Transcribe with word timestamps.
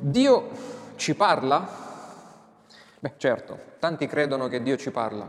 Dio 0.00 0.48
ci 0.94 1.14
parla? 1.14 1.68
Beh, 3.00 3.12
certo, 3.16 3.58
tanti 3.80 4.06
credono 4.06 4.46
che 4.46 4.62
Dio 4.62 4.76
ci 4.76 4.90
parla. 4.90 5.28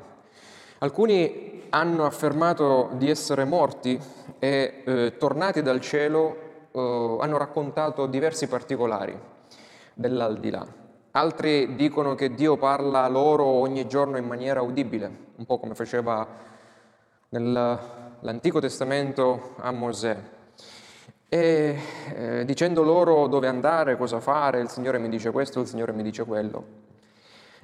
Alcuni 0.79 1.63
hanno 1.69 2.05
affermato 2.05 2.91
di 2.93 3.09
essere 3.09 3.45
morti 3.45 3.99
e 4.37 4.83
eh, 4.85 5.17
tornati 5.17 5.61
dal 5.61 5.81
cielo 5.81 6.69
eh, 6.71 7.17
hanno 7.19 7.37
raccontato 7.37 8.05
diversi 8.05 8.47
particolari 8.47 9.17
dell'aldilà. 9.93 10.65
Altri 11.11 11.75
dicono 11.75 12.13
che 12.13 12.35
Dio 12.35 12.55
parla 12.55 13.07
loro 13.07 13.45
ogni 13.45 13.87
giorno 13.87 14.17
in 14.17 14.25
maniera 14.25 14.61
udibile, 14.61 15.11
un 15.35 15.45
po' 15.45 15.57
come 15.57 15.73
faceva 15.73 16.25
nell'Antico 17.29 18.59
Testamento 18.59 19.55
a 19.57 19.71
Mosè. 19.71 20.37
E 21.31 21.79
eh, 22.15 22.43
dicendo 22.43 22.81
loro 22.81 23.27
dove 23.27 23.47
andare, 23.47 23.97
cosa 23.97 24.19
fare, 24.19 24.61
il 24.61 24.69
Signore 24.69 24.97
mi 24.97 25.09
dice 25.09 25.29
questo, 25.29 25.59
il 25.59 25.67
Signore 25.67 25.91
mi 25.91 26.01
dice 26.01 26.25
quello. 26.25 26.87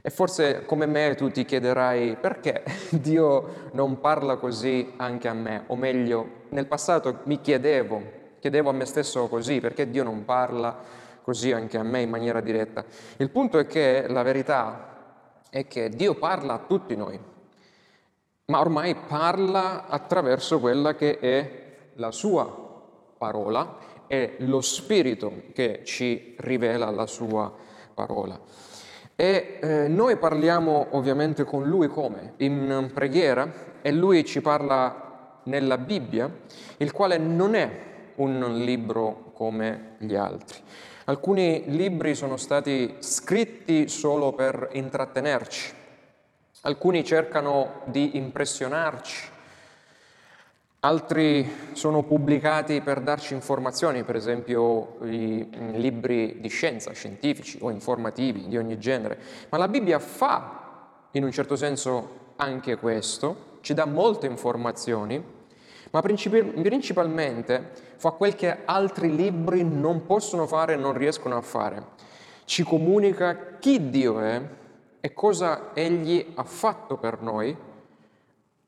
E 0.03 0.11
forse 0.11 0.65
come 0.65 0.85
me 0.85 1.15
tu 1.15 1.31
ti 1.31 1.45
chiederai 1.45 2.15
perché 2.15 2.63
Dio 2.91 3.69
non 3.71 3.99
parla 3.99 4.35
così 4.35 4.93
anche 4.97 5.27
a 5.27 5.33
me, 5.33 5.63
o 5.65 5.75
meglio, 5.75 6.43
nel 6.49 6.67
passato 6.67 7.21
mi 7.23 7.41
chiedevo, 7.41 8.03
chiedevo 8.39 8.69
a 8.69 8.73
me 8.73 8.85
stesso 8.85 9.27
così, 9.27 9.59
perché 9.59 9.89
Dio 9.89 10.03
non 10.03 10.25
parla 10.25 10.77
così 11.23 11.51
anche 11.51 11.79
a 11.79 11.83
me 11.83 12.01
in 12.01 12.09
maniera 12.11 12.41
diretta. 12.41 12.85
Il 13.17 13.31
punto 13.31 13.57
è 13.57 13.65
che 13.65 14.05
la 14.07 14.21
verità 14.21 15.39
è 15.49 15.65
che 15.65 15.89
Dio 15.89 16.13
parla 16.13 16.53
a 16.53 16.63
tutti 16.67 16.95
noi, 16.95 17.19
ma 18.45 18.59
ormai 18.59 18.93
parla 18.93 19.87
attraverso 19.87 20.59
quella 20.59 20.93
che 20.93 21.17
è 21.17 21.63
la 21.95 22.11
sua 22.11 22.64
parola 23.25 23.77
e 24.07 24.35
lo 24.39 24.61
Spirito 24.61 25.43
che 25.53 25.81
ci 25.83 26.35
rivela 26.39 26.91
la 26.91 27.07
sua 27.07 27.51
parola. 27.93 28.39
E 29.15 29.59
eh, 29.61 29.87
noi 29.87 30.17
parliamo 30.17 30.87
ovviamente 30.91 31.43
con 31.43 31.63
lui 31.63 31.87
come? 31.87 32.33
In 32.37 32.91
preghiera 32.93 33.51
e 33.81 33.91
lui 33.91 34.25
ci 34.25 34.41
parla 34.41 35.39
nella 35.43 35.77
Bibbia, 35.77 36.29
il 36.77 36.91
quale 36.91 37.17
non 37.17 37.55
è 37.55 37.69
un 38.15 38.63
libro 38.63 39.31
come 39.33 39.95
gli 39.99 40.15
altri. 40.15 40.59
Alcuni 41.05 41.63
libri 41.67 42.15
sono 42.15 42.35
stati 42.35 42.95
scritti 42.99 43.87
solo 43.87 44.33
per 44.33 44.69
intrattenerci, 44.73 45.73
alcuni 46.61 47.03
cercano 47.03 47.81
di 47.85 48.17
impressionarci, 48.17 49.33
Altri 50.85 51.71
sono 51.71 52.03
pubblicati 52.03 52.79
per 52.79 53.01
darci 53.01 53.33
informazioni, 53.33 54.03
per 54.03 54.15
esempio 54.15 54.97
i 55.01 55.49
libri 55.71 56.37
di 56.39 56.47
scienza, 56.47 56.91
scientifici 56.91 57.57
o 57.59 57.71
informativi 57.71 58.47
di 58.47 58.55
ogni 58.55 58.77
genere. 58.77 59.17
Ma 59.49 59.57
la 59.57 59.67
Bibbia 59.67 59.97
fa, 59.97 61.07
in 61.13 61.23
un 61.23 61.31
certo 61.31 61.55
senso, 61.55 62.33
anche 62.35 62.75
questo, 62.75 63.57
ci 63.61 63.73
dà 63.73 63.85
molte 63.85 64.27
informazioni, 64.27 65.19
ma 65.89 66.01
principalmente 66.03 67.71
fa 67.95 68.11
quel 68.11 68.35
che 68.35 68.57
altri 68.65 69.15
libri 69.15 69.63
non 69.63 70.05
possono 70.05 70.45
fare 70.45 70.73
e 70.73 70.77
non 70.77 70.93
riescono 70.93 71.35
a 71.35 71.41
fare. 71.41 71.83
Ci 72.45 72.61
comunica 72.61 73.57
chi 73.57 73.89
Dio 73.89 74.19
è 74.19 74.39
e 74.99 75.13
cosa 75.13 75.71
Egli 75.73 76.33
ha 76.35 76.43
fatto 76.43 76.97
per 76.97 77.23
noi 77.23 77.57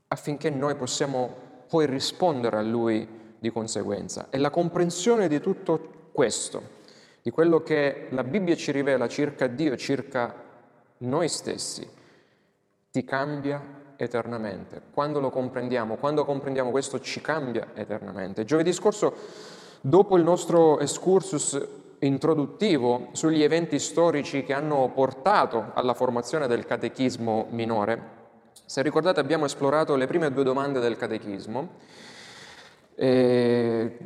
affinché 0.08 0.50
noi 0.50 0.74
possiamo 0.74 1.46
puoi 1.68 1.86
rispondere 1.86 2.58
a 2.58 2.62
Lui 2.62 3.08
di 3.40 3.52
conseguenza. 3.52 4.28
E 4.30 4.38
la 4.38 4.50
comprensione 4.50 5.28
di 5.28 5.40
tutto 5.40 6.10
questo, 6.12 6.76
di 7.22 7.30
quello 7.30 7.62
che 7.62 8.08
la 8.10 8.24
Bibbia 8.24 8.56
ci 8.56 8.72
rivela 8.72 9.08
circa 9.08 9.48
Dio, 9.48 9.76
circa 9.78 10.34
noi 11.00 11.28
stessi, 11.28 11.88
ti 12.92 13.04
cambia 13.04 13.62
eternamente. 13.98 14.82
Quando 14.94 15.20
lo 15.20 15.30
comprendiamo, 15.30 15.96
quando 15.96 16.26
comprendiamo 16.26 16.72
questo 16.72 17.00
ci 17.00 17.22
cambia 17.22 17.68
eternamente. 17.74 18.46
Giovedì 18.46 18.72
scorso, 18.74 19.14
dopo 19.82 20.18
il 20.18 20.24
nostro 20.24 20.80
excursus 20.80 21.60
introduttivo 22.00 23.10
sugli 23.12 23.42
eventi 23.42 23.80
storici 23.80 24.44
che 24.44 24.54
hanno 24.54 24.92
portato 24.94 25.72
alla 25.74 25.94
formazione 25.94 26.48
del 26.48 26.66
catechismo 26.66 27.48
minore, 27.50 28.17
se 28.68 28.82
ricordate 28.82 29.22
abbiamo 29.22 29.46
esplorato 29.46 29.96
le 29.96 30.08
prime 30.08 30.30
due 30.34 30.44
domande 30.44 30.82
del 30.82 30.98
catechismo 30.98 31.70
e, 32.96 33.98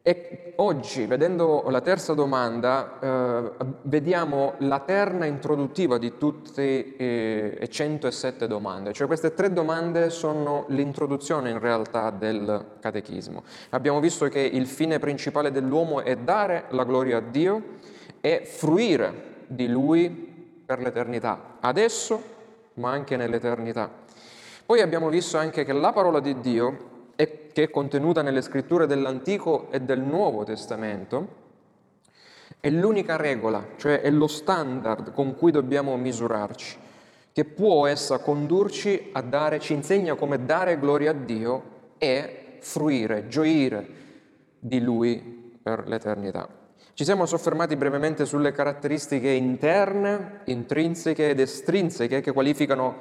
e 0.00 0.54
oggi, 0.56 1.04
vedendo 1.04 1.66
la 1.68 1.82
terza 1.82 2.14
domanda, 2.14 2.98
eh, 2.98 3.52
vediamo 3.82 4.54
la 4.60 4.80
terna 4.80 5.26
introduttiva 5.26 5.98
di 5.98 6.16
tutte 6.16 6.96
eh, 6.96 7.58
e 7.60 7.68
107 7.68 8.46
domande. 8.46 8.94
Cioè 8.94 9.06
queste 9.06 9.34
tre 9.34 9.52
domande 9.52 10.08
sono 10.08 10.64
l'introduzione 10.68 11.50
in 11.50 11.58
realtà 11.58 12.08
del 12.08 12.76
catechismo. 12.80 13.42
Abbiamo 13.68 14.00
visto 14.00 14.26
che 14.28 14.40
il 14.40 14.66
fine 14.66 14.98
principale 14.98 15.50
dell'uomo 15.50 16.00
è 16.00 16.16
dare 16.16 16.64
la 16.70 16.84
gloria 16.84 17.18
a 17.18 17.20
Dio 17.20 17.62
e 18.22 18.46
fruire 18.46 19.44
di 19.46 19.68
Lui 19.68 20.62
per 20.64 20.78
l'eternità. 20.78 21.58
Adesso 21.60 22.36
ma 22.78 22.90
anche 22.90 23.16
nell'eternità. 23.16 23.90
Poi 24.64 24.80
abbiamo 24.80 25.08
visto 25.08 25.38
anche 25.38 25.64
che 25.64 25.72
la 25.72 25.92
parola 25.92 26.20
di 26.20 26.40
Dio, 26.40 26.96
che 27.14 27.50
è 27.52 27.70
contenuta 27.70 28.22
nelle 28.22 28.42
scritture 28.42 28.86
dell'Antico 28.86 29.68
e 29.70 29.80
del 29.80 30.00
Nuovo 30.00 30.44
Testamento, 30.44 31.46
è 32.60 32.70
l'unica 32.70 33.16
regola, 33.16 33.64
cioè 33.76 34.00
è 34.00 34.10
lo 34.10 34.26
standard 34.26 35.12
con 35.12 35.36
cui 35.36 35.50
dobbiamo 35.50 35.96
misurarci, 35.96 36.76
che 37.32 37.44
può 37.44 37.86
essa 37.86 38.18
condurci 38.18 39.10
a 39.12 39.22
dare, 39.22 39.58
ci 39.60 39.72
insegna 39.72 40.14
come 40.14 40.44
dare 40.44 40.78
gloria 40.78 41.10
a 41.10 41.14
Dio 41.14 41.62
e 41.98 42.58
fruire, 42.60 43.28
gioire 43.28 43.86
di 44.58 44.80
Lui 44.80 45.56
per 45.62 45.86
l'eternità. 45.86 46.48
Ci 46.94 47.04
siamo 47.04 47.26
soffermati 47.26 47.76
brevemente 47.76 48.26
sulle 48.26 48.50
caratteristiche 48.52 49.30
interne, 49.30 50.40
intrinseche 50.46 51.30
ed 51.30 51.38
estrinseche 51.38 52.20
che 52.20 52.32
qualificano 52.32 52.96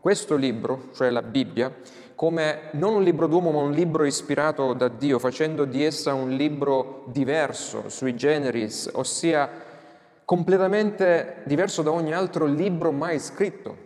questo 0.00 0.36
libro, 0.36 0.88
cioè 0.94 1.10
la 1.10 1.22
Bibbia, 1.22 1.72
come 2.14 2.70
non 2.72 2.94
un 2.94 3.02
libro 3.02 3.26
d'uomo 3.26 3.50
ma 3.50 3.60
un 3.60 3.72
libro 3.72 4.04
ispirato 4.04 4.72
da 4.72 4.88
Dio, 4.88 5.18
facendo 5.18 5.64
di 5.64 5.84
essa 5.84 6.14
un 6.14 6.30
libro 6.30 7.04
diverso, 7.08 7.88
sui 7.88 8.16
generis, 8.16 8.90
ossia 8.94 9.48
completamente 10.24 11.42
diverso 11.44 11.82
da 11.82 11.92
ogni 11.92 12.14
altro 12.14 12.46
libro 12.46 12.90
mai 12.90 13.18
scritto 13.18 13.76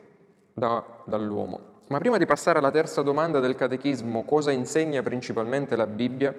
da, 0.52 0.84
dall'uomo. 1.04 1.74
Ma 1.88 1.98
prima 1.98 2.18
di 2.18 2.26
passare 2.26 2.58
alla 2.58 2.70
terza 2.70 3.02
domanda 3.02 3.40
del 3.40 3.54
catechismo, 3.54 4.24
cosa 4.24 4.50
insegna 4.50 5.02
principalmente 5.02 5.76
la 5.76 5.86
Bibbia, 5.86 6.34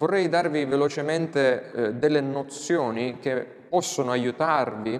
vorrei 0.00 0.30
darvi 0.30 0.64
velocemente 0.64 1.72
eh, 1.72 1.92
delle 1.92 2.22
nozioni 2.22 3.18
che 3.18 3.46
possono 3.68 4.10
aiutarvi 4.12 4.98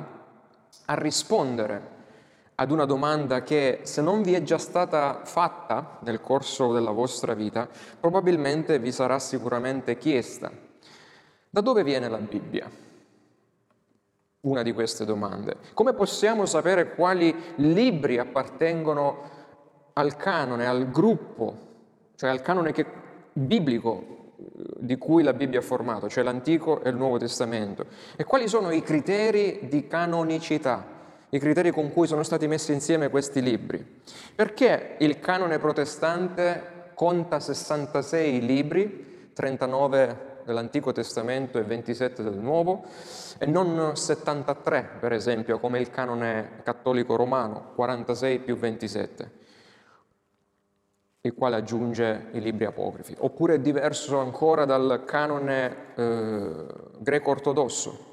a 0.85 0.95
rispondere 0.95 1.99
ad 2.57 2.71
una 2.71 2.85
domanda 2.85 3.43
che 3.43 3.81
se 3.85 4.03
non 4.03 4.21
vi 4.21 4.35
è 4.35 4.43
già 4.43 4.59
stata 4.59 5.23
fatta 5.25 6.01
nel 6.03 6.21
corso 6.21 6.75
della 6.75 6.91
vostra 6.91 7.33
vita, 7.33 7.67
probabilmente 7.99 8.79
vi 8.79 8.93
sarà 8.93 9.19
sicuramente 9.19 9.97
chiesta. 9.97 10.53
Da 11.49 11.61
dove 11.63 11.83
viene 11.83 12.09
la 12.11 12.19
Bibbia? 12.19 12.71
Una 14.41 14.63
di 14.63 14.73
queste 14.75 15.07
domande. 15.07 15.57
Come 15.73 15.95
possiamo 15.95 16.45
sapere 16.45 16.95
quali 16.95 17.35
libri 17.57 18.19
appartengono 18.19 19.23
al 19.95 20.17
canone, 20.17 20.67
al 20.67 20.91
gruppo, 20.91 21.57
cioè 22.17 22.29
al 22.29 22.43
canone 22.43 22.73
che, 22.73 22.85
biblico 23.33 24.19
di 24.77 24.97
cui 24.97 25.23
la 25.23 25.33
Bibbia 25.33 25.59
ha 25.59 25.63
formato, 25.63 26.09
cioè 26.09 26.25
l'Antico 26.25 26.83
e 26.83 26.91
il 26.91 26.97
Nuovo 26.97 27.19
Testamento. 27.19 27.87
E 28.17 28.25
quali 28.25 28.49
sono 28.49 28.71
i 28.71 28.83
criteri 28.83 29.61
di 29.69 29.87
canonicità, 29.87 30.85
i 31.31 31.39
criteri 31.39 31.71
con 31.71 31.93
cui 31.93 32.07
sono 32.07 32.23
stati 32.23 32.47
messi 32.47 32.73
insieme 32.73 33.11
questi 33.11 33.43
libri? 33.43 33.85
Perché 34.35 34.97
il 34.99 35.21
canone 35.21 35.59
protestante 35.59 36.93
conta 36.95 37.41
66 37.41 38.45
libri, 38.45 39.31
39 39.33 40.29
dell'Antico 40.45 40.93
Testamento 40.93 41.59
e 41.59 41.63
27 41.63 42.23
del 42.23 42.39
Nuovo, 42.39 42.85
e 43.39 43.47
non 43.47 43.97
73, 43.97 44.89
per 44.99 45.13
esempio, 45.13 45.59
come 45.59 45.79
il 45.79 45.91
canone 45.91 46.61
cattolico 46.63 47.17
romano, 47.17 47.73
46 47.75 48.39
più 48.41 48.57
27? 48.57 49.40
Il 51.23 51.35
quale 51.35 51.57
aggiunge 51.57 52.29
i 52.33 52.41
libri 52.41 52.65
apocrifi, 52.65 53.15
oppure 53.19 53.55
è 53.55 53.59
diverso 53.59 54.19
ancora 54.19 54.65
dal 54.65 55.03
canone 55.05 55.77
eh, 55.95 56.67
greco-ortodosso. 56.99 58.09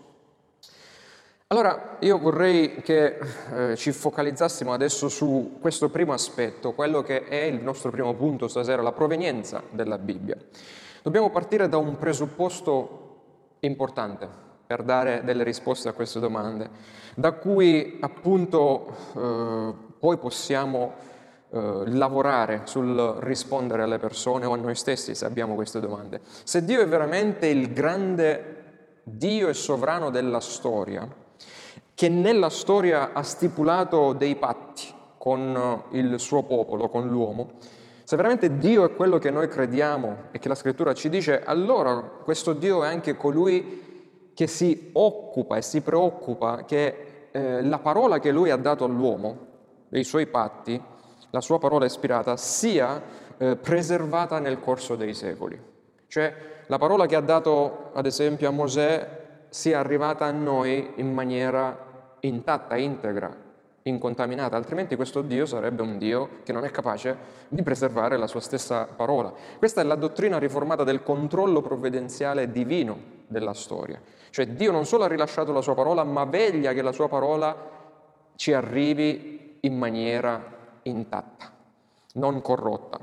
Allora 1.47 1.97
io 1.99 2.17
vorrei 2.19 2.81
che 2.81 3.19
eh, 3.53 3.75
ci 3.77 3.93
focalizzassimo 3.93 4.73
adesso 4.73 5.07
su 5.07 5.57
questo 5.61 5.89
primo 5.89 6.11
aspetto, 6.11 6.73
quello 6.73 7.01
che 7.01 7.23
è 7.23 7.43
il 7.43 7.61
nostro 7.63 7.89
primo 7.91 8.13
punto 8.13 8.49
stasera, 8.49 8.81
la 8.81 8.91
provenienza 8.91 9.63
della 9.69 9.97
Bibbia. 9.97 10.35
Dobbiamo 11.01 11.29
partire 11.29 11.69
da 11.69 11.77
un 11.77 11.97
presupposto 11.97 13.05
importante. 13.61 14.45
per 14.67 14.83
dare 14.83 15.21
delle 15.23 15.43
risposte 15.43 15.87
a 15.87 15.93
queste 15.93 16.19
domande, 16.19 16.69
da 17.15 17.31
cui 17.31 17.97
appunto 18.01 18.93
eh, 19.15 19.73
poi 19.97 20.17
possiamo 20.17 20.93
eh, 21.57 21.89
lavorare 21.91 22.61
sul 22.65 23.17
rispondere 23.19 23.83
alle 23.83 23.97
persone 23.97 24.45
o 24.45 24.53
a 24.53 24.57
noi 24.57 24.75
stessi 24.75 25.15
se 25.15 25.25
abbiamo 25.25 25.55
queste 25.55 25.79
domande. 25.79 26.21
Se 26.43 26.63
Dio 26.63 26.81
è 26.81 26.87
veramente 26.87 27.47
il 27.47 27.73
grande 27.73 28.55
Dio 29.03 29.47
e 29.47 29.53
sovrano 29.53 30.09
della 30.09 30.39
storia, 30.39 31.07
che 31.93 32.09
nella 32.09 32.49
storia 32.49 33.13
ha 33.13 33.23
stipulato 33.23 34.13
dei 34.13 34.35
patti 34.35 34.93
con 35.17 35.83
il 35.91 36.19
suo 36.19 36.43
popolo, 36.43 36.89
con 36.89 37.07
l'uomo, 37.07 37.53
se 38.03 38.15
veramente 38.15 38.57
Dio 38.57 38.85
è 38.85 38.95
quello 38.95 39.17
che 39.17 39.31
noi 39.31 39.47
crediamo 39.47 40.25
e 40.31 40.39
che 40.39 40.47
la 40.47 40.55
scrittura 40.55 40.93
ci 40.93 41.09
dice, 41.09 41.43
allora 41.43 41.99
questo 42.23 42.53
Dio 42.53 42.83
è 42.83 42.87
anche 42.87 43.17
colui 43.17 44.31
che 44.33 44.47
si 44.47 44.91
occupa 44.93 45.57
e 45.57 45.61
si 45.61 45.81
preoccupa 45.81 46.63
che 46.63 47.29
eh, 47.31 47.61
la 47.63 47.79
parola 47.79 48.19
che 48.19 48.31
lui 48.31 48.49
ha 48.49 48.55
dato 48.55 48.85
all'uomo, 48.85 49.45
dei 49.89 50.03
suoi 50.03 50.27
patti, 50.27 50.81
la 51.29 51.41
sua 51.41 51.59
parola 51.59 51.85
ispirata, 51.85 52.37
sia 52.37 53.01
eh, 53.37 53.55
preservata 53.55 54.39
nel 54.39 54.59
corso 54.59 54.95
dei 54.95 55.13
secoli. 55.13 55.59
Cioè 56.07 56.33
la 56.67 56.77
parola 56.77 57.05
che 57.05 57.15
ha 57.15 57.21
dato 57.21 57.91
ad 57.93 58.05
esempio 58.05 58.47
a 58.47 58.51
Mosè 58.51 59.25
sia 59.49 59.79
arrivata 59.79 60.25
a 60.25 60.31
noi 60.31 60.93
in 60.95 61.13
maniera 61.13 61.85
intatta, 62.21 62.75
integra, 62.77 63.35
incontaminata, 63.83 64.55
altrimenti 64.55 64.95
questo 64.95 65.21
Dio 65.21 65.45
sarebbe 65.45 65.81
un 65.81 65.97
Dio 65.97 66.41
che 66.43 66.51
non 66.51 66.65
è 66.65 66.71
capace 66.71 67.15
di 67.47 67.63
preservare 67.63 68.17
la 68.17 68.27
sua 68.27 68.41
stessa 68.41 68.85
parola. 68.85 69.33
Questa 69.57 69.81
è 69.81 69.83
la 69.83 69.95
dottrina 69.95 70.37
riformata 70.37 70.83
del 70.83 71.03
controllo 71.03 71.61
provvidenziale 71.61 72.51
divino 72.51 73.15
della 73.27 73.53
storia. 73.53 74.01
Cioè 74.29 74.47
Dio 74.47 74.71
non 74.71 74.85
solo 74.85 75.05
ha 75.05 75.07
rilasciato 75.07 75.51
la 75.51 75.61
sua 75.61 75.73
parola, 75.73 76.03
ma 76.03 76.25
veglia 76.25 76.73
che 76.73 76.81
la 76.81 76.91
sua 76.91 77.07
parola 77.07 77.55
ci 78.35 78.53
arrivi 78.53 79.57
in 79.61 79.77
maniera 79.77 80.55
intatta, 80.87 81.51
non 82.13 82.41
corrotta. 82.41 82.99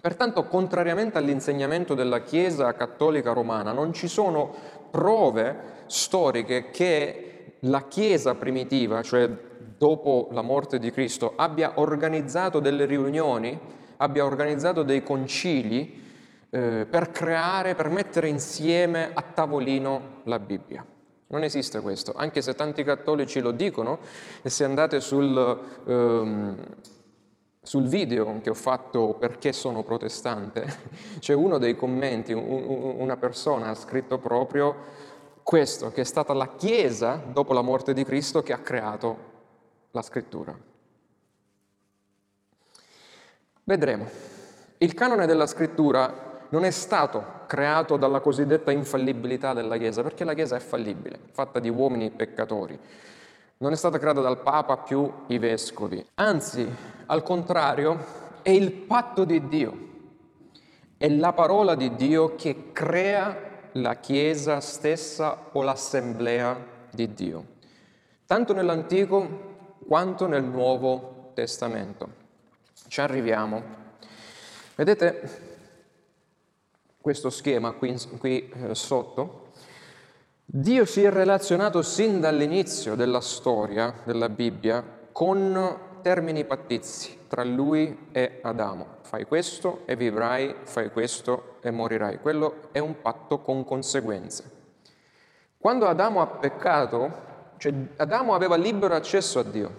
Pertanto, 0.00 0.44
contrariamente 0.46 1.18
all'insegnamento 1.18 1.94
della 1.94 2.22
Chiesa 2.22 2.72
cattolica 2.74 3.32
romana, 3.32 3.72
non 3.72 3.92
ci 3.92 4.06
sono 4.06 4.54
prove 4.90 5.82
storiche 5.86 6.70
che 6.70 7.56
la 7.60 7.88
Chiesa 7.88 8.34
primitiva, 8.34 9.02
cioè 9.02 9.28
dopo 9.76 10.28
la 10.30 10.42
morte 10.42 10.78
di 10.78 10.90
Cristo, 10.90 11.32
abbia 11.36 11.72
organizzato 11.76 12.60
delle 12.60 12.84
riunioni, 12.84 13.58
abbia 13.96 14.24
organizzato 14.24 14.82
dei 14.82 15.02
concili 15.02 16.04
eh, 16.50 16.86
per 16.88 17.10
creare, 17.10 17.74
per 17.74 17.88
mettere 17.88 18.28
insieme 18.28 19.10
a 19.12 19.22
tavolino 19.22 20.20
la 20.24 20.38
Bibbia. 20.38 20.84
Non 21.28 21.42
esiste 21.42 21.80
questo, 21.80 22.12
anche 22.14 22.40
se 22.40 22.54
tanti 22.54 22.84
cattolici 22.84 23.40
lo 23.40 23.50
dicono 23.50 23.98
e 24.42 24.48
se 24.50 24.64
andate 24.64 25.00
sul... 25.00 25.60
Ehm, 25.86 26.56
sul 27.66 27.88
video 27.88 28.38
che 28.42 28.50
ho 28.50 28.54
fatto 28.54 29.16
perché 29.18 29.52
sono 29.52 29.82
protestante, 29.82 30.64
c'è 31.18 31.34
uno 31.34 31.58
dei 31.58 31.74
commenti, 31.74 32.32
una 32.32 33.16
persona 33.16 33.70
ha 33.70 33.74
scritto 33.74 34.18
proprio 34.18 34.74
questo, 35.42 35.90
che 35.90 36.02
è 36.02 36.04
stata 36.04 36.32
la 36.32 36.54
Chiesa, 36.54 37.20
dopo 37.26 37.52
la 37.52 37.62
morte 37.62 37.92
di 37.92 38.04
Cristo, 38.04 38.40
che 38.42 38.52
ha 38.52 38.58
creato 38.58 39.16
la 39.90 40.00
scrittura. 40.02 40.56
Vedremo. 43.64 44.08
Il 44.78 44.94
canone 44.94 45.26
della 45.26 45.46
scrittura 45.46 46.44
non 46.50 46.64
è 46.64 46.70
stato 46.70 47.24
creato 47.46 47.96
dalla 47.96 48.20
cosiddetta 48.20 48.70
infallibilità 48.70 49.54
della 49.54 49.76
Chiesa, 49.76 50.02
perché 50.02 50.22
la 50.22 50.34
Chiesa 50.34 50.54
è 50.54 50.60
fallibile, 50.60 51.18
fatta 51.32 51.58
di 51.58 51.68
uomini 51.68 52.10
peccatori. 52.10 52.78
Non 53.58 53.72
è 53.72 53.76
stata 53.76 53.98
creata 53.98 54.20
dal 54.20 54.40
Papa 54.40 54.76
più 54.76 55.10
i 55.28 55.38
vescovi. 55.38 56.04
Anzi, 56.14 56.68
al 57.06 57.22
contrario, 57.22 58.04
è 58.42 58.50
il 58.50 58.72
patto 58.72 59.24
di 59.24 59.48
Dio. 59.48 59.84
È 60.96 61.08
la 61.08 61.32
parola 61.32 61.74
di 61.74 61.94
Dio 61.94 62.36
che 62.36 62.72
crea 62.72 63.46
la 63.72 63.96
Chiesa 63.96 64.60
stessa 64.60 65.48
o 65.52 65.62
l'assemblea 65.62 66.56
di 66.90 67.12
Dio, 67.12 67.44
tanto 68.24 68.54
nell'Antico 68.54 69.54
quanto 69.86 70.26
nel 70.26 70.44
Nuovo 70.44 71.32
Testamento. 71.34 72.24
Ci 72.88 73.00
arriviamo. 73.00 73.62
Vedete 74.74 75.44
questo 77.00 77.30
schema 77.30 77.72
qui, 77.72 77.96
qui 78.18 78.48
eh, 78.48 78.74
sotto? 78.74 79.50
Dio 80.44 80.84
si 80.84 81.02
è 81.02 81.10
relazionato 81.10 81.82
sin 81.82 82.20
dall'inizio 82.20 82.94
della 82.94 83.20
storia 83.20 83.92
della 84.04 84.28
Bibbia 84.28 84.82
con 85.12 85.78
termini 86.06 86.44
pattizi 86.44 87.18
tra 87.26 87.42
lui 87.42 88.10
e 88.12 88.38
Adamo. 88.42 88.98
Fai 89.00 89.24
questo 89.24 89.80
e 89.86 89.96
vivrai, 89.96 90.54
fai 90.62 90.92
questo 90.92 91.56
e 91.60 91.72
morirai. 91.72 92.20
Quello 92.20 92.68
è 92.70 92.78
un 92.78 93.00
patto 93.02 93.40
con 93.40 93.64
conseguenze. 93.64 94.44
Quando 95.58 95.88
Adamo 95.88 96.20
ha 96.20 96.28
peccato, 96.28 97.10
cioè 97.56 97.72
Adamo 97.96 98.36
aveva 98.36 98.54
libero 98.54 98.94
accesso 98.94 99.40
a 99.40 99.42
Dio, 99.42 99.70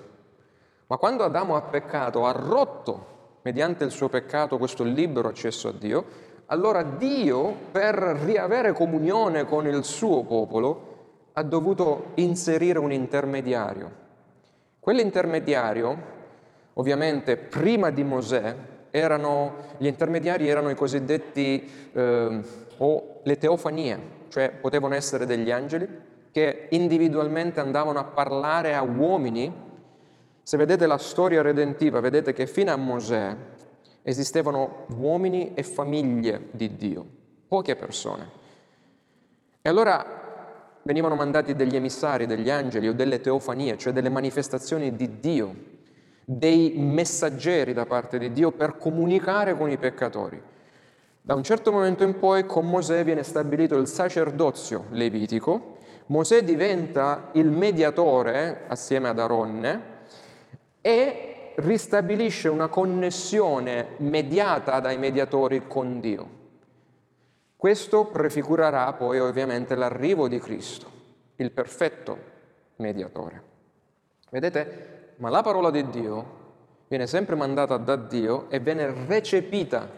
ma 0.87 0.97
quando 0.97 1.23
Adamo 1.23 1.55
ha 1.55 1.61
peccato, 1.61 2.25
ha 2.25 2.33
rotto 2.33 3.39
mediante 3.43 3.85
il 3.85 3.91
suo 3.91 4.09
peccato 4.09 4.57
questo 4.57 4.83
libero 4.83 5.29
accesso 5.29 5.69
a 5.69 5.71
Dio, 5.71 6.05
allora 6.47 6.83
Dio, 6.83 7.55
per 7.71 7.95
riavere 7.95 8.73
comunione 8.73 9.45
con 9.45 9.65
il 9.65 9.85
suo 9.85 10.25
popolo, 10.25 10.95
ha 11.31 11.43
dovuto 11.43 12.11
inserire 12.15 12.79
un 12.79 12.91
intermediario. 12.91 14.05
Quell'intermediario, 14.81 16.15
ovviamente 16.77 17.37
prima 17.37 17.89
di 17.89 18.03
Mosè, 18.03 18.55
erano, 18.89 19.55
gli 19.77 19.85
intermediari 19.85 20.47
erano 20.47 20.69
i 20.69 20.75
cosiddetti 20.75 21.69
eh, 21.91 22.41
o 22.77 23.19
le 23.23 23.37
teofanie, 23.37 23.99
cioè 24.29 24.51
potevano 24.51 24.95
essere 24.95 25.25
degli 25.25 25.51
angeli 25.51 25.87
che 26.31 26.67
individualmente 26.71 27.59
andavano 27.59 27.99
a 27.99 28.03
parlare 28.03 28.75
a 28.75 28.81
uomini. 28.83 29.65
Se 30.43 30.57
vedete 30.57 30.85
la 30.85 30.97
storia 30.97 31.41
redentiva, 31.41 31.99
vedete 31.99 32.33
che 32.33 32.47
fino 32.47 32.71
a 32.71 32.77
Mosè 32.77 33.35
esistevano 34.03 34.85
uomini 34.95 35.53
e 35.53 35.63
famiglie 35.63 36.47
di 36.51 36.75
Dio, 36.75 37.05
poche 37.47 37.75
persone. 37.75 38.29
E 39.61 39.67
allora 39.67 40.05
venivano 40.83 41.15
mandati 41.15 41.55
degli 41.55 41.75
emissari, 41.75 42.25
degli 42.25 42.49
angeli 42.49 42.87
o 42.87 42.93
delle 42.93 43.19
teofanie, 43.19 43.77
cioè 43.77 43.91
delle 43.91 44.09
manifestazioni 44.09 44.95
di 44.95 45.19
Dio, 45.19 45.75
dei 46.29 46.73
messaggeri 46.75 47.71
da 47.71 47.85
parte 47.85 48.17
di 48.17 48.33
Dio 48.33 48.51
per 48.51 48.77
comunicare 48.77 49.55
con 49.55 49.71
i 49.71 49.77
peccatori. 49.77 50.41
Da 51.21 51.33
un 51.33 51.41
certo 51.41 51.71
momento 51.71 52.03
in 52.03 52.19
poi 52.19 52.45
con 52.45 52.67
Mosè 52.67 53.05
viene 53.05 53.23
stabilito 53.23 53.77
il 53.77 53.87
sacerdozio 53.87 54.87
levitico, 54.89 55.77
Mosè 56.07 56.43
diventa 56.43 57.29
il 57.33 57.49
mediatore 57.49 58.63
assieme 58.67 59.07
ad 59.07 59.19
Aronne 59.19 59.81
e 60.81 61.53
ristabilisce 61.55 62.49
una 62.49 62.67
connessione 62.67 63.93
mediata 63.99 64.81
dai 64.81 64.97
mediatori 64.97 65.65
con 65.65 66.01
Dio. 66.01 66.29
Questo 67.55 68.07
prefigurerà 68.07 68.91
poi 68.91 69.19
ovviamente 69.19 69.75
l'arrivo 69.75 70.27
di 70.27 70.39
Cristo, 70.39 70.91
il 71.37 71.51
perfetto 71.51 72.17
mediatore. 72.75 73.41
Vedete? 74.29 74.96
Ma 75.17 75.29
la 75.29 75.41
parola 75.41 75.71
di 75.71 75.87
Dio 75.89 76.35
viene 76.87 77.07
sempre 77.07 77.35
mandata 77.35 77.77
da 77.77 77.95
Dio 77.95 78.49
e 78.49 78.59
viene 78.59 78.93
recepita 79.07 79.89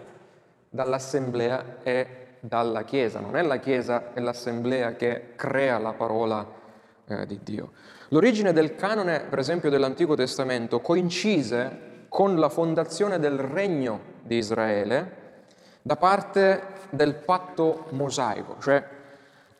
dall'assemblea 0.70 1.78
e 1.84 2.08
dalla 2.40 2.84
Chiesa. 2.84 3.20
Non 3.20 3.36
è 3.36 3.42
la 3.42 3.58
Chiesa 3.58 4.14
e 4.14 4.22
l'assemblea 4.22 4.96
che 4.96 5.34
crea 5.36 5.78
la 5.78 5.94
parola 5.94 6.48
eh, 7.06 7.26
di 7.26 7.40
Dio. 7.44 7.72
L'origine 8.10 8.54
del 8.54 8.76
canone, 8.76 9.26
per 9.30 9.40
esempio, 9.40 9.70
dell'Antico 9.70 10.16
Testamento 10.16 10.80
coincise 10.80 12.06
con 12.08 12.40
la 12.40 12.50
fondazione 12.50 13.20
del 13.20 13.38
regno 13.38 14.00
di 14.24 14.38
Israele 14.38 15.18
da 15.82 15.96
parte 15.96 16.62
del 16.90 17.16
patto 17.16 17.88
mosaico, 17.92 18.56
cioè 18.60 18.84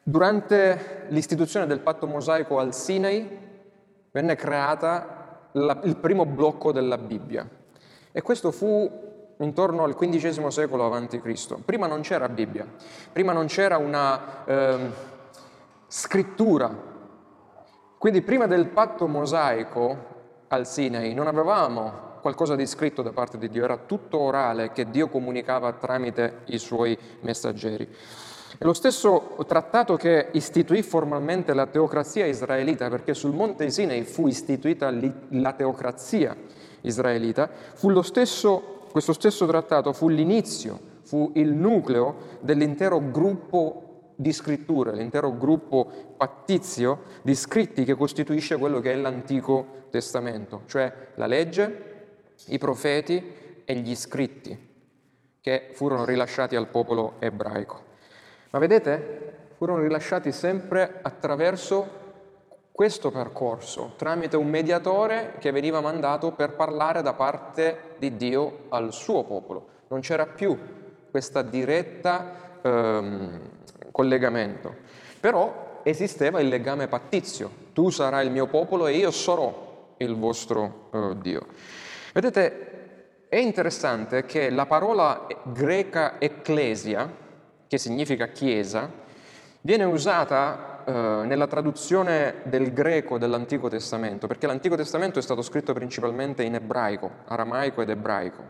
durante 0.02 1.06
l'istituzione 1.10 1.68
del 1.68 1.80
patto 1.80 2.08
mosaico 2.08 2.60
al 2.60 2.74
Sinai 2.74 3.38
venne 4.12 4.36
creata 4.36 5.19
la, 5.54 5.80
il 5.84 5.98
primo 5.98 6.26
blocco 6.26 6.72
della 6.72 6.98
Bibbia 6.98 7.48
e 8.12 8.22
questo 8.22 8.52
fu 8.52 9.08
intorno 9.38 9.84
al 9.84 9.96
XV 9.96 10.48
secolo 10.48 10.94
a.C. 10.94 11.62
Prima 11.64 11.88
non 11.88 12.02
c'era 12.02 12.28
Bibbia, 12.28 12.66
prima 13.12 13.32
non 13.32 13.46
c'era 13.46 13.78
una 13.78 14.46
eh, 14.46 14.90
scrittura 15.88 16.90
quindi 18.00 18.22
prima 18.22 18.48
del 18.48 18.68
patto 18.68 19.10
mosaico 19.10 19.98
al 20.48 20.66
Sinai 20.66 21.14
non 21.14 21.28
avevamo 21.28 22.08
qualcosa 22.22 22.56
di 22.56 22.66
scritto 22.66 23.02
da 23.02 23.12
parte 23.12 23.38
di 23.38 23.50
Dio, 23.50 23.66
era 23.66 23.76
tutto 23.76 24.20
orale 24.20 24.72
che 24.72 24.90
Dio 24.90 25.10
comunicava 25.10 25.74
tramite 25.74 26.44
i 26.46 26.60
suoi 26.60 26.98
messaggeri. 27.20 27.94
È 28.58 28.66
lo 28.66 28.74
stesso 28.74 29.36
trattato 29.48 29.96
che 29.96 30.30
istituì 30.32 30.82
formalmente 30.82 31.54
la 31.54 31.68
teocrazia 31.68 32.26
israelita, 32.26 32.90
perché 32.90 33.14
sul 33.14 33.34
monte 33.34 33.70
Sinai 33.70 34.04
fu 34.04 34.28
istituita 34.28 34.92
la 35.30 35.54
teocrazia 35.54 36.36
israelita, 36.82 37.50
stesso, 38.02 38.88
questo 38.92 39.14
stesso 39.14 39.46
trattato 39.46 39.94
fu 39.94 40.10
l'inizio, 40.10 40.80
fu 41.04 41.32
il 41.36 41.54
nucleo 41.54 42.38
dell'intero 42.40 43.00
gruppo 43.12 44.12
di 44.16 44.34
scritture, 44.34 44.94
l'intero 44.94 45.38
gruppo 45.38 46.14
pattizio 46.18 47.04
di 47.22 47.36
scritti 47.36 47.86
che 47.86 47.96
costituisce 47.96 48.58
quello 48.58 48.80
che 48.80 48.92
è 48.92 48.96
l'Antico 48.96 49.88
Testamento, 49.90 50.64
cioè 50.66 50.92
la 51.16 51.26
legge, 51.26 51.84
i 52.48 52.58
profeti 52.58 53.22
e 53.64 53.76
gli 53.76 53.96
scritti 53.96 54.68
che 55.40 55.70
furono 55.72 56.04
rilasciati 56.04 56.56
al 56.56 56.68
popolo 56.68 57.16
ebraico. 57.20 57.89
Ma 58.52 58.60
vedete, 58.60 59.52
furono 59.58 59.82
rilasciati 59.82 60.32
sempre 60.32 61.00
attraverso 61.02 61.98
questo 62.72 63.12
percorso, 63.12 63.94
tramite 63.98 64.38
un 64.38 64.48
mediatore 64.48 65.34
che 65.38 65.52
veniva 65.52 65.82
mandato 65.82 66.32
per 66.32 66.56
parlare 66.56 67.02
da 67.02 67.14
parte 67.14 67.96
di 67.98 68.16
Dio 68.16 68.60
al 68.70 68.94
suo 68.94 69.24
popolo. 69.24 69.68
Non 69.90 70.00
c'era 70.00 70.26
più 70.26 70.58
questa 71.12 71.42
diretta 71.42 72.60
ehm, 72.62 73.40
collegamento, 73.92 74.76
però 75.20 75.82
esisteva 75.84 76.40
il 76.40 76.48
legame 76.48 76.88
pattizio. 76.88 77.52
Tu 77.74 77.90
sarai 77.90 78.26
il 78.26 78.32
mio 78.32 78.48
popolo 78.48 78.88
e 78.88 78.94
io 78.94 79.12
sarò 79.12 79.96
il 79.98 80.16
vostro 80.16 80.90
eh, 80.94 81.18
Dio. 81.22 81.48
Vedete, 82.14 83.28
è 83.28 83.38
interessante 83.38 84.26
che 84.26 84.50
la 84.50 84.66
parola 84.66 85.28
greca 85.44 86.20
ecclesia, 86.20 87.28
che 87.70 87.78
significa 87.78 88.28
chiesa, 88.30 88.92
viene 89.62 89.84
usata 89.84 90.84
eh, 90.86 90.92
nella 91.26 91.46
traduzione 91.46 92.42
del 92.46 92.74
greco 92.74 93.20
dell'Antico 93.20 93.70
Testamento, 93.70 94.26
perché 94.26 94.48
l'Antico 94.48 94.76
Testamento 94.76 95.20
è 95.20 95.22
stato 95.22 95.44
scritto 95.44 95.72
principalmente 95.72 96.42
in 96.42 96.56
ebraico, 96.56 97.12
aramaico 97.28 97.84
ed 97.84 97.90
ebraico. 97.92 98.44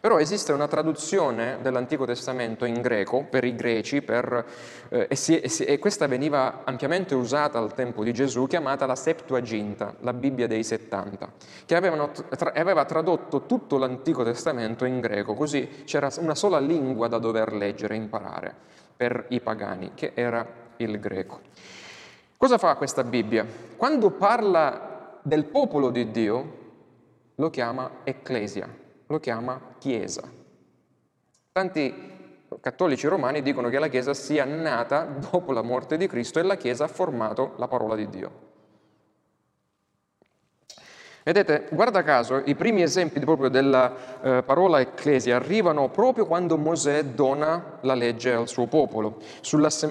Però 0.00 0.18
esiste 0.18 0.52
una 0.52 0.66
traduzione 0.66 1.58
dell'Antico 1.60 2.06
Testamento 2.06 2.64
in 2.64 2.80
greco 2.80 3.26
per 3.28 3.44
i 3.44 3.54
greci, 3.54 4.00
per, 4.00 4.46
eh, 4.88 5.06
e, 5.10 5.14
si, 5.14 5.38
e, 5.38 5.48
si, 5.50 5.64
e, 5.64 5.78
questa 5.78 6.06
veniva 6.06 6.62
ampiamente 6.64 7.14
usata 7.14 7.58
al 7.58 7.74
tempo 7.74 8.02
di 8.02 8.14
Gesù, 8.14 8.46
chiamata 8.46 8.86
la 8.86 8.96
Septuaginta, 8.96 9.96
la 10.00 10.14
Bibbia 10.14 10.46
dei 10.46 10.64
70, 10.64 11.30
che 11.66 11.76
avevano, 11.76 12.12
tra, 12.12 12.52
aveva 12.54 12.86
tradotto 12.86 13.44
tutto 13.44 13.76
l'Antico 13.76 14.24
Testamento 14.24 14.86
in 14.86 15.00
greco, 15.00 15.34
così 15.34 15.68
c'era 15.84 16.08
una 16.18 16.34
sola 16.34 16.58
lingua 16.58 17.06
da 17.06 17.18
dover 17.18 17.52
leggere 17.52 17.92
e 17.92 17.98
imparare 17.98 18.54
per 18.96 19.26
i 19.28 19.40
pagani, 19.40 19.92
che 19.94 20.12
era 20.14 20.46
il 20.78 20.98
greco. 20.98 21.40
Cosa 22.38 22.56
fa 22.56 22.74
questa 22.76 23.04
Bibbia? 23.04 23.44
Quando 23.76 24.12
parla 24.12 25.18
del 25.20 25.44
popolo 25.44 25.90
di 25.90 26.10
Dio, 26.10 26.58
lo 27.34 27.50
chiama 27.50 27.98
Ecclesia, 28.02 28.66
lo 29.10 29.18
chiama 29.18 29.60
Chiesa. 29.78 30.22
Tanti 31.52 32.46
cattolici 32.60 33.08
romani 33.08 33.42
dicono 33.42 33.68
che 33.68 33.78
la 33.78 33.88
Chiesa 33.88 34.14
sia 34.14 34.44
nata 34.44 35.02
dopo 35.30 35.52
la 35.52 35.62
morte 35.62 35.96
di 35.96 36.06
Cristo 36.06 36.38
e 36.38 36.42
la 36.42 36.56
Chiesa 36.56 36.84
ha 36.84 36.88
formato 36.88 37.54
la 37.56 37.66
parola 37.66 37.96
di 37.96 38.08
Dio. 38.08 38.48
Vedete, 41.22 41.66
guarda 41.70 42.02
caso, 42.02 42.40
i 42.46 42.54
primi 42.54 42.82
esempi 42.82 43.20
proprio 43.20 43.50
della 43.50 43.94
eh, 44.22 44.42
parola 44.42 44.80
ecclesia 44.80 45.36
arrivano 45.36 45.88
proprio 45.90 46.24
quando 46.24 46.56
Mosè 46.56 47.04
dona 47.04 47.78
la 47.82 47.94
legge 47.94 48.32
al 48.32 48.48
suo 48.48 48.66
popolo. 48.66 49.18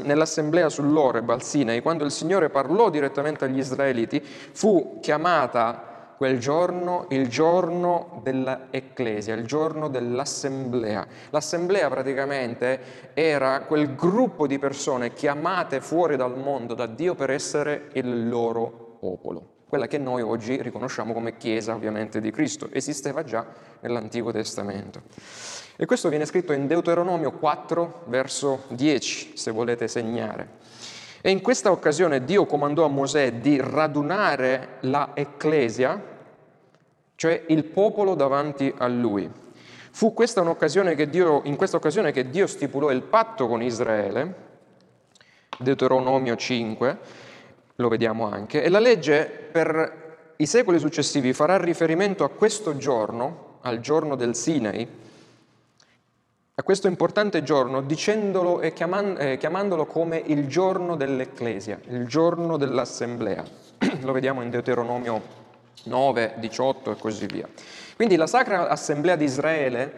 nell'assemblea 0.03 0.69
sull'Oreb, 0.69 1.29
al 1.29 1.43
Sinai, 1.43 1.81
quando 1.81 2.03
il 2.03 2.11
Signore 2.11 2.49
parlò 2.49 2.89
direttamente 2.89 3.45
agli 3.45 3.59
israeliti, 3.59 4.19
fu 4.21 4.97
chiamata 5.01 5.88
quel 6.19 6.37
giorno 6.37 7.05
il 7.11 7.29
giorno 7.29 8.19
dell'ecclesia, 8.21 9.35
il 9.35 9.45
giorno 9.45 9.87
dell'assemblea. 9.87 11.07
L'assemblea 11.29 11.87
praticamente 11.87 13.13
era 13.13 13.61
quel 13.61 13.95
gruppo 13.95 14.45
di 14.45 14.59
persone 14.59 15.13
chiamate 15.13 15.79
fuori 15.79 16.17
dal 16.17 16.37
mondo, 16.37 16.73
da 16.73 16.87
Dio, 16.87 17.15
per 17.15 17.29
essere 17.29 17.87
il 17.93 18.27
loro 18.27 18.97
popolo 18.99 19.51
quella 19.69 19.85
che 19.85 19.99
noi 19.99 20.23
oggi 20.23 20.59
riconosciamo 20.61 21.13
come 21.13 21.37
Chiesa 21.37 21.75
ovviamente 21.75 22.19
di 22.19 22.31
Cristo, 22.31 22.69
esisteva 22.71 23.23
già 23.23 23.45
nell'Antico 23.81 24.31
Testamento. 24.31 25.03
E 25.75 25.85
questo 25.85 26.09
viene 26.09 26.25
scritto 26.25 26.53
in 26.53 26.65
Deuteronomio 26.65 27.31
4, 27.33 28.05
verso 28.07 28.63
10, 28.69 29.37
se 29.37 29.51
volete 29.51 29.87
segnare. 29.87 30.57
E 31.21 31.31
in 31.31 31.41
questa 31.41 31.71
occasione 31.71 32.23
Dio 32.23 32.45
comandò 32.45 32.85
a 32.85 32.89
Mosè 32.89 33.33
di 33.33 33.59
radunare 33.61 34.77
la 34.81 35.11
Ecclesia, 35.13 36.01
cioè 37.15 37.43
il 37.47 37.65
popolo 37.65 38.15
davanti 38.15 38.73
a 38.77 38.87
lui. 38.87 39.29
Fu 39.91 40.13
questa 40.13 40.41
Dio, 41.09 41.41
in 41.43 41.57
questa 41.57 41.75
occasione 41.75 42.13
che 42.13 42.29
Dio 42.29 42.47
stipulò 42.47 42.89
il 42.91 43.01
patto 43.01 43.47
con 43.47 43.61
Israele, 43.61 44.47
Deuteronomio 45.57 46.37
5, 46.37 46.97
lo 47.75 47.87
vediamo 47.89 48.29
anche, 48.29 48.63
e 48.63 48.69
la 48.69 48.79
legge 48.79 49.25
per 49.25 50.33
i 50.37 50.45
secoli 50.45 50.79
successivi 50.79 51.33
farà 51.33 51.57
riferimento 51.57 52.23
a 52.23 52.29
questo 52.29 52.77
giorno, 52.77 53.57
al 53.61 53.81
giorno 53.81 54.15
del 54.15 54.35
Sinai, 54.35 54.87
a 56.59 56.63
questo 56.63 56.87
importante 56.87 57.41
giorno 57.41 57.79
dicendolo 57.79 58.59
e 58.59 58.73
chiamandolo 58.73 59.85
come 59.85 60.21
il 60.25 60.47
giorno 60.47 60.97
dell'Ecclesia, 60.97 61.79
il 61.87 62.05
giorno 62.05 62.57
dell'Assemblea. 62.57 63.45
Lo 64.01 64.11
vediamo 64.11 64.41
in 64.41 64.49
Deuteronomio 64.49 65.21
9, 65.85 66.33
18 66.35 66.91
e 66.91 66.95
così 66.97 67.27
via. 67.27 67.47
Quindi 67.95 68.17
la 68.17 68.27
Sacra 68.27 68.67
Assemblea 68.67 69.15
di 69.15 69.23
Israele, 69.23 69.93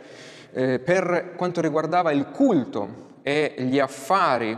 eh, 0.52 0.78
per 0.78 1.34
quanto 1.36 1.62
riguardava 1.62 2.12
il 2.12 2.28
culto 2.30 3.10
e 3.24 3.56
gli 3.58 3.80
affari 3.80 4.56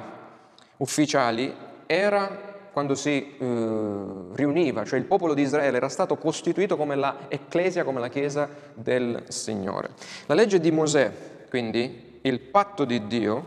ufficiali, 0.76 1.56
era 1.86 2.52
quando 2.74 2.96
si 2.96 3.36
eh, 3.40 4.06
riuniva, 4.34 4.84
cioè 4.84 5.00
il 5.00 5.06
popolo 5.06 5.34
di 5.34 5.44
Israele 5.44 5.78
era 5.78 5.88
stato 5.88 6.18
costituito 6.18 6.76
come 6.76 6.96
la 6.96 7.16
Ecclesia, 7.30 7.86
come 7.86 8.02
la 8.02 8.10
Chiesa 8.10 8.50
del 8.74 9.24
Signore. 9.30 9.92
La 10.26 10.34
legge 10.34 10.60
di 10.60 10.72
Mosè, 10.72 11.32
quindi 11.54 12.18
il 12.22 12.40
patto 12.40 12.84
di 12.84 13.06
Dio, 13.06 13.46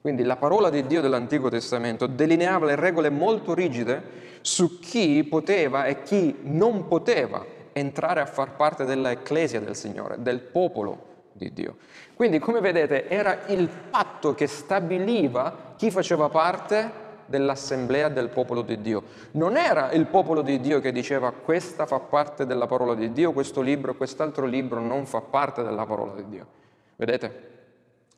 quindi 0.00 0.22
la 0.22 0.36
parola 0.36 0.70
di 0.70 0.86
Dio 0.86 1.02
dell'Antico 1.02 1.50
Testamento, 1.50 2.06
delineava 2.06 2.64
le 2.64 2.76
regole 2.76 3.10
molto 3.10 3.52
rigide 3.52 4.38
su 4.40 4.78
chi 4.78 5.22
poteva 5.24 5.84
e 5.84 6.02
chi 6.02 6.38
non 6.44 6.88
poteva 6.88 7.44
entrare 7.74 8.22
a 8.22 8.24
far 8.24 8.56
parte 8.56 8.86
dell'Ecclesia 8.86 9.60
del 9.60 9.76
Signore, 9.76 10.16
del 10.22 10.40
popolo 10.40 11.26
di 11.32 11.52
Dio. 11.52 11.76
Quindi, 12.14 12.38
come 12.38 12.60
vedete, 12.60 13.06
era 13.06 13.40
il 13.48 13.68
patto 13.90 14.32
che 14.32 14.46
stabiliva 14.46 15.74
chi 15.76 15.90
faceva 15.90 16.30
parte 16.30 16.90
dell'assemblea 17.26 18.08
del 18.08 18.30
popolo 18.30 18.62
di 18.62 18.80
Dio. 18.80 19.02
Non 19.32 19.58
era 19.58 19.92
il 19.92 20.06
popolo 20.06 20.40
di 20.40 20.58
Dio 20.58 20.80
che 20.80 20.90
diceva 20.90 21.32
questa 21.32 21.84
fa 21.84 21.98
parte 21.98 22.46
della 22.46 22.66
parola 22.66 22.94
di 22.94 23.12
Dio, 23.12 23.32
questo 23.32 23.60
libro, 23.60 23.94
quest'altro 23.94 24.46
libro 24.46 24.80
non 24.80 25.04
fa 25.04 25.20
parte 25.20 25.62
della 25.62 25.84
parola 25.84 26.14
di 26.14 26.28
Dio. 26.30 26.60
Vedete 27.02 27.50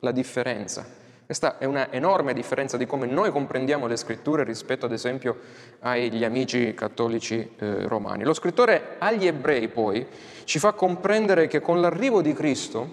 la 0.01 0.11
differenza? 0.11 0.85
Questa 1.25 1.57
è 1.57 1.65
una 1.65 1.91
enorme 1.91 2.35
differenza 2.35 2.77
di 2.77 2.85
come 2.85 3.07
noi 3.07 3.31
comprendiamo 3.31 3.87
le 3.87 3.97
scritture 3.97 4.43
rispetto 4.43 4.85
ad 4.85 4.91
esempio 4.91 5.39
agli 5.79 6.23
amici 6.23 6.71
cattolici 6.75 7.55
eh, 7.57 7.87
romani. 7.87 8.23
Lo 8.23 8.35
scrittore 8.35 8.97
agli 8.99 9.25
ebrei 9.25 9.69
poi 9.69 10.05
ci 10.43 10.59
fa 10.59 10.73
comprendere 10.73 11.47
che 11.47 11.61
con 11.61 11.81
l'arrivo 11.81 12.21
di 12.21 12.33
Cristo 12.33 12.89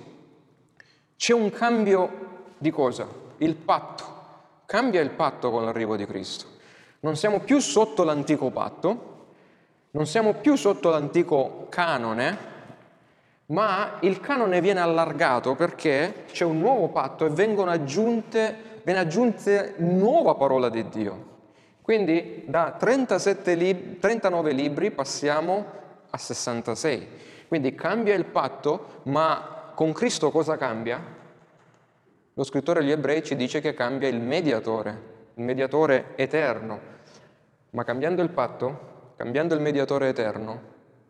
c'è 1.14 1.34
un 1.34 1.50
cambio 1.50 2.54
di 2.56 2.70
cosa? 2.70 3.06
Il 3.36 3.54
patto. 3.54 4.04
Cambia 4.64 5.02
il 5.02 5.10
patto 5.10 5.50
con 5.50 5.66
l'arrivo 5.66 5.96
di 5.96 6.06
Cristo. 6.06 6.46
Non 7.00 7.16
siamo 7.16 7.40
più 7.40 7.58
sotto 7.58 8.02
l'antico 8.02 8.48
patto, 8.48 9.26
non 9.90 10.06
siamo 10.06 10.32
più 10.32 10.56
sotto 10.56 10.88
l'antico 10.88 11.66
canone, 11.68 12.51
ma 13.52 13.98
il 14.00 14.18
canone 14.20 14.60
viene 14.60 14.80
allargato 14.80 15.54
perché 15.54 16.24
c'è 16.30 16.44
un 16.44 16.58
nuovo 16.58 16.88
patto 16.88 17.26
e 17.26 17.30
vengono 17.30 17.70
aggiunte, 17.70 18.80
viene 18.82 19.00
aggiunta 19.00 19.72
nuova 19.76 20.34
parola 20.34 20.70
di 20.70 20.88
Dio. 20.88 21.30
Quindi 21.82 22.44
da 22.46 22.74
37 22.78 23.98
39 23.98 24.52
libri 24.52 24.90
passiamo 24.90 25.66
a 26.08 26.16
66. 26.16 27.08
Quindi 27.48 27.74
cambia 27.74 28.14
il 28.14 28.24
patto, 28.24 29.00
ma 29.04 29.72
con 29.74 29.92
Cristo 29.92 30.30
cosa 30.30 30.56
cambia? 30.56 31.20
Lo 32.32 32.44
scrittore 32.44 32.80
agli 32.80 32.90
ebrei 32.90 33.22
ci 33.22 33.36
dice 33.36 33.60
che 33.60 33.74
cambia 33.74 34.08
il 34.08 34.20
mediatore, 34.20 35.02
il 35.34 35.44
mediatore 35.44 36.12
eterno. 36.14 36.80
Ma 37.70 37.84
cambiando 37.84 38.22
il 38.22 38.30
patto, 38.30 39.12
cambiando 39.16 39.54
il 39.54 39.60
mediatore 39.60 40.08
eterno, 40.08 40.60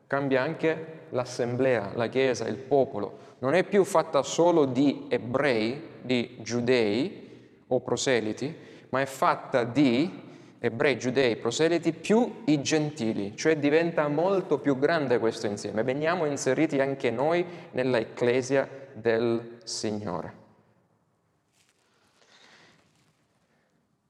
cambia 0.09 0.43
anche 0.43 1.02
l'assemblea, 1.13 1.93
la 1.95 2.09
chiesa, 2.09 2.47
il 2.47 2.57
popolo. 2.57 3.31
Non 3.39 3.55
è 3.55 3.65
più 3.65 3.85
fatta 3.85 4.23
solo 4.23 4.65
di 4.67 5.07
ebrei, 5.09 5.81
di 6.01 6.37
giudei 6.41 7.61
o 7.67 7.81
proseliti, 7.81 8.55
ma 8.91 9.01
è 9.01 9.07
fatta 9.07 9.65
di 9.65 10.21
ebrei, 10.59 10.99
giudei, 10.99 11.37
proseliti 11.37 11.93
più 11.93 12.43
i 12.47 12.63
gentili, 12.63 13.37
cioè 13.37 13.57
diventa 13.57 14.07
molto 14.09 14.59
più 14.59 14.79
grande 14.79 15.19
questo 15.19 15.47
insieme. 15.47 15.83
Veniamo 15.83 16.25
inseriti 16.25 16.81
anche 16.81 17.11
noi 17.11 17.45
nella 17.73 17.99
Ecclesia 17.99 18.69
del 18.93 19.59
Signore. 19.65 20.41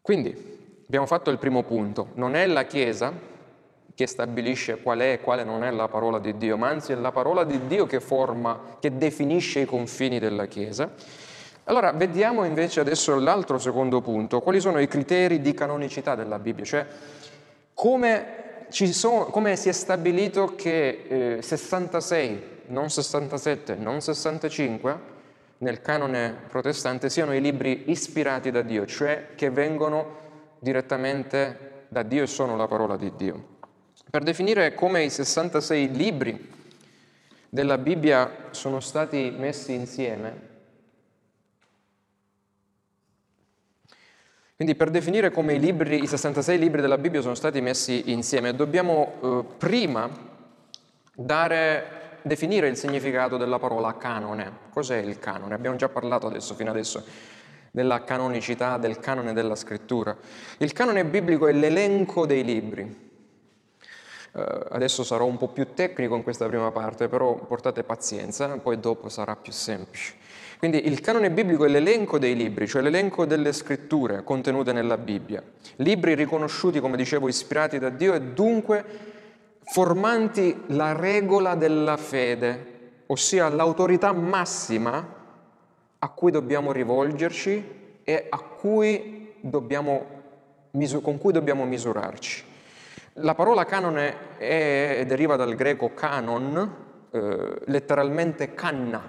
Quindi 0.02 0.58
abbiamo 0.84 1.06
fatto 1.06 1.30
il 1.30 1.38
primo 1.38 1.62
punto, 1.62 2.08
non 2.14 2.34
è 2.34 2.44
la 2.46 2.64
Chiesa 2.64 3.30
che 3.94 4.06
stabilisce 4.06 4.80
qual 4.80 5.00
è 5.00 5.12
e 5.12 5.20
quale 5.20 5.44
non 5.44 5.64
è 5.64 5.70
la 5.70 5.88
parola 5.88 6.18
di 6.18 6.36
Dio, 6.36 6.56
ma 6.56 6.68
anzi 6.68 6.92
è 6.92 6.94
la 6.96 7.12
parola 7.12 7.44
di 7.44 7.66
Dio 7.66 7.86
che 7.86 8.00
forma, 8.00 8.76
che 8.80 8.96
definisce 8.96 9.60
i 9.60 9.64
confini 9.64 10.18
della 10.18 10.46
Chiesa. 10.46 10.90
Allora, 11.64 11.92
vediamo 11.92 12.44
invece 12.44 12.80
adesso 12.80 13.16
l'altro 13.18 13.58
secondo 13.58 14.00
punto, 14.00 14.40
quali 14.40 14.60
sono 14.60 14.80
i 14.80 14.88
criteri 14.88 15.40
di 15.40 15.54
canonicità 15.54 16.14
della 16.14 16.38
Bibbia, 16.38 16.64
cioè 16.64 16.86
come, 17.74 18.66
sono, 18.68 19.26
come 19.26 19.56
si 19.56 19.68
è 19.68 19.72
stabilito 19.72 20.54
che 20.56 21.36
eh, 21.36 21.42
66, 21.42 22.42
non 22.66 22.90
67, 22.90 23.76
non 23.76 24.00
65 24.00 25.10
nel 25.58 25.80
canone 25.80 26.34
protestante 26.48 27.08
siano 27.08 27.34
i 27.34 27.40
libri 27.40 27.84
ispirati 27.90 28.50
da 28.50 28.62
Dio, 28.62 28.84
cioè 28.84 29.28
che 29.36 29.50
vengono 29.50 30.18
direttamente 30.58 31.84
da 31.88 32.02
Dio 32.02 32.24
e 32.24 32.26
sono 32.26 32.56
la 32.56 32.66
parola 32.66 32.96
di 32.96 33.12
Dio. 33.14 33.51
Per 34.12 34.22
definire 34.22 34.74
come 34.74 35.04
i 35.04 35.08
66 35.08 35.90
libri 35.90 36.50
della 37.48 37.78
Bibbia 37.78 38.48
sono 38.50 38.78
stati 38.78 39.34
messi 39.34 39.72
insieme, 39.72 40.50
Quindi 44.54 44.74
per 44.74 44.90
definire 44.90 45.30
come 45.30 45.54
i, 45.54 45.58
libri, 45.58 46.02
i 46.02 46.06
66 46.06 46.58
libri 46.58 46.82
della 46.82 46.98
Bibbia 46.98 47.22
sono 47.22 47.34
stati 47.34 47.62
messi 47.62 48.12
insieme, 48.12 48.54
dobbiamo 48.54 49.14
eh, 49.22 49.44
prima 49.56 50.10
dare, 51.14 52.18
definire 52.20 52.68
il 52.68 52.76
significato 52.76 53.38
della 53.38 53.58
parola 53.58 53.96
canone. 53.96 54.52
Cos'è 54.68 54.98
il 54.98 55.18
canone? 55.18 55.54
Abbiamo 55.54 55.76
già 55.76 55.88
parlato 55.88 56.26
adesso, 56.26 56.54
fino 56.54 56.68
adesso, 56.70 57.02
della 57.70 58.04
canonicità, 58.04 58.76
del 58.76 58.98
canone 58.98 59.32
della 59.32 59.56
scrittura. 59.56 60.14
Il 60.58 60.74
canone 60.74 61.06
biblico 61.06 61.46
è 61.48 61.52
l'elenco 61.52 62.26
dei 62.26 62.44
libri. 62.44 63.11
Uh, 64.32 64.40
adesso 64.70 65.04
sarò 65.04 65.26
un 65.26 65.36
po' 65.36 65.48
più 65.48 65.74
tecnico 65.74 66.16
in 66.16 66.22
questa 66.22 66.46
prima 66.46 66.70
parte, 66.70 67.08
però 67.08 67.34
portate 67.34 67.82
pazienza, 67.84 68.48
poi 68.58 68.80
dopo 68.80 69.08
sarà 69.08 69.36
più 69.36 69.52
semplice. 69.52 70.14
Quindi 70.58 70.86
il 70.86 71.00
canone 71.00 71.30
biblico 71.30 71.64
è 71.64 71.68
l'elenco 71.68 72.18
dei 72.18 72.36
libri, 72.36 72.66
cioè 72.66 72.82
l'elenco 72.82 73.26
delle 73.26 73.52
scritture 73.52 74.22
contenute 74.22 74.72
nella 74.72 74.96
Bibbia. 74.96 75.42
Libri 75.76 76.14
riconosciuti, 76.14 76.80
come 76.80 76.96
dicevo, 76.96 77.28
ispirati 77.28 77.78
da 77.78 77.88
Dio 77.88 78.14
e 78.14 78.20
dunque 78.20 78.84
formanti 79.64 80.62
la 80.68 80.92
regola 80.92 81.54
della 81.56 81.96
fede, 81.96 83.02
ossia 83.06 83.48
l'autorità 83.48 84.12
massima 84.12 85.20
a 85.98 86.08
cui 86.08 86.30
dobbiamo 86.30 86.72
rivolgerci 86.72 87.64
e 88.04 88.28
cui 88.62 89.34
dobbiamo, 89.40 90.06
con 91.02 91.18
cui 91.18 91.32
dobbiamo 91.32 91.64
misurarci. 91.64 92.44
La 93.16 93.34
parola 93.34 93.66
canone 93.66 94.38
è, 94.38 95.04
deriva 95.06 95.36
dal 95.36 95.54
greco 95.54 95.92
canon, 95.92 96.76
eh, 97.10 97.60
letteralmente 97.66 98.54
canna, 98.54 99.02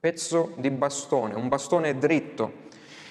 pezzo 0.00 0.54
di 0.56 0.70
bastone, 0.70 1.34
un 1.34 1.46
bastone 1.46 1.96
dritto. 1.98 2.68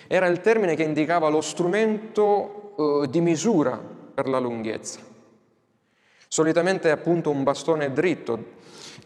Era 0.08 0.26
il 0.26 0.42
termine 0.42 0.76
che 0.76 0.84
indicava 0.84 1.30
lo 1.30 1.40
strumento 1.40 3.04
eh, 3.04 3.10
di 3.10 3.22
misura 3.22 3.80
per 4.14 4.28
la 4.28 4.40
lunghezza. 4.40 5.00
Solitamente 6.28 6.92
appunto 6.92 7.30
un 7.30 7.44
bastone 7.44 7.94
dritto 7.94 8.58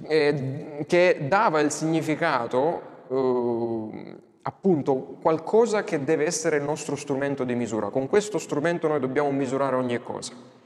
eh, 0.07 0.86
che 0.88 1.25
dava 1.27 1.59
il 1.59 1.69
significato 1.69 2.81
eh, 3.09 4.17
appunto 4.41 5.17
qualcosa 5.21 5.83
che 5.83 6.03
deve 6.03 6.25
essere 6.25 6.57
il 6.57 6.63
nostro 6.63 6.95
strumento 6.95 7.43
di 7.43 7.53
misura. 7.53 7.89
Con 7.89 8.07
questo 8.07 8.39
strumento 8.39 8.88
noi 8.88 8.99
dobbiamo 8.99 9.29
misurare 9.29 9.75
ogni 9.75 10.01
cosa. 10.01 10.62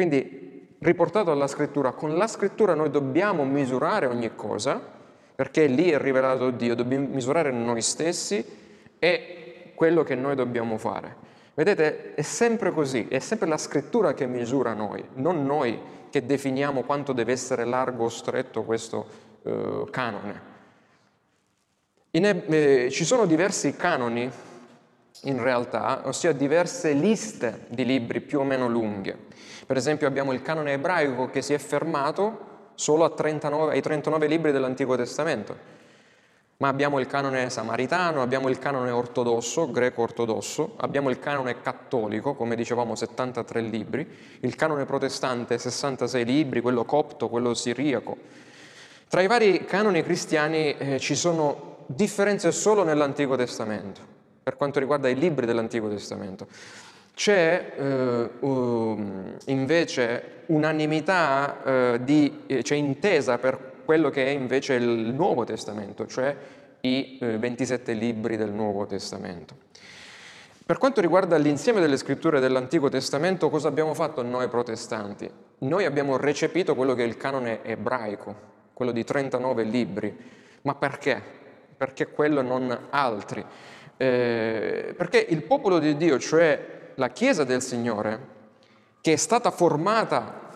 Quindi, 0.00 0.76
riportato 0.78 1.30
alla 1.30 1.46
scrittura, 1.46 1.92
con 1.92 2.16
la 2.16 2.26
scrittura 2.26 2.72
noi 2.72 2.88
dobbiamo 2.88 3.44
misurare 3.44 4.06
ogni 4.06 4.34
cosa 4.34 4.80
perché 5.34 5.66
lì 5.66 5.90
è 5.90 5.98
rivelato 5.98 6.48
Dio, 6.48 6.74
dobbiamo 6.74 7.06
misurare 7.08 7.50
noi 7.50 7.82
stessi 7.82 8.42
e 8.98 9.72
quello 9.74 10.02
che 10.02 10.14
noi 10.14 10.36
dobbiamo 10.36 10.78
fare. 10.78 11.14
Vedete, 11.52 12.14
è 12.14 12.22
sempre 12.22 12.72
così, 12.72 13.08
è 13.08 13.18
sempre 13.18 13.46
la 13.46 13.58
scrittura 13.58 14.14
che 14.14 14.24
misura 14.24 14.72
noi, 14.72 15.04
non 15.16 15.44
noi 15.44 15.78
che 16.08 16.24
definiamo 16.24 16.80
quanto 16.80 17.12
deve 17.12 17.32
essere 17.32 17.66
largo 17.66 18.04
o 18.04 18.08
stretto 18.08 18.62
questo 18.62 19.06
eh, 19.42 19.84
canone. 19.90 20.40
In, 22.12 22.24
eh, 22.24 22.88
ci 22.90 23.04
sono 23.04 23.26
diversi 23.26 23.76
canoni 23.76 24.30
in 25.24 25.42
realtà, 25.42 26.00
ossia 26.06 26.32
diverse 26.32 26.92
liste 26.92 27.66
di 27.68 27.84
libri 27.84 28.22
più 28.22 28.40
o 28.40 28.44
meno 28.44 28.66
lunghe. 28.66 29.28
Per 29.70 29.78
esempio 29.78 30.08
abbiamo 30.08 30.32
il 30.32 30.42
canone 30.42 30.72
ebraico 30.72 31.30
che 31.30 31.42
si 31.42 31.54
è 31.54 31.58
fermato 31.58 32.72
solo 32.74 33.08
39, 33.14 33.74
ai 33.74 33.80
39 33.80 34.26
libri 34.26 34.50
dell'Antico 34.50 34.96
Testamento. 34.96 35.56
Ma 36.56 36.66
abbiamo 36.66 36.98
il 36.98 37.06
canone 37.06 37.50
samaritano, 37.50 38.20
abbiamo 38.20 38.48
il 38.48 38.58
canone 38.58 38.90
ortodosso, 38.90 39.70
greco-ortodosso, 39.70 40.72
abbiamo 40.78 41.08
il 41.08 41.20
canone 41.20 41.60
cattolico, 41.60 42.34
come 42.34 42.56
dicevamo 42.56 42.96
73 42.96 43.60
libri, 43.60 44.04
il 44.40 44.56
canone 44.56 44.86
protestante 44.86 45.56
66 45.56 46.24
libri, 46.24 46.60
quello 46.60 46.84
copto, 46.84 47.28
quello 47.28 47.54
siriaco. 47.54 48.16
Tra 49.06 49.20
i 49.20 49.28
vari 49.28 49.66
canoni 49.66 50.02
cristiani 50.02 50.76
eh, 50.76 50.98
ci 50.98 51.14
sono 51.14 51.84
differenze 51.86 52.50
solo 52.50 52.82
nell'Antico 52.82 53.36
Testamento, 53.36 54.00
per 54.42 54.56
quanto 54.56 54.80
riguarda 54.80 55.08
i 55.08 55.14
libri 55.14 55.46
dell'Antico 55.46 55.88
Testamento. 55.88 56.48
C'è 57.14 57.72
eh, 57.76 58.30
um, 58.40 59.36
invece 59.46 60.38
unanimità, 60.46 61.62
eh, 61.64 62.00
di, 62.02 62.42
eh, 62.46 62.62
c'è 62.62 62.74
intesa 62.74 63.38
per 63.38 63.82
quello 63.84 64.10
che 64.10 64.26
è 64.26 64.30
invece 64.30 64.74
il 64.74 65.12
Nuovo 65.14 65.44
Testamento, 65.44 66.06
cioè 66.06 66.36
i 66.82 67.18
27 67.20 67.90
eh, 67.90 67.94
libri 67.94 68.36
del 68.36 68.50
Nuovo 68.50 68.86
Testamento. 68.86 69.68
Per 70.64 70.78
quanto 70.78 71.00
riguarda 71.00 71.36
l'insieme 71.36 71.80
delle 71.80 71.96
scritture 71.96 72.38
dell'Antico 72.38 72.88
Testamento, 72.88 73.50
cosa 73.50 73.66
abbiamo 73.66 73.92
fatto 73.92 74.22
noi 74.22 74.48
protestanti? 74.48 75.28
Noi 75.58 75.84
abbiamo 75.84 76.16
recepito 76.16 76.76
quello 76.76 76.94
che 76.94 77.02
è 77.02 77.06
il 77.06 77.16
canone 77.16 77.64
ebraico, 77.64 78.34
quello 78.72 78.92
di 78.92 79.02
39 79.02 79.64
libri. 79.64 80.16
Ma 80.62 80.76
perché? 80.76 81.20
Perché 81.76 82.12
quello 82.12 82.42
non 82.42 82.86
altri? 82.90 83.44
Eh, 83.96 84.94
perché 84.96 85.26
il 85.28 85.42
popolo 85.42 85.80
di 85.80 85.96
Dio, 85.96 86.18
cioè 86.20 86.79
la 86.94 87.08
Chiesa 87.08 87.44
del 87.44 87.62
Signore, 87.62 88.38
che 89.00 89.12
è 89.12 89.16
stata 89.16 89.50
formata 89.50 90.48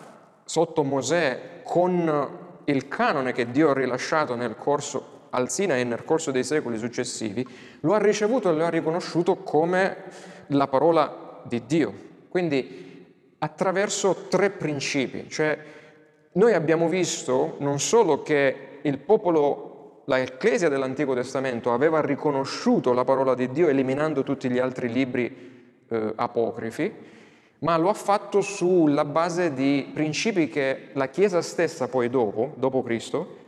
sotto 0.44 0.82
Mosè 0.82 1.62
con 1.62 2.42
il 2.64 2.88
canone 2.88 3.32
che 3.32 3.50
Dio 3.50 3.70
ha 3.70 3.74
rilasciato 3.74 4.34
nel 4.34 4.56
corso 4.56 5.12
al 5.30 5.50
Sinai 5.50 5.80
e 5.80 5.84
nel 5.84 6.04
corso 6.04 6.30
dei 6.30 6.44
secoli 6.44 6.78
successivi, 6.78 7.46
lo 7.80 7.94
ha 7.94 7.98
ricevuto 7.98 8.50
e 8.50 8.54
lo 8.54 8.64
ha 8.64 8.70
riconosciuto 8.70 9.36
come 9.36 10.04
la 10.48 10.68
parola 10.68 11.42
di 11.44 11.64
Dio. 11.66 11.92
Quindi 12.28 13.06
attraverso 13.38 14.26
tre 14.28 14.50
principi, 14.50 15.28
cioè 15.28 15.58
noi 16.32 16.54
abbiamo 16.54 16.88
visto 16.88 17.56
non 17.58 17.80
solo 17.80 18.22
che 18.22 18.80
il 18.82 18.98
popolo, 18.98 20.02
la 20.06 20.20
Ecclesia 20.20 20.68
dell'Antico 20.68 21.14
Testamento 21.14 21.72
aveva 21.72 22.00
riconosciuto 22.00 22.92
la 22.92 23.04
parola 23.04 23.34
di 23.34 23.50
Dio 23.50 23.68
eliminando 23.68 24.22
tutti 24.22 24.48
gli 24.48 24.58
altri 24.58 24.90
libri 24.90 25.54
eh, 25.88 26.12
apocrifi, 26.16 26.92
ma 27.60 27.76
lo 27.76 27.88
ha 27.88 27.94
fatto 27.94 28.40
sulla 28.40 29.04
base 29.04 29.54
di 29.54 29.90
principi 29.92 30.48
che 30.48 30.88
la 30.92 31.08
Chiesa 31.08 31.40
stessa 31.40 31.88
poi 31.88 32.10
dopo, 32.10 32.52
dopo 32.56 32.82
Cristo, 32.82 33.42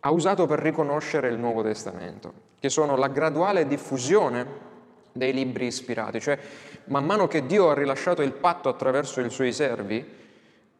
ha 0.00 0.10
usato 0.10 0.46
per 0.46 0.58
riconoscere 0.58 1.28
il 1.28 1.38
Nuovo 1.38 1.62
Testamento, 1.62 2.32
che 2.58 2.70
sono 2.70 2.96
la 2.96 3.08
graduale 3.08 3.66
diffusione 3.66 4.66
dei 5.12 5.32
libri 5.32 5.66
ispirati, 5.66 6.20
cioè 6.20 6.38
man 6.84 7.04
mano 7.04 7.26
che 7.26 7.44
Dio 7.44 7.68
ha 7.68 7.74
rilasciato 7.74 8.22
il 8.22 8.32
patto 8.32 8.68
attraverso 8.68 9.20
i 9.20 9.30
suoi 9.30 9.52
servi, 9.52 10.16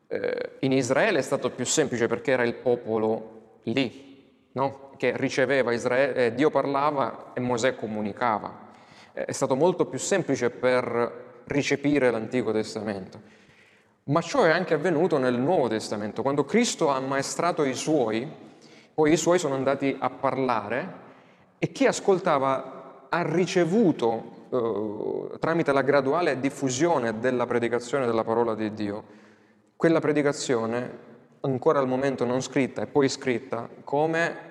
eh, 0.07 0.51
in 0.61 0.73
Israele 0.73 1.19
è 1.19 1.23
stato 1.23 1.51
più 1.51 1.67
semplice 1.67 2.07
perché 2.07 2.31
era 2.31 2.45
il 2.45 2.55
popolo 2.55 3.59
lì, 3.65 4.25
no? 4.53 4.91
che 4.97 5.13
riceveva 5.17 5.73
Israele, 5.73 6.15
eh, 6.15 6.35
Dio 6.35 6.51
parlava 6.51 7.33
e 7.35 7.41
Mosè 7.41 7.75
comunicava 7.75 8.67
è 9.25 9.33
stato 9.33 9.57
molto 9.57 9.87
più 9.87 9.99
semplice 9.99 10.51
per 10.51 11.43
ricepire 11.47 12.11
l'Antico 12.11 12.53
Testamento. 12.53 13.21
Ma 14.05 14.21
ciò 14.21 14.45
è 14.45 14.51
anche 14.51 14.75
avvenuto 14.75 15.19
nel 15.19 15.39
Nuovo 15.39 15.69
Testamento. 15.69 16.23
Quando 16.23 16.45
Cristo 16.45 16.91
ha 16.91 16.97
ammaestrato 16.97 17.65
i 17.65 17.75
suoi, 17.75 18.31
poi 18.95 19.13
i 19.13 19.17
suoi 19.17 19.39
sono 19.39 19.55
andati 19.55 19.97
a 19.99 20.11
parlare 20.11 21.07
e 21.59 21.73
chi 21.73 21.87
ascoltava 21.87 23.07
ha 23.09 23.23
ricevuto 23.23 24.37
eh, 24.51 25.39
tramite 25.39 25.73
la 25.73 25.83
graduale 25.83 26.39
diffusione 26.41 27.19
della 27.19 27.47
predicazione 27.47 28.07
della 28.07 28.25
parola 28.25 28.55
di 28.55 28.73
Dio, 28.73 29.05
quella 29.77 30.01
predicazione 30.01 31.07
ancora 31.41 31.79
al 31.79 31.87
momento 31.87 32.25
non 32.25 32.41
scritta 32.41 32.83
e 32.83 32.87
poi 32.87 33.09
scritta 33.09 33.69
come 33.85 34.49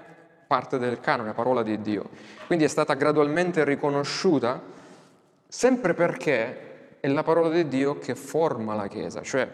parte 0.48 0.80
del 0.80 1.00
canone, 1.00 1.34
parola 1.34 1.62
di 1.62 1.82
Dio. 1.82 2.10
Quindi 2.48 2.64
è 2.64 2.70
stata 2.70 2.94
gradualmente 2.96 3.64
riconosciuta 3.64 4.60
sempre 5.48 5.94
perché 5.94 7.00
è 7.00 7.08
la 7.08 7.24
parola 7.24 7.50
di 7.50 7.68
Dio 7.68 8.00
che 8.00 8.16
forma 8.16 8.74
la 8.74 8.88
Chiesa. 8.88 9.22
Cioè, 9.22 9.48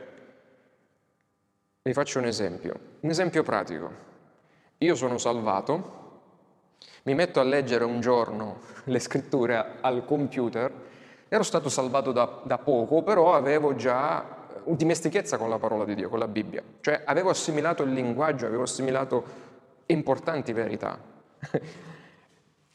vi 1.82 1.94
faccio 1.94 2.20
un 2.20 2.26
esempio, 2.26 2.80
un 3.02 3.10
esempio 3.10 3.44
pratico. 3.44 4.12
Io 4.78 4.96
sono 4.96 5.18
salvato, 5.18 6.02
mi 7.04 7.14
metto 7.14 7.40
a 7.40 7.44
leggere 7.44 7.84
un 7.84 8.00
giorno 8.00 8.60
le 8.86 9.00
scritture 9.00 9.78
al 9.82 10.06
computer, 10.06 10.72
ero 11.28 11.44
stato 11.44 11.70
salvato 11.70 12.12
da, 12.12 12.42
da 12.44 12.58
poco, 12.58 13.02
però 13.02 13.34
avevo 13.34 13.76
già 13.76 14.42
dimestichezza 14.66 15.38
con 15.38 15.50
la 15.50 15.58
parola 15.58 15.84
di 15.84 15.96
Dio, 15.96 16.10
con 16.10 16.20
la 16.20 16.28
Bibbia, 16.28 16.64
cioè 16.82 17.02
avevo 17.06 17.30
assimilato 17.30 17.84
il 17.84 17.92
linguaggio, 17.92 18.46
avevo 18.46 18.64
assimilato 18.64 19.52
importanti 19.88 20.54
verità. 20.54 21.00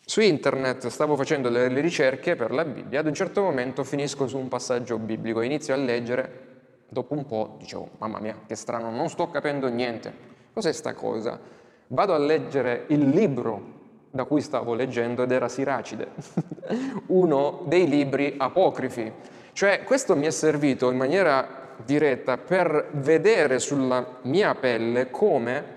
Su 0.08 0.22
internet 0.22 0.86
stavo 0.86 1.16
facendo 1.16 1.50
delle 1.50 1.80
ricerche 1.80 2.34
per 2.34 2.50
la 2.50 2.64
Bibbia, 2.64 3.00
ad 3.00 3.06
un 3.06 3.12
certo 3.12 3.42
momento 3.42 3.84
finisco 3.84 4.26
su 4.26 4.38
un 4.38 4.48
passaggio 4.48 4.98
biblico, 4.98 5.42
inizio 5.42 5.74
a 5.74 5.76
leggere, 5.76 6.46
dopo 6.88 7.12
un 7.12 7.26
po' 7.26 7.56
dicevo, 7.58 7.90
mamma 7.98 8.18
mia, 8.18 8.34
che 8.46 8.54
strano, 8.54 8.90
non 8.90 9.10
sto 9.10 9.28
capendo 9.28 9.68
niente, 9.68 10.10
cos'è 10.54 10.72
sta 10.72 10.94
cosa? 10.94 11.38
Vado 11.88 12.14
a 12.14 12.18
leggere 12.18 12.84
il 12.88 13.06
libro 13.10 13.76
da 14.10 14.24
cui 14.24 14.40
stavo 14.40 14.72
leggendo 14.72 15.24
ed 15.24 15.30
era 15.30 15.46
Siracide, 15.46 16.08
uno 17.08 17.64
dei 17.66 17.86
libri 17.86 18.34
apocrifi. 18.38 19.12
Cioè 19.52 19.84
questo 19.84 20.16
mi 20.16 20.24
è 20.24 20.30
servito 20.30 20.90
in 20.90 20.96
maniera 20.96 21.76
diretta 21.84 22.38
per 22.38 22.88
vedere 22.92 23.58
sulla 23.58 24.20
mia 24.22 24.54
pelle 24.54 25.10
come 25.10 25.76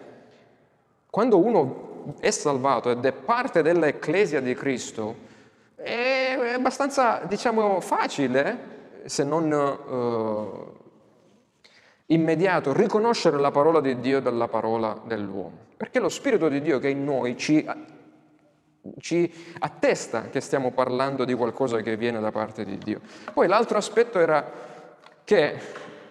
quando 1.12 1.38
uno 1.38 2.16
è 2.20 2.32
salvato 2.32 2.90
ed 2.90 3.06
è 3.06 3.12
parte 3.12 3.62
dell'ecclesia 3.62 4.40
di 4.40 4.56
Cristo, 4.56 5.30
è 5.76 6.54
abbastanza, 6.56 7.22
diciamo, 7.28 7.82
facile, 7.82 9.04
se 9.06 9.24
non 9.24 9.52
uh, 9.52 10.78
immediato, 12.08 12.72
riconoscere 12.74 13.38
la 13.38 13.52
parola 13.52 13.82
di 13.82 14.00
Dio 14.00 14.22
dalla 14.22 14.48
parola 14.48 15.00
dell'uomo. 15.06 15.70
Perché 15.76 16.00
lo 16.00 16.10
Spirito 16.10 16.48
di 16.48 16.62
Dio 16.62 16.80
che 16.80 16.88
è 16.88 16.92
in 16.92 17.04
noi 17.04 17.38
ci 17.38 17.68
ci 19.00 19.32
attesta 19.60 20.30
che 20.30 20.42
stiamo 20.42 20.72
parlando 20.72 21.24
di 21.24 21.36
qualcosa 21.36 21.82
che 21.82 21.98
viene 21.98 22.20
da 22.20 22.32
parte 22.32 22.66
di 22.66 22.80
Dio. 22.80 23.02
Poi 23.32 23.48
l'altro 23.48 23.78
aspetto 23.78 24.20
era 24.20 24.50
che 25.24 25.60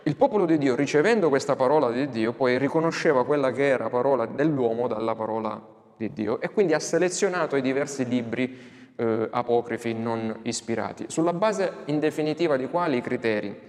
il 0.04 0.16
popolo 0.16 0.46
di 0.46 0.58
Dio, 0.58 0.74
ricevendo 0.74 1.28
questa 1.28 1.56
parola 1.56 1.90
di 1.90 2.08
Dio, 2.08 2.32
poi 2.32 2.58
riconosceva 2.58 3.24
quella 3.24 3.52
che 3.52 3.66
era 3.66 3.88
parola 3.88 4.26
dell'uomo 4.26 4.88
dalla 4.88 5.14
parola 5.14 5.60
di 5.96 6.12
Dio 6.12 6.40
e 6.40 6.50
quindi 6.50 6.74
ha 6.74 6.78
selezionato 6.78 7.56
i 7.56 7.62
diversi 7.62 8.06
libri 8.06 8.92
eh, 8.96 9.28
apocrifi 9.30 9.92
non 9.92 10.38
ispirati, 10.42 11.06
sulla 11.08 11.32
base 11.32 11.72
in 11.86 11.98
definitiva 11.98 12.56
di 12.56 12.68
quali 12.68 13.00
criteri? 13.00 13.68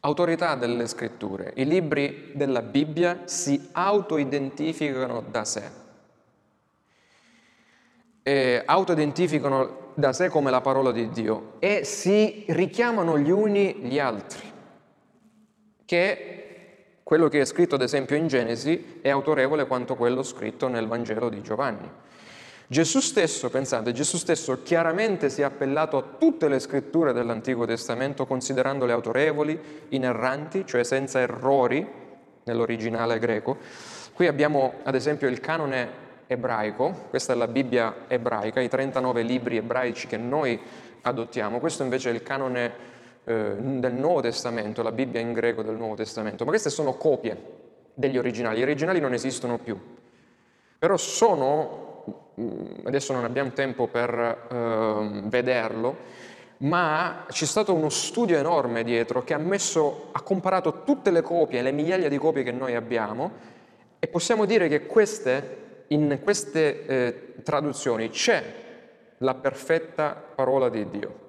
Autorità 0.00 0.54
delle 0.54 0.86
scritture. 0.86 1.52
I 1.56 1.66
libri 1.66 2.30
della 2.34 2.62
Bibbia 2.62 3.22
si 3.24 3.68
autoidentificano 3.72 5.24
da 5.30 5.44
sé 5.44 5.84
eh, 8.26 8.60
autoidentificano 8.64 9.92
da 9.94 10.12
sé 10.12 10.28
come 10.28 10.50
la 10.50 10.60
parola 10.60 10.90
di 10.90 11.08
Dio 11.10 11.52
e 11.60 11.84
si 11.84 12.44
richiamano 12.48 13.16
gli 13.20 13.30
uni 13.30 13.76
gli 13.82 14.00
altri, 14.00 14.50
che 15.86 16.46
quello 17.02 17.28
che 17.28 17.40
è 17.40 17.44
scritto 17.44 17.76
ad 17.76 17.82
esempio 17.82 18.16
in 18.16 18.26
Genesi 18.26 18.98
è 19.00 19.08
autorevole 19.08 19.66
quanto 19.66 19.94
quello 19.94 20.24
scritto 20.24 20.66
nel 20.68 20.88
Vangelo 20.88 21.28
di 21.28 21.40
Giovanni. 21.40 21.88
Gesù 22.68 22.98
stesso, 22.98 23.48
pensate, 23.48 23.92
Gesù 23.92 24.16
stesso 24.16 24.64
chiaramente 24.64 25.30
si 25.30 25.40
è 25.40 25.44
appellato 25.44 25.96
a 25.96 26.04
tutte 26.18 26.48
le 26.48 26.58
scritture 26.58 27.12
dell'Antico 27.12 27.64
Testamento 27.64 28.26
considerandole 28.26 28.92
autorevoli, 28.92 29.58
inerranti, 29.90 30.66
cioè 30.66 30.82
senza 30.82 31.20
errori 31.20 31.88
nell'originale 32.42 33.20
greco. 33.20 33.56
Qui 34.12 34.26
abbiamo 34.26 34.80
ad 34.82 34.96
esempio 34.96 35.28
il 35.28 35.38
canone 35.38 36.04
ebraico, 36.26 37.06
questa 37.08 37.34
è 37.34 37.36
la 37.36 37.46
Bibbia 37.46 38.06
ebraica, 38.08 38.60
i 38.60 38.68
39 38.68 39.22
libri 39.22 39.58
ebraici 39.58 40.08
che 40.08 40.16
noi 40.16 40.58
adottiamo, 41.02 41.60
questo 41.60 41.84
invece 41.84 42.10
è 42.10 42.12
il 42.12 42.24
canone 42.24 42.94
eh, 43.26 43.54
del 43.58 43.92
Nuovo 43.92 44.20
Testamento, 44.20 44.82
la 44.82 44.92
Bibbia 44.92 45.20
in 45.20 45.32
greco 45.32 45.62
del 45.62 45.74
Nuovo 45.74 45.96
Testamento, 45.96 46.44
ma 46.44 46.50
queste 46.50 46.70
sono 46.70 46.94
copie 46.94 47.36
degli 47.92 48.16
originali, 48.16 48.60
gli 48.60 48.62
originali 48.62 49.00
non 49.00 49.12
esistono 49.12 49.58
più, 49.58 49.78
però 50.78 50.96
sono, 50.96 52.04
mm, 52.40 52.86
adesso 52.86 53.12
non 53.12 53.24
abbiamo 53.24 53.52
tempo 53.52 53.88
per 53.88 54.46
eh, 54.50 55.20
vederlo, 55.24 55.96
ma 56.58 57.26
c'è 57.28 57.44
stato 57.44 57.74
uno 57.74 57.90
studio 57.90 58.38
enorme 58.38 58.82
dietro 58.84 59.24
che 59.24 59.34
ha, 59.34 59.38
messo, 59.38 60.08
ha 60.12 60.22
comparato 60.22 60.84
tutte 60.84 61.10
le 61.10 61.20
copie, 61.20 61.60
le 61.60 61.72
migliaia 61.72 62.08
di 62.08 62.16
copie 62.16 62.42
che 62.42 62.52
noi 62.52 62.74
abbiamo 62.74 63.32
e 63.98 64.06
possiamo 64.06 64.44
dire 64.44 64.68
che 64.68 64.86
queste 64.86 65.64
in 65.88 66.18
queste 66.22 66.86
eh, 66.86 67.34
traduzioni 67.42 68.08
c'è 68.10 68.42
la 69.18 69.34
perfetta 69.34 70.14
parola 70.34 70.68
di 70.68 70.88
Dio. 70.88 71.25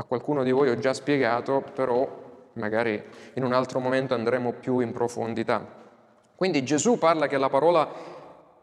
A 0.00 0.04
qualcuno 0.04 0.44
di 0.44 0.52
voi 0.52 0.68
ho 0.70 0.78
già 0.78 0.94
spiegato, 0.94 1.64
però 1.74 2.50
magari 2.52 3.02
in 3.34 3.42
un 3.42 3.52
altro 3.52 3.80
momento 3.80 4.14
andremo 4.14 4.52
più 4.52 4.78
in 4.78 4.92
profondità. 4.92 5.66
Quindi 6.36 6.62
Gesù 6.62 6.98
parla 6.98 7.26
che 7.26 7.36
la 7.36 7.48
parola 7.48 7.88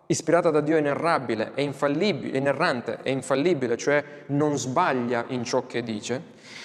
ispirata 0.05 0.49
da 0.49 0.61
Dio 0.61 0.77
è 0.77 0.79
inerrabile, 0.79 1.51
è 1.53 1.59
infallibile, 1.59 2.37
inerrante, 2.37 2.99
è 3.01 3.09
infallibile, 3.09 3.75
cioè 3.75 4.01
non 4.27 4.57
sbaglia 4.57 5.25
in 5.27 5.43
ciò 5.43 5.65
che 5.65 5.83
dice. 5.83 6.21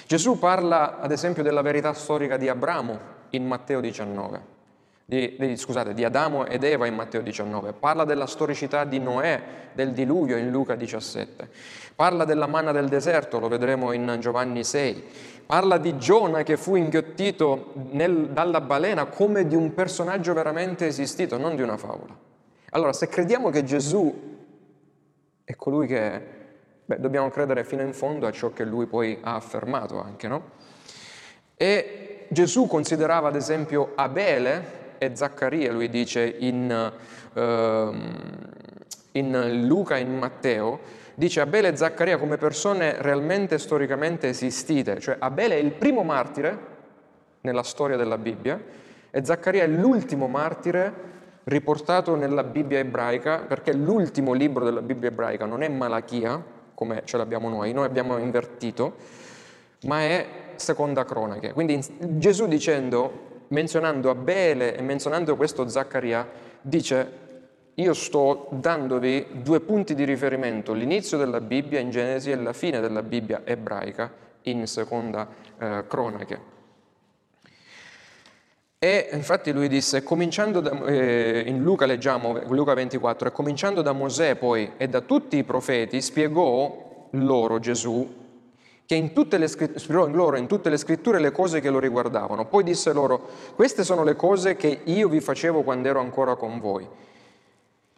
Gesù 0.07 0.39
parla 0.39 1.01
ad 1.01 1.11
esempio 1.11 1.43
della 1.43 1.63
verità 1.63 1.93
storica 1.93 2.37
di 2.37 2.49
Abramo 2.49 2.99
in 3.31 3.45
Matteo 3.49 3.81
19 3.81 4.59
di, 5.11 5.35
di, 5.37 5.57
scusate, 5.57 5.93
di 5.93 6.05
Adamo 6.05 6.47
ed 6.47 6.63
Eva 6.63 6.87
in 6.87 6.95
Matteo 6.95 7.21
19, 7.21 7.73
parla 7.73 8.05
della 8.05 8.29
storicità 8.29 8.85
di 8.85 9.01
Noè, 9.01 9.43
del 9.73 9.91
diluvio 9.91 10.37
in 10.37 10.51
Luca 10.53 10.77
17, 10.77 11.49
parla 11.97 12.25
della 12.25 12.47
manna 12.47 12.71
del 12.71 12.87
deserto, 12.87 13.41
lo 13.41 13.49
vedremo 13.49 13.91
in 13.91 14.19
Giovanni 14.21 14.63
6, 14.63 15.05
parla 15.47 15.79
di 15.79 15.99
Giona 15.99 16.45
che 16.45 16.57
fu 16.57 16.77
inghiottito 16.77 17.73
nel, 17.91 18.29
dalla 18.29 18.61
balena 18.61 19.07
come 19.07 19.49
di 19.49 19.57
un 19.57 19.75
personaggio 19.75 20.33
veramente 20.33 20.87
esistito, 20.87 21.37
non 21.39 21.57
di 21.57 21.63
una 21.63 21.77
favola. 21.77 22.17
Allora, 22.71 22.93
se 22.93 23.09
crediamo 23.09 23.51
che 23.51 23.65
Gesù 23.65 24.15
è 25.43 25.57
colui 25.57 25.89
che 25.89 26.23
beh, 26.85 27.01
dobbiamo 27.01 27.31
credere 27.31 27.65
fino 27.65 27.83
in 27.83 27.95
fondo 27.95 28.29
a 28.29 28.31
ciò 28.31 28.53
che 28.53 28.63
lui 28.63 28.87
poi 28.87 29.19
ha 29.23 29.35
affermato 29.35 30.01
anche, 30.01 30.29
no? 30.29 30.51
E 31.57 32.27
Gesù 32.29 32.69
considerava 32.69 33.27
ad 33.27 33.35
esempio 33.35 33.91
Abele, 33.97 34.79
e 35.03 35.17
Zaccaria, 35.17 35.73
lui 35.73 35.89
dice 35.89 36.37
in, 36.41 36.93
uh, 37.33 37.41
in 39.13 39.67
Luca 39.67 39.97
e 39.97 40.01
in 40.01 40.19
Matteo, 40.19 40.81
dice 41.15 41.41
Abele 41.41 41.69
e 41.69 41.77
Zaccaria 41.77 42.19
come 42.19 42.37
persone 42.37 43.01
realmente 43.01 43.57
storicamente 43.57 44.29
esistite, 44.29 45.01
cioè 45.01 45.17
Abele 45.19 45.55
è 45.55 45.59
il 45.59 45.73
primo 45.73 46.03
martire 46.03 46.59
nella 47.41 47.63
storia 47.63 47.97
della 47.97 48.19
Bibbia 48.19 48.63
e 49.11 49.25
Zaccaria 49.25 49.63
è 49.63 49.67
l'ultimo 49.67 50.29
martire 50.29 50.93
riportato 51.45 52.15
nella 52.15 52.45
Bibbia 52.45 52.79
ebraica, 52.79 53.39
perché 53.39 53.73
l'ultimo 53.73 54.35
libro 54.35 54.67
della 54.67 54.83
Bibbia 54.83 55.09
ebraica 55.09 55.47
non 55.47 55.63
è 55.63 55.69
Malachia, 55.71 56.45
come 56.75 57.03
ce 57.07 57.17
l'abbiamo 57.17 57.49
noi, 57.49 57.73
noi 57.73 57.87
abbiamo 57.87 58.19
invertito, 58.19 58.97
ma 59.85 60.01
è 60.01 60.27
seconda 60.57 61.07
cronache. 61.07 61.55
Quindi 61.55 61.83
Gesù 62.19 62.47
dicendo 62.47 63.29
menzionando 63.51 64.11
Abele 64.11 64.77
e 64.77 64.83
menzionando 64.83 65.37
questo 65.37 65.69
Zaccaria, 65.69 66.29
dice 66.61 67.29
io 67.75 67.95
sto 67.95 68.49
dandovi 68.51 69.27
due 69.43 69.61
punti 69.61 69.95
di 69.95 70.05
riferimento, 70.05 70.73
l'inizio 70.73 71.17
della 71.17 71.41
Bibbia 71.41 71.81
in 71.81 71.91
Genesi 71.91 72.31
e 72.31 72.37
la 72.37 72.53
fine 72.53 72.81
della 72.81 73.03
Bibbia 73.03 73.43
ebraica 73.45 74.13
in 74.43 74.67
seconda 74.67 75.27
eh, 75.59 75.85
cronache. 75.87 76.59
E 78.79 79.11
infatti 79.13 79.53
lui 79.53 79.69
disse, 79.69 80.03
cominciando 80.03 80.61
da, 80.61 80.85
eh, 80.87 81.45
in 81.47 81.63
Luca 81.63 81.87
leggiamo, 81.87 82.41
Luca 82.49 82.75
24, 82.75 83.29
e 83.29 83.33
cominciando 83.33 83.83
da 83.83 83.93
Mosè 83.93 84.37
poi 84.37 84.73
e 84.77 84.89
da 84.89 85.01
tutti 85.01 85.37
i 85.37 85.45
profeti, 85.45 86.01
spiegò 86.01 87.09
loro 87.11 87.59
Gesù 87.59 88.20
che 88.91 88.97
in 88.97 89.13
tutte 89.13 89.39
le, 89.39 89.47
spiegò 89.47 90.09
loro 90.09 90.37
in 90.37 90.49
tutte 90.49 90.69
le 90.69 90.77
scritture 90.77 91.21
le 91.21 91.31
cose 91.31 91.61
che 91.61 91.71
lo 91.71 91.79
riguardavano. 91.79 92.47
Poi 92.47 92.65
disse 92.65 92.93
loro, 92.93 93.29
queste 93.55 93.85
sono 93.85 94.03
le 94.03 94.17
cose 94.17 94.57
che 94.57 94.81
io 94.83 95.09
vi 95.09 95.21
facevo 95.21 95.63
quando 95.63 95.87
ero 95.87 96.01
ancora 96.01 96.35
con 96.35 96.59
voi, 96.59 96.89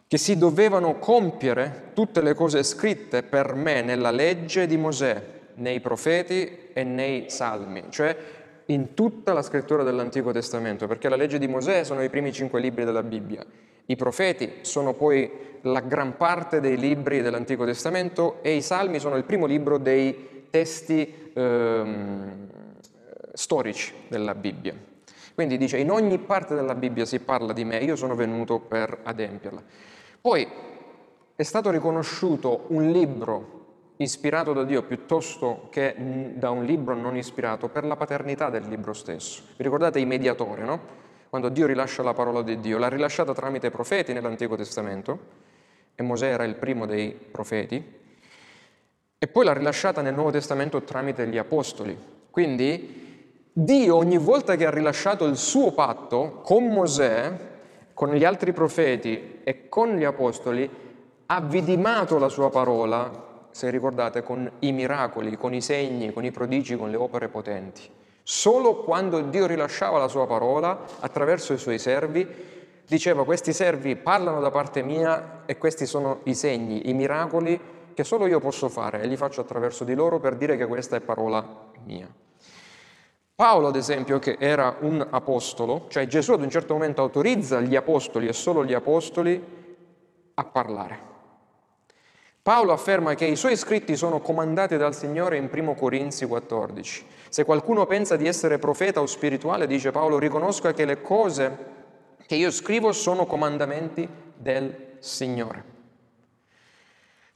che 0.07 0.17
si 0.19 0.37
dovevano 0.37 0.99
compiere 0.99 1.89
tutte 1.95 2.21
le 2.21 2.35
cose 2.35 2.61
scritte 2.61 3.23
per 3.23 3.55
me 3.55 3.81
nella 3.81 4.11
legge 4.11 4.67
di 4.67 4.77
Mosè, 4.77 5.23
nei 5.55 5.79
profeti 5.79 6.69
e 6.73 6.83
nei 6.83 7.25
salmi, 7.27 7.85
cioè 7.89 8.15
in 8.67 8.93
tutta 8.93 9.33
la 9.33 9.41
scrittura 9.41 9.81
dell'Antico 9.81 10.31
Testamento, 10.31 10.85
perché 10.85 11.09
la 11.09 11.15
legge 11.15 11.39
di 11.39 11.47
Mosè 11.47 11.83
sono 11.85 12.03
i 12.03 12.09
primi 12.11 12.31
cinque 12.31 12.61
libri 12.61 12.85
della 12.85 13.01
Bibbia, 13.01 13.43
i 13.87 13.95
profeti 13.95 14.57
sono 14.61 14.93
poi 14.93 15.57
la 15.61 15.79
gran 15.79 16.17
parte 16.17 16.59
dei 16.59 16.77
libri 16.77 17.23
dell'Antico 17.23 17.65
Testamento 17.65 18.43
e 18.43 18.53
i 18.53 18.61
salmi 18.61 18.99
sono 18.99 19.15
il 19.15 19.23
primo 19.23 19.47
libro 19.47 19.79
dei 19.79 20.32
testi 20.53 21.31
ehm, 21.33 22.47
storici 23.33 23.91
della 24.07 24.35
Bibbia. 24.35 24.75
Quindi 25.33 25.57
dice, 25.57 25.79
in 25.79 25.89
ogni 25.89 26.19
parte 26.19 26.53
della 26.53 26.75
Bibbia 26.75 27.05
si 27.05 27.19
parla 27.21 27.53
di 27.53 27.65
me, 27.65 27.77
io 27.77 27.95
sono 27.95 28.13
venuto 28.13 28.59
per 28.59 28.99
adempierla. 29.01 29.63
Poi 30.21 30.47
è 31.35 31.41
stato 31.41 31.71
riconosciuto 31.71 32.65
un 32.67 32.91
libro 32.91 33.61
ispirato 33.97 34.53
da 34.53 34.63
Dio 34.63 34.83
piuttosto 34.83 35.69
che 35.71 35.95
da 36.35 36.51
un 36.51 36.65
libro 36.65 36.93
non 36.93 37.17
ispirato 37.17 37.67
per 37.69 37.83
la 37.83 37.95
paternità 37.95 38.51
del 38.51 38.67
libro 38.67 38.93
stesso. 38.93 39.41
Vi 39.57 39.63
ricordate 39.63 39.99
i 39.99 40.05
mediatori, 40.05 40.61
no? 40.61 40.79
Quando 41.31 41.49
Dio 41.49 41.65
rilascia 41.65 42.03
la 42.03 42.13
parola 42.13 42.43
di 42.43 42.59
Dio, 42.59 42.77
l'ha 42.77 42.89
rilasciata 42.89 43.33
tramite 43.33 43.71
profeti 43.71 44.13
nell'Antico 44.13 44.55
Testamento, 44.55 45.19
e 45.95 46.03
Mosè 46.03 46.27
era 46.27 46.43
il 46.43 46.53
primo 46.53 46.85
dei 46.85 47.09
profeti, 47.09 48.01
e 49.23 49.27
poi 49.27 49.45
l'ha 49.45 49.53
rilasciata 49.53 50.01
nel 50.01 50.13
Nuovo 50.13 50.31
Testamento 50.31 50.81
tramite 50.81 51.25
gli 51.27 51.37
apostoli. 51.37 51.97
Quindi 52.29 53.47
Dio 53.53 53.95
ogni 53.95 54.17
volta 54.17 54.57
che 54.57 54.65
ha 54.65 54.69
rilasciato 54.69 55.23
il 55.23 55.37
suo 55.37 55.71
patto 55.71 56.41
con 56.43 56.65
Mosè, 56.65 57.31
con 57.93 58.13
gli 58.13 58.25
altri 58.25 58.51
profeti 58.51 59.39
e 59.45 59.69
con 59.69 59.95
gli 59.95 60.03
apostoli, 60.03 60.69
ha 61.27 61.39
vidimato 61.39 62.17
la 62.17 62.27
sua 62.27 62.49
parola, 62.49 63.47
se 63.49 63.69
ricordate, 63.69 64.23
con 64.23 64.51
i 64.59 64.73
miracoli, 64.73 65.37
con 65.37 65.53
i 65.53 65.61
segni, 65.61 66.11
con 66.11 66.25
i 66.25 66.31
prodigi, 66.31 66.75
con 66.75 66.89
le 66.89 66.97
opere 66.97 67.29
potenti. 67.29 67.83
Solo 68.23 68.83
quando 68.83 69.21
Dio 69.21 69.47
rilasciava 69.47 69.99
la 69.99 70.09
sua 70.09 70.27
parola 70.27 70.83
attraverso 70.99 71.53
i 71.53 71.57
suoi 71.57 71.79
servi, 71.79 72.27
diceva 72.85 73.23
questi 73.23 73.53
servi 73.53 73.95
parlano 73.95 74.41
da 74.41 74.51
parte 74.51 74.83
mia 74.83 75.43
e 75.45 75.57
questi 75.57 75.85
sono 75.85 76.19
i 76.23 76.35
segni, 76.35 76.89
i 76.89 76.93
miracoli 76.93 77.57
che 77.93 78.03
solo 78.03 78.27
io 78.27 78.39
posso 78.39 78.69
fare 78.69 79.01
e 79.01 79.07
li 79.07 79.17
faccio 79.17 79.41
attraverso 79.41 79.83
di 79.83 79.93
loro 79.93 80.19
per 80.19 80.35
dire 80.35 80.57
che 80.57 80.65
questa 80.65 80.95
è 80.95 81.01
parola 81.01 81.45
mia. 81.85 82.07
Paolo, 83.35 83.67
ad 83.67 83.75
esempio, 83.75 84.19
che 84.19 84.37
era 84.39 84.77
un 84.81 85.05
apostolo, 85.09 85.85
cioè 85.89 86.05
Gesù 86.05 86.33
ad 86.33 86.41
un 86.41 86.49
certo 86.49 86.73
momento 86.73 87.01
autorizza 87.01 87.59
gli 87.61 87.75
apostoli 87.75 88.27
e 88.27 88.33
solo 88.33 88.63
gli 88.63 88.73
apostoli 88.73 89.43
a 90.35 90.43
parlare. 90.43 91.11
Paolo 92.43 92.73
afferma 92.73 93.15
che 93.15 93.25
i 93.25 93.35
suoi 93.35 93.55
scritti 93.55 93.95
sono 93.95 94.19
comandati 94.19 94.77
dal 94.77 94.93
Signore 94.93 95.37
in 95.37 95.49
1 95.51 95.73
Corinzi 95.75 96.25
14. 96.25 97.05
Se 97.29 97.45
qualcuno 97.45 97.85
pensa 97.85 98.15
di 98.17 98.27
essere 98.27 98.59
profeta 98.59 99.01
o 99.01 99.05
spirituale, 99.05 99.65
dice 99.65 99.91
Paolo, 99.91 100.19
riconosca 100.19 100.73
che 100.73 100.85
le 100.85 101.01
cose 101.01 101.57
che 102.27 102.35
io 102.35 102.51
scrivo 102.51 102.91
sono 102.91 103.25
comandamenti 103.25 104.07
del 104.35 104.97
Signore. 104.99 105.72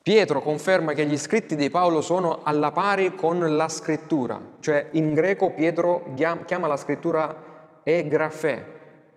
Pietro 0.07 0.41
conferma 0.41 0.93
che 0.93 1.05
gli 1.05 1.17
scritti 1.17 1.57
di 1.57 1.69
Paolo 1.69 1.99
sono 1.99 2.39
alla 2.43 2.71
pari 2.71 3.13
con 3.13 3.57
la 3.57 3.67
scrittura, 3.67 4.39
cioè 4.61 4.87
in 4.91 5.13
greco 5.13 5.51
Pietro 5.51 6.13
chiama 6.45 6.67
la 6.67 6.77
scrittura 6.77 7.81
egrafè 7.83 8.65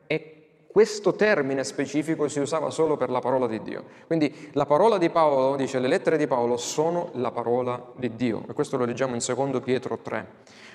e 0.08 0.46
questo 0.66 1.14
termine 1.14 1.62
specifico 1.62 2.26
si 2.26 2.40
usava 2.40 2.70
solo 2.70 2.96
per 2.96 3.08
la 3.08 3.20
parola 3.20 3.46
di 3.46 3.62
Dio. 3.62 3.84
Quindi 4.08 4.50
la 4.54 4.66
parola 4.66 4.98
di 4.98 5.10
Paolo, 5.10 5.54
dice 5.54 5.78
le 5.78 5.86
lettere 5.86 6.16
di 6.16 6.26
Paolo, 6.26 6.56
sono 6.56 7.10
la 7.12 7.30
parola 7.30 7.80
di 7.94 8.16
Dio 8.16 8.42
e 8.48 8.52
questo 8.52 8.76
lo 8.76 8.84
leggiamo 8.84 9.14
in 9.14 9.22
2 9.24 9.60
Pietro 9.60 9.96
3. 9.96 10.26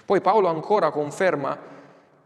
Poi 0.06 0.22
Paolo 0.22 0.48
ancora 0.48 0.92
conferma, 0.92 1.60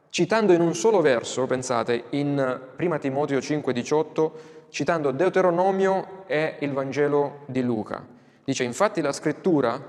citando 0.09 0.53
in 0.53 0.61
un 0.61 0.75
solo 0.75 1.01
verso, 1.01 1.47
pensate, 1.47 2.03
in 2.11 2.61
1 2.77 2.99
Timoteo 2.99 3.41
5, 3.41 3.73
18, 3.73 4.57
citando 4.69 5.11
Deuteronomio 5.11 6.23
e 6.27 6.55
il 6.59 6.71
Vangelo 6.71 7.39
di 7.45 7.61
Luca. 7.61 8.05
Dice, 8.43 8.63
infatti 8.63 9.01
la 9.01 9.11
scrittura, 9.11 9.79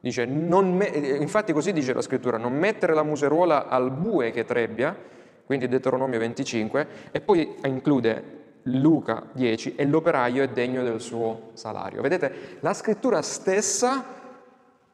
dice, 0.00 0.26
me, 0.26 0.86
infatti 0.86 1.52
così 1.52 1.72
dice 1.72 1.92
la 1.92 2.02
scrittura, 2.02 2.36
non 2.36 2.52
mettere 2.52 2.94
la 2.94 3.02
museruola 3.02 3.68
al 3.68 3.90
bue 3.90 4.30
che 4.30 4.44
trebbia, 4.44 4.96
quindi 5.44 5.68
Deuteronomio 5.68 6.18
25, 6.18 6.86
e 7.10 7.20
poi 7.20 7.56
include 7.64 8.42
Luca 8.64 9.24
10, 9.32 9.74
e 9.74 9.86
l'operaio 9.86 10.42
è 10.42 10.48
degno 10.48 10.82
del 10.82 11.00
suo 11.00 11.50
salario. 11.52 12.00
Vedete, 12.00 12.58
la 12.60 12.72
scrittura 12.72 13.20
stessa 13.22 14.04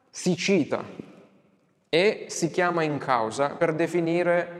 si 0.09 0.35
cita 0.35 0.83
e 1.87 2.25
si 2.27 2.49
chiama 2.49 2.83
in 2.83 2.97
causa 2.97 3.49
per 3.49 3.73
definire 3.73 4.59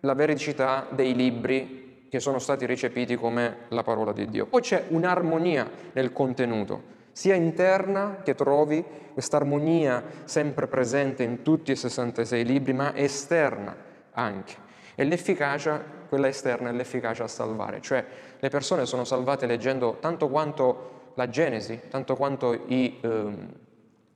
la 0.00 0.14
veridicità 0.14 0.86
dei 0.90 1.14
libri 1.14 1.87
che 2.08 2.20
sono 2.20 2.38
stati 2.38 2.66
recepiti 2.66 3.16
come 3.16 3.58
la 3.68 3.82
parola 3.82 4.12
di 4.12 4.26
Dio. 4.28 4.46
Poi 4.46 4.60
c'è 4.60 4.84
un'armonia 4.88 5.68
nel 5.92 6.12
contenuto, 6.12 6.96
sia 7.12 7.34
interna 7.34 8.20
che 8.22 8.34
trovi 8.34 8.84
questa 9.12 9.36
armonia 9.36 10.02
sempre 10.24 10.66
presente 10.68 11.22
in 11.22 11.42
tutti 11.42 11.72
i 11.72 11.76
66 11.76 12.44
libri, 12.44 12.72
ma 12.72 12.94
esterna 12.96 13.76
anche. 14.12 14.66
E 14.94 15.04
l'efficacia, 15.04 15.82
quella 16.08 16.28
esterna, 16.28 16.70
è 16.70 16.72
l'efficacia 16.72 17.24
a 17.24 17.28
salvare, 17.28 17.80
cioè 17.80 18.04
le 18.38 18.48
persone 18.48 18.86
sono 18.86 19.04
salvate 19.04 19.46
leggendo 19.46 19.98
tanto 20.00 20.28
quanto 20.28 20.96
la 21.14 21.28
Genesi, 21.28 21.80
tanto 21.88 22.14
quanto 22.14 22.52
i 22.66 22.98
eh, 23.00 23.32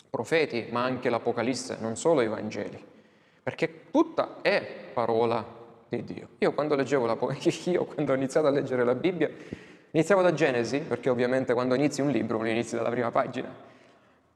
profeti, 0.08 0.68
ma 0.70 0.84
anche 0.84 1.10
l'Apocalisse, 1.10 1.76
non 1.80 1.96
solo 1.96 2.20
i 2.20 2.28
Vangeli, 2.28 2.84
perché 3.42 3.90
tutta 3.90 4.36
è 4.42 4.64
parola 4.92 5.61
di 5.96 6.14
Dio. 6.14 6.28
Io 6.38 6.52
quando 6.52 6.74
leggevo 6.74 7.06
la 7.06 7.16
io 7.64 7.84
quando 7.84 8.12
ho 8.12 8.14
iniziato 8.14 8.46
a 8.46 8.50
leggere 8.50 8.84
la 8.84 8.94
Bibbia, 8.94 9.28
iniziavo 9.90 10.22
da 10.22 10.32
Genesi, 10.32 10.78
perché 10.80 11.10
ovviamente 11.10 11.52
quando 11.52 11.74
inizi 11.74 12.00
un 12.00 12.10
libro 12.10 12.38
lo 12.38 12.46
inizi 12.46 12.76
dalla 12.76 12.90
prima 12.90 13.10
pagina. 13.10 13.70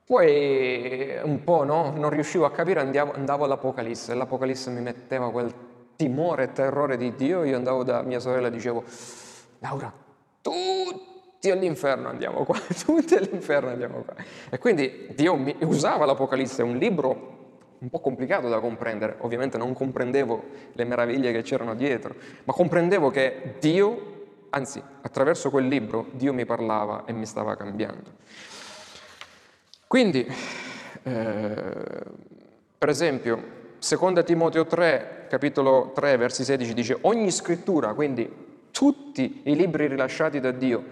Poi 0.05 1.19
un 1.23 1.43
po' 1.43 1.65
no, 1.65 1.93
non 1.97 2.11
riuscivo 2.11 2.45
a 2.45 2.53
capire, 2.53 2.81
andavo, 2.81 3.13
andavo 3.13 3.45
all'Apocalisse, 3.45 4.13
e 4.13 4.15
l'Apocalisse 4.15 4.71
mi 4.71 4.81
metteva 4.81 5.31
quel 5.33 5.53
timore 5.97 6.45
e 6.45 6.53
terrore 6.53 6.97
di 6.97 7.15
Dio, 7.17 7.43
io 7.43 7.57
andavo 7.57 7.83
da 7.83 8.03
mia 8.03 8.21
sorella 8.21 8.47
e 8.47 8.51
dicevo, 8.51 8.85
Laura, 9.59 9.93
tutti 10.41 11.51
all'inferno 11.51 12.09
andiamo 12.09 12.45
qua, 12.45 12.57
tutti 12.85 13.15
all'inferno 13.15 13.71
andiamo 13.71 14.03
qua. 14.03 14.15
E 14.49 14.59
quindi 14.59 15.09
Dio 15.15 15.37
usava 15.63 16.05
l'Apocalisse, 16.05 16.63
un 16.63 16.77
libro 16.77 17.36
un 17.79 17.91
po' 17.91 18.01
complicato 18.01 18.49
da 18.49 18.61
comprendere, 18.61 19.17
ovviamente 19.19 19.59
non 19.59 19.73
comprendevo 19.73 20.45
le 20.73 20.85
meraviglie 20.85 21.33
che 21.33 21.43
c'erano 21.43 21.75
dietro, 21.75 22.15
ma 22.45 22.53
comprendevo 22.53 23.11
che 23.11 23.55
Dio, 23.61 24.15
anzi 24.51 24.83
attraverso 25.03 25.51
quel 25.51 25.67
libro, 25.67 26.07
Dio 26.13 26.33
mi 26.33 26.45
parlava 26.45 27.05
e 27.05 27.13
mi 27.13 27.27
stava 27.27 27.57
cambiando. 27.57 28.15
Quindi, 29.87 30.27
eh, 31.03 31.75
per 32.79 32.89
esempio, 32.89 33.43
seconda 33.79 34.23
Timoteo 34.23 34.67
3, 34.67 35.27
capitolo 35.29 35.93
3, 35.95 36.17
versi 36.17 36.45
16 36.45 36.75
dice 36.75 36.99
ogni 37.03 37.31
scrittura, 37.31 37.95
quindi 37.95 38.45
tutti 38.71 39.43
i 39.45 39.55
libri 39.55 39.87
rilasciati 39.87 40.41
da 40.41 40.51
Dio, 40.51 40.85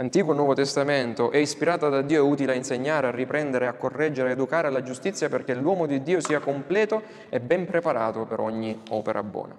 Antico 0.00 0.30
e 0.30 0.36
Nuovo 0.36 0.54
Testamento, 0.54 1.32
è 1.32 1.38
ispirata 1.38 1.88
da 1.88 2.02
Dio 2.02 2.18
e 2.18 2.28
utile 2.28 2.52
a 2.52 2.54
insegnare, 2.54 3.08
a 3.08 3.10
riprendere, 3.10 3.66
a 3.66 3.72
correggere, 3.72 4.28
a 4.28 4.32
educare 4.32 4.68
alla 4.68 4.84
giustizia 4.84 5.28
perché 5.28 5.54
l'uomo 5.56 5.86
di 5.86 6.04
Dio 6.04 6.20
sia 6.20 6.38
completo 6.38 7.02
e 7.28 7.40
ben 7.40 7.66
preparato 7.66 8.24
per 8.24 8.38
ogni 8.38 8.80
opera 8.90 9.24
buona. 9.24 9.58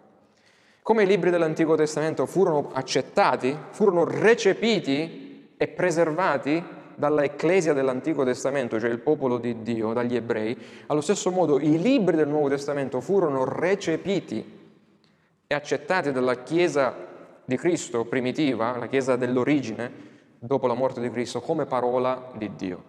Come 0.81 1.03
i 1.03 1.05
libri 1.05 1.29
dell'Antico 1.29 1.75
Testamento 1.75 2.25
furono 2.25 2.69
accettati, 2.71 3.53
furono 3.71 4.05
recepiti 4.05 5.55
e 5.57 5.67
preservati 5.67 6.63
dalla 6.95 7.25
Ecclesia 7.25 7.73
dell'Antico 7.73 8.23
Testamento, 8.23 8.79
cioè 8.79 8.89
il 8.89 8.99
popolo 8.99 9.39
di 9.39 9.61
Dio, 9.61 9.91
dagli 9.91 10.15
ebrei, 10.15 10.57
allo 10.87 11.01
stesso 11.01 11.31
modo 11.31 11.59
i 11.59 11.81
libri 11.81 12.15
del 12.15 12.29
Nuovo 12.29 12.47
Testamento 12.47 13.01
furono 13.01 13.43
recepiti 13.43 14.57
e 15.45 15.53
accettati 15.53 16.13
dalla 16.13 16.43
Chiesa 16.43 16.95
di 17.43 17.57
Cristo 17.57 18.05
primitiva, 18.05 18.77
la 18.77 18.87
Chiesa 18.87 19.17
dell'origine, 19.17 20.08
dopo 20.39 20.67
la 20.67 20.73
morte 20.73 21.01
di 21.01 21.11
Cristo 21.11 21.41
come 21.41 21.65
parola 21.65 22.31
di 22.33 22.55
Dio. 22.55 22.83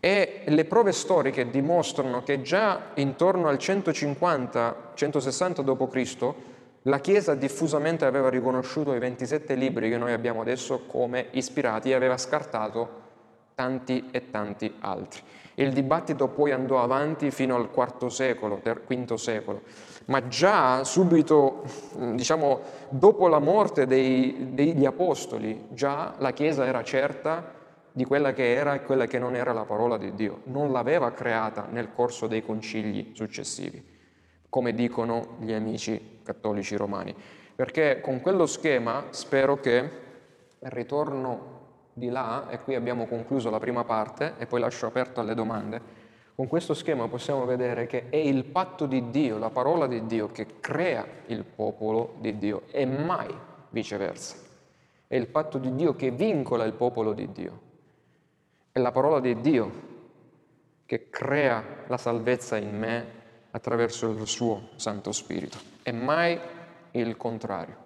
E 0.00 0.42
le 0.46 0.64
prove 0.64 0.90
storiche 0.92 1.50
dimostrano 1.50 2.22
che 2.22 2.40
già 2.42 2.90
intorno 2.94 3.48
al 3.48 3.56
150-160 3.56 5.60
d.C. 5.60 6.34
la 6.82 7.00
Chiesa 7.00 7.34
diffusamente 7.34 8.06
aveva 8.06 8.30
riconosciuto 8.30 8.94
i 8.94 8.98
27 8.98 9.54
libri 9.54 9.90
che 9.90 9.98
noi 9.98 10.12
abbiamo 10.12 10.40
adesso 10.40 10.84
come 10.86 11.26
ispirati 11.32 11.90
e 11.90 11.94
aveva 11.94 12.16
scartato 12.16 13.08
tanti 13.54 14.08
e 14.10 14.30
tanti 14.30 14.74
altri. 14.80 15.20
Il 15.56 15.74
dibattito 15.74 16.28
poi 16.28 16.52
andò 16.52 16.82
avanti 16.82 17.30
fino 17.30 17.56
al 17.56 17.68
IV 17.70 18.06
secolo, 18.06 18.62
V 18.62 19.14
secolo, 19.14 19.60
ma 20.06 20.26
già 20.28 20.82
subito, 20.84 21.62
diciamo, 22.14 22.60
dopo 22.88 23.28
la 23.28 23.38
morte 23.38 23.86
dei, 23.86 24.54
degli 24.54 24.84
apostoli, 24.84 25.66
già 25.70 26.14
la 26.18 26.32
Chiesa 26.32 26.66
era 26.66 26.82
certa 26.82 27.58
di 27.92 28.04
quella 28.04 28.32
che 28.32 28.54
era 28.54 28.74
e 28.74 28.82
quella 28.82 29.06
che 29.06 29.18
non 29.18 29.34
era 29.34 29.52
la 29.52 29.64
parola 29.64 29.98
di 29.98 30.14
Dio. 30.14 30.40
Non 30.44 30.72
l'aveva 30.72 31.12
creata 31.12 31.66
nel 31.70 31.92
corso 31.92 32.26
dei 32.26 32.44
concili 32.44 33.12
successivi, 33.14 33.84
come 34.48 34.72
dicono 34.74 35.36
gli 35.40 35.52
amici 35.52 36.20
cattolici 36.22 36.76
romani. 36.76 37.14
Perché 37.54 38.00
con 38.00 38.20
quello 38.20 38.46
schema 38.46 39.04
spero 39.10 39.60
che 39.60 39.90
il 40.58 40.70
ritorno 40.70 41.58
di 41.92 42.08
là, 42.08 42.48
e 42.48 42.60
qui 42.62 42.74
abbiamo 42.74 43.06
concluso 43.06 43.50
la 43.50 43.58
prima 43.58 43.84
parte 43.84 44.34
e 44.38 44.46
poi 44.46 44.60
lascio 44.60 44.86
aperto 44.86 45.20
alle 45.20 45.34
domande, 45.34 45.80
con 46.40 46.48
questo 46.48 46.72
schema 46.72 47.06
possiamo 47.06 47.44
vedere 47.44 47.86
che 47.86 48.08
è 48.08 48.16
il 48.16 48.44
patto 48.44 48.86
di 48.86 49.10
Dio, 49.10 49.36
la 49.36 49.50
parola 49.50 49.86
di 49.86 50.06
Dio 50.06 50.28
che 50.28 50.58
crea 50.58 51.06
il 51.26 51.44
popolo 51.44 52.14
di 52.18 52.38
Dio 52.38 52.62
e 52.70 52.86
mai 52.86 53.28
viceversa. 53.68 54.36
È 55.06 55.16
il 55.16 55.26
patto 55.26 55.58
di 55.58 55.74
Dio 55.74 55.94
che 55.96 56.10
vincola 56.10 56.64
il 56.64 56.72
popolo 56.72 57.12
di 57.12 57.30
Dio. 57.30 57.60
È 58.72 58.78
la 58.78 58.90
parola 58.90 59.20
di 59.20 59.38
Dio 59.42 59.70
che 60.86 61.10
crea 61.10 61.62
la 61.88 61.98
salvezza 61.98 62.56
in 62.56 62.74
me 62.74 63.06
attraverso 63.50 64.08
il 64.08 64.26
suo 64.26 64.70
Santo 64.76 65.12
Spirito 65.12 65.58
e 65.82 65.92
mai 65.92 66.40
il 66.92 67.18
contrario. 67.18 67.76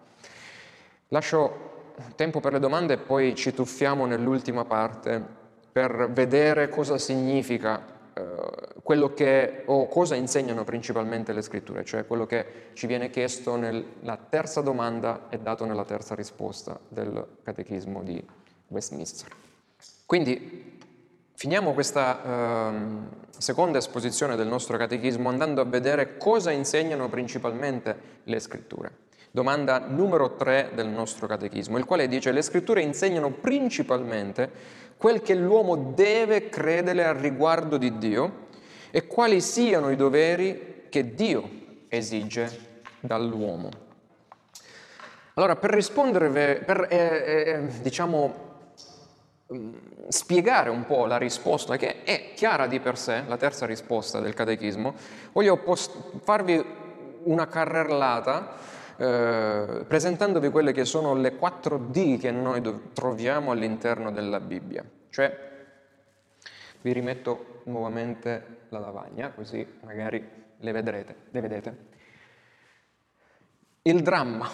Lascio 1.08 1.92
tempo 2.14 2.38
per 2.38 2.52
le 2.52 2.60
domande 2.60 2.94
e 2.94 2.98
poi 2.98 3.34
ci 3.34 3.52
tuffiamo 3.52 4.06
nell'ultima 4.06 4.64
parte 4.64 5.42
per 5.72 6.08
vedere 6.12 6.68
cosa 6.68 6.98
significa 6.98 7.93
quello 8.84 9.14
che, 9.14 9.62
o 9.64 9.88
cosa 9.88 10.14
insegnano 10.14 10.62
principalmente 10.62 11.32
le 11.32 11.40
scritture, 11.40 11.86
cioè 11.86 12.06
quello 12.06 12.26
che 12.26 12.72
ci 12.74 12.86
viene 12.86 13.08
chiesto 13.08 13.56
nella 13.56 14.18
terza 14.28 14.60
domanda 14.60 15.28
e 15.30 15.38
dato 15.38 15.64
nella 15.64 15.86
terza 15.86 16.14
risposta 16.14 16.78
del 16.86 17.38
catechismo 17.42 18.02
di 18.02 18.22
Westminster. 18.68 19.30
Quindi 20.04 20.78
finiamo 21.32 21.72
questa 21.72 22.72
eh, 22.72 22.78
seconda 23.38 23.78
esposizione 23.78 24.36
del 24.36 24.48
nostro 24.48 24.76
catechismo 24.76 25.30
andando 25.30 25.62
a 25.62 25.64
vedere 25.64 26.18
cosa 26.18 26.50
insegnano 26.50 27.08
principalmente 27.08 28.20
le 28.24 28.38
scritture 28.38 29.02
domanda 29.30 29.80
numero 29.80 30.36
3 30.36 30.70
del 30.74 30.86
nostro 30.86 31.26
catechismo, 31.26 31.76
il 31.76 31.84
quale 31.84 32.06
dice 32.06 32.30
le 32.30 32.40
scritture 32.40 32.82
insegnano 32.82 33.30
principalmente 33.30 34.48
quel 34.96 35.22
che 35.22 35.34
l'uomo 35.34 35.74
deve 35.74 36.48
credere 36.48 37.04
al 37.04 37.16
riguardo 37.16 37.76
di 37.76 37.98
Dio 37.98 38.43
e 38.94 39.08
quali 39.08 39.40
siano 39.40 39.90
i 39.90 39.96
doveri 39.96 40.86
che 40.88 41.16
Dio 41.16 41.50
esige 41.88 42.82
dall'uomo. 43.00 43.68
Allora, 45.34 45.56
per 45.56 45.70
rispondere, 45.70 46.60
per 46.60 46.86
eh, 46.88 46.96
eh, 46.96 47.60
diciamo, 47.82 48.34
mm, 49.52 49.74
spiegare 50.06 50.70
un 50.70 50.84
po' 50.86 51.06
la 51.06 51.16
risposta, 51.16 51.76
che 51.76 52.04
è 52.04 52.34
chiara 52.36 52.68
di 52.68 52.78
per 52.78 52.96
sé, 52.96 53.24
la 53.26 53.36
terza 53.36 53.66
risposta 53.66 54.20
del 54.20 54.32
catechismo, 54.32 54.94
voglio 55.32 55.56
post- 55.56 56.20
farvi 56.22 56.64
una 57.24 57.48
carrellata 57.48 58.52
eh, 58.96 59.84
presentandovi 59.88 60.50
quelle 60.50 60.70
che 60.70 60.84
sono 60.84 61.14
le 61.14 61.34
quattro 61.34 61.78
D 61.78 62.16
che 62.16 62.30
noi 62.30 62.62
troviamo 62.92 63.50
all'interno 63.50 64.12
della 64.12 64.38
Bibbia. 64.38 64.84
Cioè, 65.10 65.52
vi 66.80 66.92
rimetto 66.92 67.62
nuovamente 67.64 68.63
la 68.68 68.78
lavagna, 68.78 69.32
così 69.32 69.66
magari 69.82 70.24
le 70.56 70.72
vedrete, 70.72 71.16
le 71.30 71.40
vedete. 71.40 71.76
Il 73.82 74.02
dramma. 74.02 74.48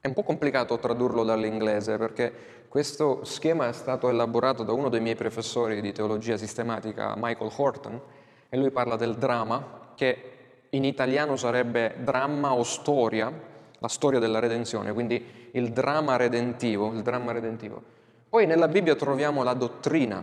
È 0.00 0.06
un 0.06 0.12
po' 0.14 0.22
complicato 0.22 0.78
tradurlo 0.78 1.24
dall'inglese 1.24 1.96
perché 1.98 2.32
questo 2.68 3.24
schema 3.24 3.68
è 3.68 3.72
stato 3.72 4.08
elaborato 4.08 4.62
da 4.62 4.72
uno 4.72 4.88
dei 4.88 5.00
miei 5.00 5.16
professori 5.16 5.80
di 5.80 5.92
teologia 5.92 6.36
sistematica, 6.36 7.14
Michael 7.16 7.50
Horton, 7.56 8.00
e 8.48 8.56
lui 8.56 8.70
parla 8.70 8.96
del 8.96 9.16
dramma, 9.16 9.92
che 9.94 10.32
in 10.70 10.84
italiano 10.84 11.36
sarebbe 11.36 11.96
dramma 11.98 12.52
o 12.52 12.62
storia, 12.62 13.32
la 13.78 13.88
storia 13.88 14.18
della 14.18 14.38
redenzione, 14.38 14.92
quindi 14.92 15.50
il 15.52 15.70
dramma 15.72 16.16
redentivo, 16.16 16.92
il 16.92 17.02
dramma 17.02 17.32
redentivo. 17.32 17.82
Poi 18.28 18.46
nella 18.46 18.68
Bibbia 18.68 18.94
troviamo 18.94 19.42
la 19.42 19.54
dottrina. 19.54 20.22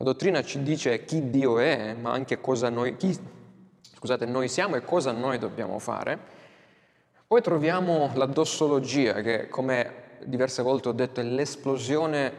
La 0.00 0.06
dottrina 0.06 0.42
ci 0.42 0.62
dice 0.62 1.04
chi 1.04 1.28
Dio 1.28 1.58
è, 1.58 1.92
ma 1.92 2.10
anche 2.10 2.40
cosa 2.40 2.70
noi, 2.70 2.96
chi, 2.96 3.14
scusate, 3.82 4.24
noi 4.24 4.48
siamo 4.48 4.76
e 4.76 4.82
cosa 4.82 5.12
noi 5.12 5.36
dobbiamo 5.36 5.78
fare. 5.78 6.18
Poi 7.26 7.42
troviamo 7.42 8.10
la 8.14 8.24
dossologia, 8.24 9.20
che 9.20 9.48
come 9.48 10.18
diverse 10.24 10.62
volte 10.62 10.88
ho 10.88 10.92
detto 10.92 11.20
è 11.20 11.22
l'esplosione 11.22 12.32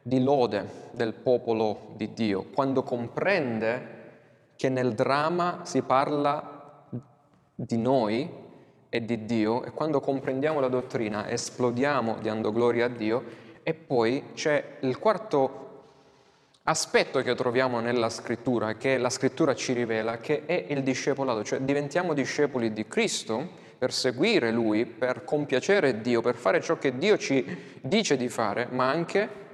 di 0.00 0.22
lode 0.22 0.64
del 0.92 1.12
popolo 1.12 1.88
di 1.96 2.12
Dio, 2.12 2.44
quando 2.54 2.84
comprende 2.84 3.96
che 4.54 4.68
nel 4.68 4.94
dramma 4.94 5.62
si 5.64 5.82
parla 5.82 6.86
di 7.52 7.78
noi 7.78 8.30
e 8.88 9.04
di 9.04 9.24
Dio 9.24 9.64
e 9.64 9.72
quando 9.72 9.98
comprendiamo 9.98 10.60
la 10.60 10.68
dottrina 10.68 11.28
esplodiamo 11.28 12.18
dando 12.22 12.52
gloria 12.52 12.84
a 12.84 12.88
Dio 12.88 13.24
e 13.64 13.74
poi 13.74 14.22
c'è 14.34 14.76
il 14.82 15.00
quarto 15.00 15.66
aspetto 16.68 17.22
che 17.22 17.34
troviamo 17.34 17.80
nella 17.80 18.10
scrittura, 18.10 18.74
che 18.74 18.98
la 18.98 19.08
scrittura 19.08 19.54
ci 19.54 19.72
rivela, 19.72 20.18
che 20.18 20.44
è 20.44 20.66
il 20.68 20.82
discepolato, 20.82 21.42
cioè 21.42 21.60
diventiamo 21.60 22.12
discepoli 22.12 22.74
di 22.74 22.86
Cristo 22.86 23.66
per 23.78 23.90
seguire 23.90 24.50
Lui, 24.50 24.84
per 24.84 25.24
compiacere 25.24 26.02
Dio, 26.02 26.20
per 26.20 26.34
fare 26.34 26.60
ciò 26.60 26.76
che 26.76 26.98
Dio 26.98 27.16
ci 27.16 27.78
dice 27.80 28.18
di 28.18 28.28
fare, 28.28 28.68
ma 28.70 28.90
anche 28.90 29.46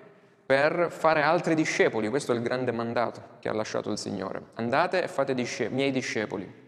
per 0.44 0.88
fare 0.90 1.22
altri 1.22 1.55
discepoli. 1.55 2.09
Questo 2.09 2.33
è 2.33 2.35
il 2.35 2.42
grande 2.42 2.72
mandato 2.72 3.22
che 3.38 3.48
ha 3.48 3.53
lasciato 3.53 3.92
il 3.92 3.98
Signore. 3.98 4.42
Andate 4.55 5.03
e 5.03 5.09
fate 5.09 5.35
disce- 5.35 5.68
miei 5.68 5.92
discepoli. 5.92 6.62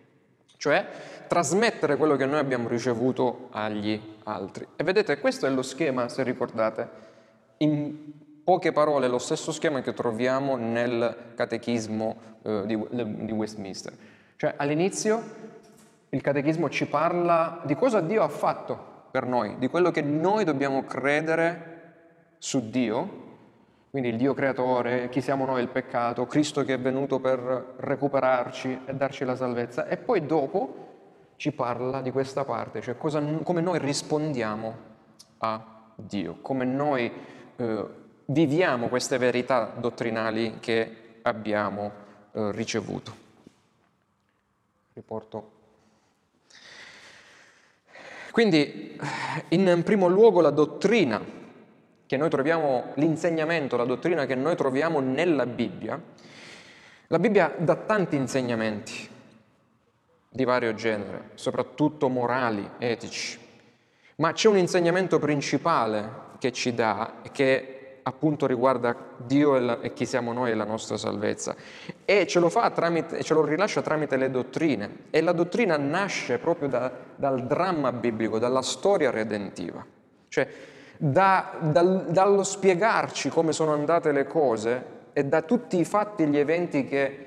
Cioè 0.56 0.86
trasmettere 1.26 1.96
quello 1.96 2.14
che 2.14 2.24
noi 2.24 2.38
abbiamo 2.38 2.68
ricevuto 2.68 3.48
agli 3.50 4.00
altri. 4.24 4.66
E 4.76 4.84
vedete, 4.84 5.18
questo 5.18 5.46
è 5.46 5.50
lo 5.50 5.62
schema, 5.62 6.08
se 6.08 6.22
ricordate, 6.22 6.88
in 7.58 8.24
poche 8.46 8.70
parole 8.70 9.08
lo 9.08 9.18
stesso 9.18 9.50
schema 9.50 9.80
che 9.80 9.92
troviamo 9.92 10.54
nel 10.54 11.32
catechismo 11.34 12.16
eh, 12.42 12.62
di, 12.64 12.78
di 13.24 13.32
Westminster. 13.32 13.92
Cioè 14.36 14.54
all'inizio 14.56 15.20
il 16.10 16.20
catechismo 16.20 16.70
ci 16.70 16.86
parla 16.86 17.60
di 17.64 17.74
cosa 17.74 18.00
Dio 18.00 18.22
ha 18.22 18.28
fatto 18.28 19.08
per 19.10 19.26
noi, 19.26 19.58
di 19.58 19.66
quello 19.66 19.90
che 19.90 20.02
noi 20.02 20.44
dobbiamo 20.44 20.84
credere 20.84 22.34
su 22.38 22.70
Dio 22.70 23.24
quindi 23.90 24.12
il 24.12 24.18
Dio 24.20 24.34
creatore, 24.34 25.08
chi 25.08 25.22
siamo 25.22 25.46
noi 25.46 25.62
il 25.62 25.68
peccato, 25.68 26.26
Cristo 26.26 26.62
che 26.64 26.74
è 26.74 26.78
venuto 26.78 27.18
per 27.18 27.74
recuperarci 27.78 28.82
e 28.84 28.94
darci 28.94 29.24
la 29.24 29.34
salvezza. 29.34 29.86
E 29.86 29.96
poi 29.96 30.26
dopo 30.26 31.32
ci 31.36 31.50
parla 31.50 32.02
di 32.02 32.10
questa 32.10 32.44
parte, 32.44 32.82
cioè 32.82 32.98
cosa, 32.98 33.22
come 33.42 33.62
noi 33.62 33.78
rispondiamo 33.78 34.74
a 35.38 35.90
Dio, 35.94 36.36
come 36.42 36.66
noi 36.66 37.10
eh, 37.56 37.86
viviamo 38.26 38.88
queste 38.88 39.18
verità 39.18 39.72
dottrinali 39.76 40.58
che 40.60 41.18
abbiamo 41.22 41.92
eh, 42.32 42.52
ricevuto. 42.52 43.24
Riporto. 44.92 45.54
Quindi, 48.30 48.98
in 49.48 49.80
primo 49.84 50.08
luogo, 50.08 50.40
la 50.40 50.50
dottrina 50.50 51.20
che 52.06 52.16
noi 52.16 52.30
troviamo, 52.30 52.92
l'insegnamento, 52.94 53.76
la 53.76 53.84
dottrina 53.84 54.26
che 54.26 54.34
noi 54.34 54.56
troviamo 54.56 55.00
nella 55.00 55.46
Bibbia, 55.46 56.00
la 57.08 57.18
Bibbia 57.18 57.54
dà 57.58 57.76
tanti 57.76 58.16
insegnamenti 58.16 59.08
di 60.28 60.44
vario 60.44 60.74
genere, 60.74 61.30
soprattutto 61.34 62.08
morali, 62.08 62.68
etici, 62.78 63.38
ma 64.16 64.32
c'è 64.32 64.48
un 64.48 64.58
insegnamento 64.58 65.18
principale 65.18 66.24
che 66.38 66.52
ci 66.52 66.74
dà 66.74 67.20
che 67.32 67.75
appunto 68.08 68.46
riguarda 68.46 68.96
Dio 69.16 69.56
e, 69.56 69.60
la, 69.60 69.80
e, 69.80 69.92
chi 69.92 70.06
siamo 70.06 70.32
noi 70.32 70.52
e 70.52 70.54
la 70.54 70.64
nostra 70.64 70.96
salvezza. 70.96 71.56
E 72.04 72.26
ce 72.26 72.38
lo 72.38 72.48
tramite, 72.48 73.22
ce 73.22 73.34
lo 73.34 73.44
rilascia 73.44 73.82
tramite 73.82 74.16
le 74.16 74.30
dottrine. 74.30 74.90
E 75.10 75.20
la 75.20 75.32
dottrina 75.32 75.76
nasce 75.76 76.38
proprio 76.38 76.68
da, 76.68 76.90
dal 77.16 77.44
dramma 77.46 77.92
biblico, 77.92 78.38
dalla 78.38 78.62
storia 78.62 79.10
redentiva. 79.10 79.84
Cioè, 80.28 80.48
da, 80.96 81.52
dal, 81.60 82.06
dallo 82.08 82.44
spiegarci 82.44 83.28
come 83.28 83.52
sono 83.52 83.72
andate 83.72 84.12
le 84.12 84.26
cose 84.26 84.94
e 85.12 85.24
da 85.24 85.42
tutti 85.42 85.78
i 85.78 85.84
fatti 85.84 86.22
e 86.22 86.26
gli 86.28 86.38
eventi 86.38 86.86
che 86.86 87.24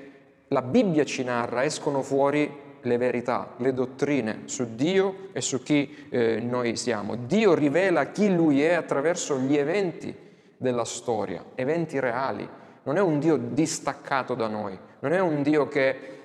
la 0.48 0.62
Bibbia 0.62 1.04
ci 1.04 1.22
narra 1.22 1.62
escono 1.62 2.02
fuori 2.02 2.68
le 2.80 2.96
verità, 2.96 3.52
le 3.58 3.74
dottrine 3.74 4.42
su 4.46 4.74
Dio 4.74 5.28
e 5.32 5.42
su 5.42 5.62
chi 5.62 6.06
eh, 6.08 6.40
noi 6.40 6.74
siamo. 6.76 7.16
Dio 7.16 7.52
rivela 7.52 8.06
chi 8.06 8.34
Lui 8.34 8.62
è 8.62 8.72
attraverso 8.72 9.38
gli 9.38 9.56
eventi 9.56 10.28
della 10.60 10.84
storia, 10.84 11.42
eventi 11.54 11.98
reali, 11.98 12.46
non 12.82 12.98
è 12.98 13.00
un 13.00 13.18
Dio 13.18 13.38
distaccato 13.38 14.34
da 14.34 14.46
noi, 14.46 14.78
non 14.98 15.14
è 15.14 15.18
un 15.18 15.42
Dio 15.42 15.66
che 15.68 16.18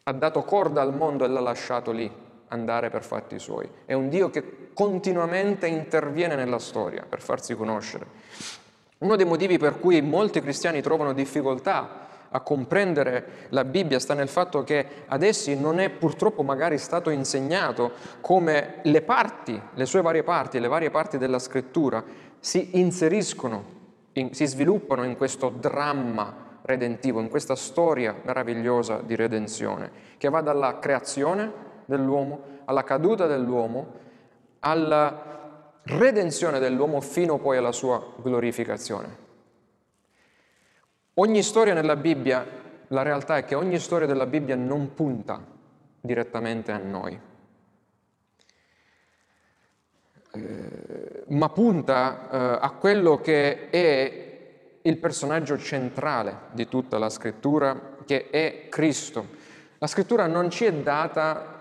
ha 0.00 0.12
dato 0.12 0.44
corda 0.44 0.80
al 0.80 0.94
mondo 0.94 1.24
e 1.24 1.28
l'ha 1.28 1.40
lasciato 1.40 1.90
lì 1.90 2.08
andare 2.48 2.88
per 2.88 3.02
fatti 3.02 3.40
suoi, 3.40 3.68
è 3.84 3.94
un 3.94 4.08
Dio 4.08 4.30
che 4.30 4.68
continuamente 4.72 5.66
interviene 5.66 6.36
nella 6.36 6.60
storia 6.60 7.04
per 7.08 7.20
farsi 7.20 7.56
conoscere. 7.56 8.06
Uno 8.98 9.16
dei 9.16 9.26
motivi 9.26 9.58
per 9.58 9.80
cui 9.80 10.00
molti 10.02 10.40
cristiani 10.40 10.80
trovano 10.80 11.12
difficoltà 11.12 11.98
a 12.28 12.40
comprendere 12.42 13.48
la 13.48 13.64
Bibbia 13.64 13.98
sta 13.98 14.14
nel 14.14 14.28
fatto 14.28 14.62
che 14.62 14.86
ad 15.06 15.24
essi 15.24 15.58
non 15.58 15.80
è 15.80 15.90
purtroppo 15.90 16.44
magari 16.44 16.78
stato 16.78 17.10
insegnato 17.10 17.90
come 18.20 18.76
le 18.82 19.02
parti, 19.02 19.60
le 19.74 19.84
sue 19.84 20.00
varie 20.00 20.22
parti, 20.22 20.60
le 20.60 20.68
varie 20.68 20.90
parti 20.90 21.18
della 21.18 21.40
scrittura 21.40 22.30
si 22.42 22.80
inseriscono, 22.80 23.64
in, 24.14 24.34
si 24.34 24.46
sviluppano 24.46 25.04
in 25.04 25.16
questo 25.16 25.48
dramma 25.48 26.58
redentivo, 26.62 27.20
in 27.20 27.28
questa 27.28 27.54
storia 27.54 28.16
meravigliosa 28.24 29.00
di 29.00 29.14
redenzione, 29.14 29.90
che 30.18 30.28
va 30.28 30.40
dalla 30.40 30.80
creazione 30.80 31.70
dell'uomo 31.84 32.50
alla 32.64 32.84
caduta 32.84 33.26
dell'uomo, 33.26 34.00
alla 34.60 35.80
redenzione 35.84 36.58
dell'uomo 36.58 37.00
fino 37.00 37.38
poi 37.38 37.56
alla 37.56 37.72
sua 37.72 38.14
glorificazione. 38.16 39.20
Ogni 41.14 41.42
storia 41.42 41.74
nella 41.74 41.96
Bibbia, 41.96 42.44
la 42.88 43.02
realtà 43.02 43.36
è 43.36 43.44
che 43.44 43.54
ogni 43.54 43.78
storia 43.78 44.06
della 44.06 44.26
Bibbia 44.26 44.56
non 44.56 44.94
punta 44.94 45.44
direttamente 46.00 46.72
a 46.72 46.78
noi, 46.78 47.18
eh, 50.34 50.81
ma 51.32 51.48
punta 51.48 52.28
eh, 52.30 52.58
a 52.60 52.70
quello 52.70 53.20
che 53.20 53.70
è 53.70 54.30
il 54.82 54.98
personaggio 54.98 55.56
centrale 55.58 56.36
di 56.52 56.68
tutta 56.68 56.98
la 56.98 57.08
scrittura, 57.08 57.94
che 58.04 58.30
è 58.30 58.66
Cristo. 58.68 59.40
La 59.78 59.86
scrittura 59.86 60.26
non 60.26 60.50
ci 60.50 60.64
è 60.64 60.72
data 60.72 61.60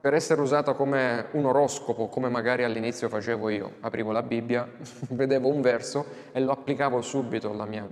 per 0.00 0.14
essere 0.14 0.40
usata 0.40 0.74
come 0.74 1.26
un 1.32 1.46
oroscopo, 1.46 2.06
come 2.06 2.28
magari 2.28 2.64
all'inizio 2.64 3.08
facevo 3.08 3.48
io. 3.48 3.72
Aprivo 3.80 4.12
la 4.12 4.22
Bibbia, 4.22 4.68
vedevo 5.10 5.48
un 5.48 5.60
verso 5.60 6.06
e 6.32 6.40
lo 6.40 6.52
applicavo 6.52 7.00
subito 7.02 7.50
alla 7.50 7.66
mia 7.66 7.86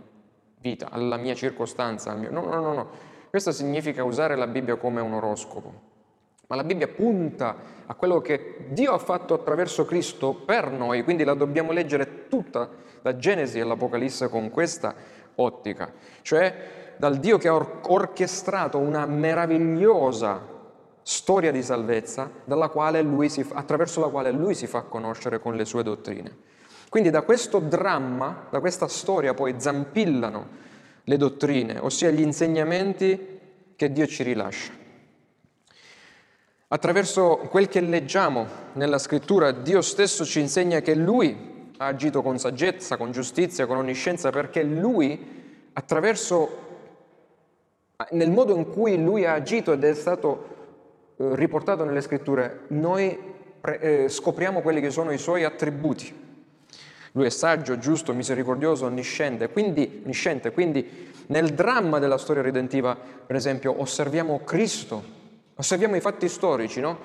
vita, 0.61 0.89
alla 0.91 1.17
mia 1.17 1.35
circostanza. 1.35 2.13
Al 2.13 2.21
mio... 2.21 2.31
No, 2.31 2.45
no, 2.45 2.61
no, 2.61 2.73
no. 2.73 2.89
Questo 3.29 3.53
significa 3.53 4.05
usare 4.05 4.37
la 4.37 4.47
Bibbia 4.47 4.77
come 4.77 5.01
un 5.01 5.13
oroscopo. 5.13 5.88
Ma 6.49 6.57
la 6.57 6.65
Bibbia 6.65 6.89
punta 6.89 7.57
a 7.85 7.95
quello 7.95 8.21
che 8.21 8.67
Dio 8.71 8.93
ha 8.93 8.99
fatto 8.99 9.35
attraverso 9.35 9.85
Cristo 9.85 10.33
per 10.35 10.71
noi, 10.71 11.05
quindi 11.05 11.23
la 11.23 11.35
dobbiamo 11.35 11.73
leggere 11.73 12.27
tutta 12.29 12.71
da 13.03 13.17
Genesi 13.17 13.61
all'Apocalisse 13.61 14.29
con 14.29 14.51
questa 14.51 14.95
ottica, 15.35 15.93
cioè 16.23 16.95
dal 16.97 17.19
Dio 17.19 17.37
che 17.37 17.49
ha 17.49 17.55
orchestrato 17.55 18.79
una 18.79 19.05
meravigliosa 19.05 20.57
storia 21.03 21.53
di 21.53 21.63
salvezza 21.63 22.31
si, 23.29 23.47
attraverso 23.53 24.01
la 24.01 24.09
quale 24.09 24.31
lui 24.31 24.55
si 24.55 24.67
fa 24.67 24.83
conoscere 24.83 25.39
con 25.39 25.55
le 25.55 25.67
sue 25.67 25.83
dottrine. 25.83 26.37
Quindi 26.89 27.11
da 27.11 27.23
questo 27.23 27.59
dramma, 27.59 28.47
da 28.51 28.61
questa 28.61 28.89
storia 28.89 29.35
poi 29.35 29.55
zampillano 29.59 30.47
le 31.05 31.17
dottrine, 31.19 31.79
ossia 31.79 32.11
gli 32.11 32.21
insegnamenti 32.21 33.41
che 33.77 33.93
Dio 33.93 34.07
ci 34.07 34.23
rilascia. 34.23 34.73
Attraverso 36.71 37.39
quel 37.49 37.67
che 37.67 37.81
leggiamo 37.81 38.47
nella 38.75 38.99
scrittura, 38.99 39.53
Dio 39.53 39.81
stesso 39.81 40.27
ci 40.27 40.41
insegna 40.41 40.81
che 40.81 40.95
Lui 40.95 41.73
ha 41.79 41.87
agito 41.87 42.21
con 42.21 42.39
saggezza, 42.39 42.99
con 42.99 43.11
giustizia, 43.11 43.67
con 43.67 43.79
onniscienza, 43.79 44.29
perché 44.29 44.63
Lui, 44.63 45.71
attraverso, 45.73 46.59
nel 48.11 48.31
modo 48.31 48.55
in 48.55 48.69
cui 48.71 49.03
Lui 49.03 49.25
ha 49.25 49.33
agito 49.33 49.73
ed 49.73 49.83
è 49.83 49.95
stato 49.95 51.15
eh, 51.17 51.35
riportato 51.37 51.85
nelle 51.85 52.03
scritture, 52.03 52.65
noi 52.67 53.19
eh, 53.63 54.11
scopriamo 54.11 54.61
quelli 54.61 54.83
che 54.83 54.91
sono 54.91 55.11
i 55.11 55.19
suoi 55.19 55.45
attributi. 55.45 56.27
Lui 57.13 57.25
è 57.25 57.31
saggio, 57.31 57.79
giusto, 57.79 58.13
misericordioso, 58.13 58.85
onnisciente. 58.85 59.49
Quindi, 59.49 60.01
onnisciente. 60.03 60.53
Quindi 60.53 61.13
nel 61.29 61.55
dramma 61.55 61.99
della 61.99 62.19
storia 62.19 62.43
redentiva, 62.43 62.95
per 62.95 63.37
esempio, 63.37 63.81
osserviamo 63.81 64.41
Cristo, 64.45 65.17
osserviamo 65.59 65.97
i 65.97 66.01
fatti 66.01 66.29
storici, 66.29 66.81
no? 66.81 66.99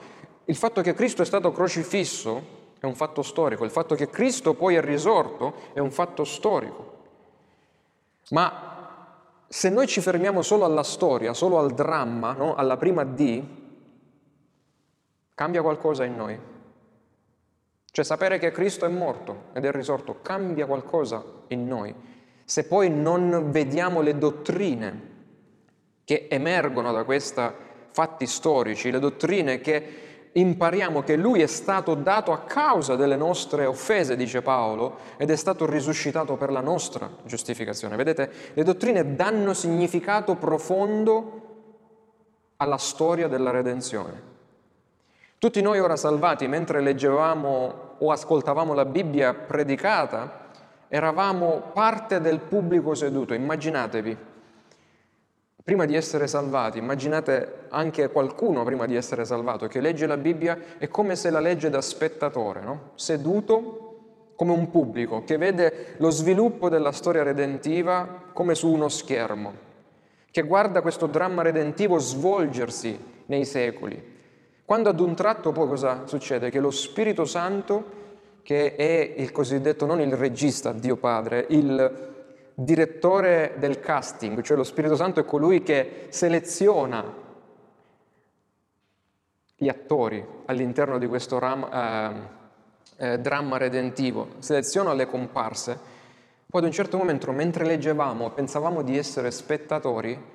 Il 0.46 0.56
fatto 0.56 0.82
che 0.82 0.94
Cristo 0.94 1.22
è 1.22 1.26
stato 1.26 1.52
crocifisso 1.52 2.62
è 2.80 2.86
un 2.86 2.96
fatto 2.96 3.22
storico, 3.22 3.64
il 3.64 3.72
fatto 3.72 3.96
che 3.96 4.10
Cristo 4.10 4.54
poi 4.54 4.76
è 4.76 4.82
risorto 4.82 5.54
è 5.74 5.80
un 5.80 5.92
fatto 5.92 6.24
storico. 6.24 6.92
Ma 8.30 8.72
se 9.48 9.70
noi 9.70 9.88
ci 9.88 10.02
fermiamo 10.02 10.42
solo 10.42 10.66
alla 10.66 10.84
storia, 10.84 11.34
solo 11.34 11.60
al 11.60 11.74
dramma, 11.74 12.34
no? 12.34 12.56
alla 12.56 12.78
prima 12.78 13.04
D, 13.04 13.44
cambia 15.34 15.62
qualcosa 15.62 16.04
in 16.04 16.16
noi. 16.16 16.40
Cioè 17.90 18.06
sapere 18.06 18.38
che 18.38 18.52
Cristo 18.52 18.86
è 18.86 18.90
morto 18.90 19.46
ed 19.54 19.66
è 19.66 19.72
risorto 19.72 20.20
cambia 20.22 20.66
qualcosa 20.66 21.24
in 21.48 21.68
noi. 21.68 21.94
Se 22.44 22.66
poi 22.66 22.90
non 22.90 23.52
vediamo 23.52 24.02
le 24.02 24.18
dottrine 24.18 25.12
che 26.04 26.28
emergono 26.30 26.92
da 26.92 27.04
questi 27.04 27.42
fatti 27.94 28.28
storici, 28.28 28.92
le 28.92 29.00
dottrine 29.00 29.62
che 29.62 30.02
impariamo 30.34 31.04
che 31.04 31.16
Lui 31.16 31.42
è 31.42 31.48
stato 31.48 31.94
dato 31.94 32.32
a 32.32 32.40
causa 32.40 32.96
delle 32.96 33.16
nostre 33.16 33.66
offese, 33.66 34.16
dice 34.16 34.42
Paolo, 34.42 34.98
ed 35.18 35.30
è 35.30 35.36
stato 35.36 35.66
risuscitato 35.66 36.36
per 36.36 36.52
la 36.52 36.62
nostra 36.62 37.10
giustificazione. 37.24 37.96
Vedete, 37.96 38.32
le 38.54 38.64
dottrine 38.64 39.16
danno 39.16 39.54
significato 39.54 40.36
profondo 40.36 41.42
alla 42.58 42.78
storia 42.78 43.28
della 43.28 43.52
redenzione. 43.52 44.32
Tutti 45.38 45.62
noi 45.62 45.80
ora 45.80 45.96
salvati, 45.96 46.48
mentre 46.48 46.82
leggevamo 46.82 47.96
o 48.00 48.12
ascoltavamo 48.12 48.74
la 48.74 48.86
Bibbia 48.86 49.34
predicata, 49.34 50.48
eravamo 50.88 51.72
parte 51.74 52.22
del 52.22 52.40
pubblico 52.40 52.96
seduto. 52.96 53.34
Immaginatevi, 53.34 54.18
prima 55.64 55.86
di 55.86 55.96
essere 55.96 56.28
salvati, 56.28 56.78
immaginate 56.78 57.66
anche 57.70 58.10
qualcuno 58.10 58.64
prima 58.64 58.86
di 58.86 58.96
essere 58.96 59.26
salvato 59.26 59.68
che 59.68 59.80
legge 59.80 60.06
la 60.06 60.18
Bibbia, 60.18 60.58
è 60.78 60.88
come 60.90 61.16
se 61.16 61.30
la 61.30 61.40
legge 61.40 61.70
da 61.70 61.82
spettatore, 61.82 62.62
no? 62.62 62.92
seduto 62.96 63.80
come 64.36 64.52
un 64.52 64.70
pubblico 64.70 65.24
che 65.24 65.38
vede 65.38 65.96
lo 65.98 66.10
sviluppo 66.10 66.68
della 66.68 66.92
storia 66.92 67.24
redentiva 67.24 68.24
come 68.34 68.56
su 68.56 68.72
uno 68.72 68.90
schermo, 68.90 69.54
che 70.30 70.42
guarda 70.42 70.82
questo 70.82 71.08
dramma 71.08 71.44
redentivo 71.44 71.98
svolgersi 71.98 72.98
nei 73.28 73.46
secoli 73.46 74.12
quando 74.66 74.90
ad 74.90 75.00
un 75.02 75.14
tratto 75.14 75.52
poi 75.52 75.68
cosa 75.68 76.08
succede? 76.08 76.50
Che 76.50 76.60
lo 76.60 76.72
Spirito 76.72 77.26
Santo, 77.26 78.02
che 78.44 78.76
è 78.76 79.14
il 79.18 79.32
cosiddetto, 79.32 79.86
non 79.86 80.00
il 80.00 80.16
regista, 80.16 80.72
Dio 80.72 80.96
Padre, 80.96 81.46
il 81.50 82.13
direttore 82.56 83.56
del 83.58 83.80
casting, 83.80 84.42
cioè 84.42 84.58
lo 84.58 84.64
Spirito 84.64 84.96
Santo 84.96 85.20
è 85.20 85.26
colui 85.26 85.64
che 85.64 86.08
seleziona 86.10 87.22
gli 89.56 89.68
attori 89.70 90.26
all'interno 90.46 90.98
di 90.98 91.08
questo 91.08 91.40
ram, 91.40 91.64
eh, 91.64 93.12
eh, 93.12 93.20
dramma 93.20 93.58
redentivo, 93.58 94.36
seleziona 94.40 94.94
le 94.94 95.08
comparse. 95.08 95.92
Poi 96.46 96.62
ad 96.62 96.68
un 96.68 96.74
certo 96.74 96.98
momento, 96.98 97.32
mentre 97.32 97.66
leggevamo, 97.66 98.30
pensavamo 98.32 98.84
di 98.84 98.98
essere 98.98 99.32
spettatori, 99.32 100.32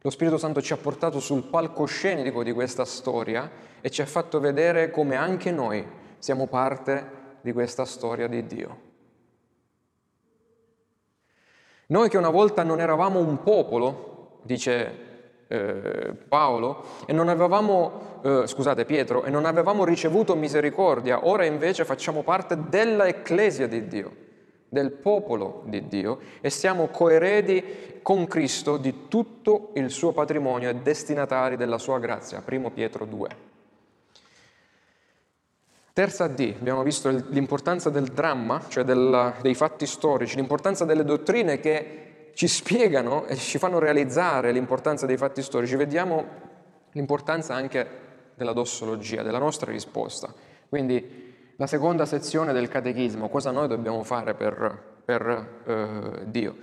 lo 0.00 0.10
Spirito 0.10 0.38
Santo 0.38 0.62
ci 0.62 0.72
ha 0.72 0.76
portato 0.76 1.18
sul 1.18 1.44
palcoscenico 1.44 2.44
di 2.44 2.52
questa 2.52 2.84
storia 2.84 3.50
e 3.80 3.90
ci 3.90 4.00
ha 4.00 4.06
fatto 4.06 4.38
vedere 4.38 4.90
come 4.90 5.16
anche 5.16 5.50
noi 5.50 5.84
siamo 6.18 6.46
parte 6.46 7.16
di 7.40 7.52
questa 7.52 7.84
storia 7.84 8.28
di 8.28 8.46
Dio. 8.46 8.87
Noi 11.90 12.10
che 12.10 12.18
una 12.18 12.28
volta 12.28 12.62
non 12.62 12.80
eravamo 12.80 13.18
un 13.18 13.42
popolo, 13.42 14.40
dice 14.42 15.46
eh, 15.48 16.14
Paolo, 16.28 16.84
e 17.06 17.14
non 17.14 17.30
avevamo, 17.30 18.20
eh, 18.22 18.42
scusate 18.46 18.84
Pietro, 18.84 19.24
e 19.24 19.30
non 19.30 19.46
avevamo 19.46 19.86
ricevuto 19.86 20.36
misericordia, 20.36 21.26
ora 21.26 21.46
invece 21.46 21.86
facciamo 21.86 22.22
parte 22.22 22.58
della 22.68 23.06
Ecclesia 23.06 23.66
di 23.66 23.86
Dio 23.86 24.26
del 24.68 24.90
popolo 24.90 25.62
di 25.64 25.88
Dio 25.88 26.18
e 26.42 26.50
siamo 26.50 26.88
coeredi 26.88 28.00
con 28.02 28.26
Cristo 28.26 28.76
di 28.76 29.08
tutto 29.08 29.70
il 29.76 29.90
suo 29.90 30.12
patrimonio 30.12 30.68
e 30.68 30.74
destinatari 30.74 31.56
della 31.56 31.78
sua 31.78 31.98
grazia. 31.98 32.42
Primo 32.42 32.70
Pietro 32.70 33.06
2. 33.06 33.47
Terza 35.98 36.28
D, 36.28 36.54
abbiamo 36.60 36.84
visto 36.84 37.08
l'importanza 37.10 37.90
del 37.90 38.04
dramma, 38.04 38.62
cioè 38.68 38.84
del, 38.84 39.34
dei 39.42 39.56
fatti 39.56 39.84
storici, 39.84 40.36
l'importanza 40.36 40.84
delle 40.84 41.02
dottrine 41.02 41.58
che 41.58 42.30
ci 42.34 42.46
spiegano 42.46 43.26
e 43.26 43.34
ci 43.34 43.58
fanno 43.58 43.80
realizzare 43.80 44.52
l'importanza 44.52 45.06
dei 45.06 45.16
fatti 45.16 45.42
storici. 45.42 45.74
Vediamo 45.74 46.24
l'importanza 46.92 47.56
anche 47.56 47.84
della 48.36 48.52
dossologia, 48.52 49.24
della 49.24 49.40
nostra 49.40 49.72
risposta. 49.72 50.32
Quindi 50.68 51.34
la 51.56 51.66
seconda 51.66 52.06
sezione 52.06 52.52
del 52.52 52.68
catechismo, 52.68 53.28
cosa 53.28 53.50
noi 53.50 53.66
dobbiamo 53.66 54.04
fare 54.04 54.34
per 54.34 54.97
per 55.08 55.62
eh, 55.64 56.26
Dio. 56.26 56.56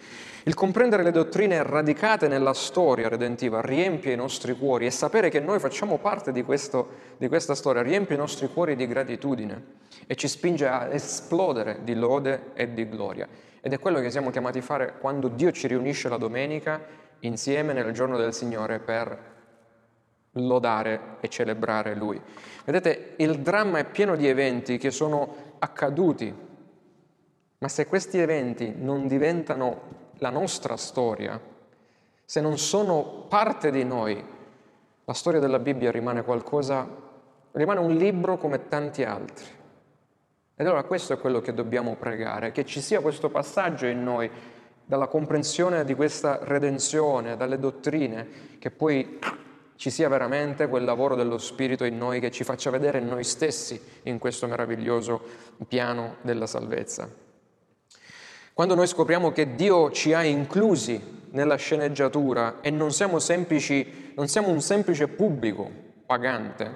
Il 0.43 0.53
comprendere 0.53 1.01
le 1.01 1.09
dottrine 1.09 1.63
radicate 1.63 2.27
nella 2.27 2.53
storia 2.53 3.07
redentiva 3.07 3.59
riempie 3.61 4.13
i 4.13 4.15
nostri 4.15 4.55
cuori 4.55 4.85
e 4.85 4.91
sapere 4.91 5.29
che 5.29 5.39
noi 5.39 5.57
facciamo 5.57 5.97
parte 5.97 6.31
di, 6.31 6.43
questo, 6.43 6.89
di 7.17 7.27
questa 7.27 7.55
storia 7.55 7.81
riempie 7.81 8.13
i 8.13 8.19
nostri 8.19 8.47
cuori 8.47 8.75
di 8.75 8.85
gratitudine 8.85 9.63
e 10.05 10.13
ci 10.13 10.27
spinge 10.27 10.67
a 10.67 10.93
esplodere 10.93 11.79
di 11.81 11.95
lode 11.95 12.51
e 12.53 12.71
di 12.71 12.87
gloria. 12.87 13.27
Ed 13.61 13.73
è 13.73 13.79
quello 13.79 13.99
che 13.99 14.11
siamo 14.11 14.29
chiamati 14.29 14.59
a 14.59 14.61
fare 14.61 14.93
quando 14.99 15.27
Dio 15.27 15.51
ci 15.51 15.65
riunisce 15.65 16.07
la 16.07 16.17
domenica 16.17 16.79
insieme 17.21 17.73
nel 17.73 17.93
giorno 17.93 18.15
del 18.15 18.31
Signore 18.31 18.77
per 18.77 19.33
lodare 20.33 21.17
e 21.19 21.29
celebrare 21.29 21.95
Lui. 21.95 22.21
Vedete, 22.63 23.13
il 23.15 23.39
dramma 23.39 23.79
è 23.79 23.85
pieno 23.85 24.15
di 24.15 24.27
eventi 24.27 24.77
che 24.77 24.91
sono 24.91 25.53
accaduti, 25.57 26.44
ma 27.57 27.67
se 27.67 27.85
questi 27.87 28.19
eventi 28.19 28.73
non 28.77 29.07
diventano 29.07 30.03
la 30.17 30.29
nostra 30.29 30.77
storia, 30.77 31.39
se 32.23 32.41
non 32.41 32.57
sono 32.57 33.25
parte 33.27 33.71
di 33.71 33.83
noi, 33.83 34.23
la 35.05 35.13
storia 35.13 35.39
della 35.39 35.59
Bibbia 35.59 35.91
rimane 35.91 36.23
qualcosa, 36.23 36.87
rimane 37.51 37.79
un 37.79 37.95
libro 37.95 38.37
come 38.37 38.67
tanti 38.67 39.03
altri. 39.03 39.45
Ed 40.55 40.65
allora 40.65 40.83
questo 40.83 41.13
è 41.13 41.19
quello 41.19 41.41
che 41.41 41.53
dobbiamo 41.53 41.95
pregare, 41.95 42.51
che 42.51 42.65
ci 42.65 42.81
sia 42.81 43.01
questo 43.01 43.29
passaggio 43.29 43.85
in 43.85 44.03
noi, 44.03 44.29
dalla 44.85 45.07
comprensione 45.07 45.83
di 45.83 45.95
questa 45.95 46.39
redenzione, 46.43 47.35
dalle 47.35 47.59
dottrine, 47.59 48.57
che 48.59 48.71
poi 48.71 49.19
ci 49.75 49.89
sia 49.89 50.07
veramente 50.07 50.67
quel 50.67 50.83
lavoro 50.83 51.15
dello 51.15 51.37
Spirito 51.37 51.83
in 51.83 51.97
noi 51.97 52.19
che 52.19 52.31
ci 52.31 52.43
faccia 52.43 52.69
vedere 52.69 52.99
noi 52.99 53.23
stessi 53.23 53.79
in 54.03 54.19
questo 54.19 54.47
meraviglioso 54.47 55.21
piano 55.67 56.17
della 56.21 56.47
salvezza. 56.47 57.24
Quando 58.55 58.73
noi 58.73 58.87
scopriamo 58.87 59.33
che 59.33 59.55
Dio 59.55 59.91
ci 59.91 60.13
ha 60.13 60.23
inclusi 60.23 61.27
nella 61.31 61.57
sceneggiatura 61.57 62.61
e 62.61 62.69
non 62.69 62.93
siamo, 62.93 63.19
semplici, 63.19 64.13
non 64.15 64.29
siamo 64.29 64.47
un 64.47 64.61
semplice 64.61 65.09
pubblico 65.09 65.69
pagante, 66.05 66.71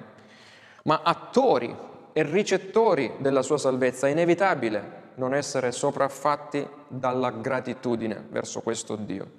ma 0.82 1.00
attori 1.02 1.74
e 2.12 2.22
ricettori 2.22 3.14
della 3.16 3.40
sua 3.40 3.56
salvezza, 3.56 4.06
è 4.06 4.10
inevitabile 4.10 4.98
non 5.14 5.34
essere 5.34 5.72
sopraffatti 5.72 6.68
dalla 6.86 7.30
gratitudine 7.30 8.26
verso 8.28 8.60
questo 8.60 8.96
Dio. 8.96 9.30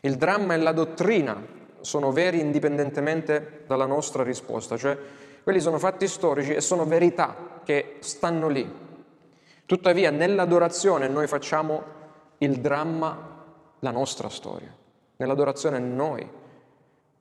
Il 0.00 0.16
dramma 0.16 0.54
e 0.54 0.58
la 0.58 0.72
dottrina 0.72 1.40
sono 1.82 2.10
veri 2.10 2.40
indipendentemente 2.40 3.62
dalla 3.64 3.86
nostra 3.86 4.24
risposta, 4.24 4.76
cioè 4.76 4.98
quelli 5.44 5.60
sono 5.60 5.78
fatti 5.78 6.08
storici 6.08 6.52
e 6.52 6.60
sono 6.60 6.84
verità 6.84 7.60
che 7.62 7.98
stanno 8.00 8.48
lì. 8.48 8.86
Tuttavia 9.68 10.10
nell'adorazione 10.10 11.08
noi 11.08 11.26
facciamo 11.26 11.82
il 12.38 12.56
dramma, 12.56 13.44
la 13.80 13.90
nostra 13.90 14.30
storia. 14.30 14.74
Nell'adorazione 15.16 15.78
noi 15.78 16.26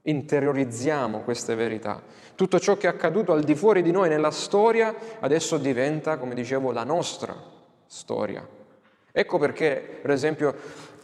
interiorizziamo 0.04 1.24
queste 1.24 1.56
verità. 1.56 2.02
Tutto 2.36 2.58
ciò 2.58 2.78
che 2.78 2.88
è 2.88 2.90
accaduto 2.90 3.34
al 3.34 3.44
di 3.44 3.54
fuori 3.54 3.82
di 3.82 3.92
noi 3.92 4.08
nella 4.08 4.32
storia 4.32 4.96
adesso 5.20 5.58
diventa, 5.58 6.18
come 6.18 6.36
dicevo, 6.36 6.72
la 6.72 6.86
nostra 6.86 7.36
storia. 7.86 8.48
Ecco 9.12 9.38
perché, 9.38 10.00
per 10.02 10.12
esempio, 10.12 10.56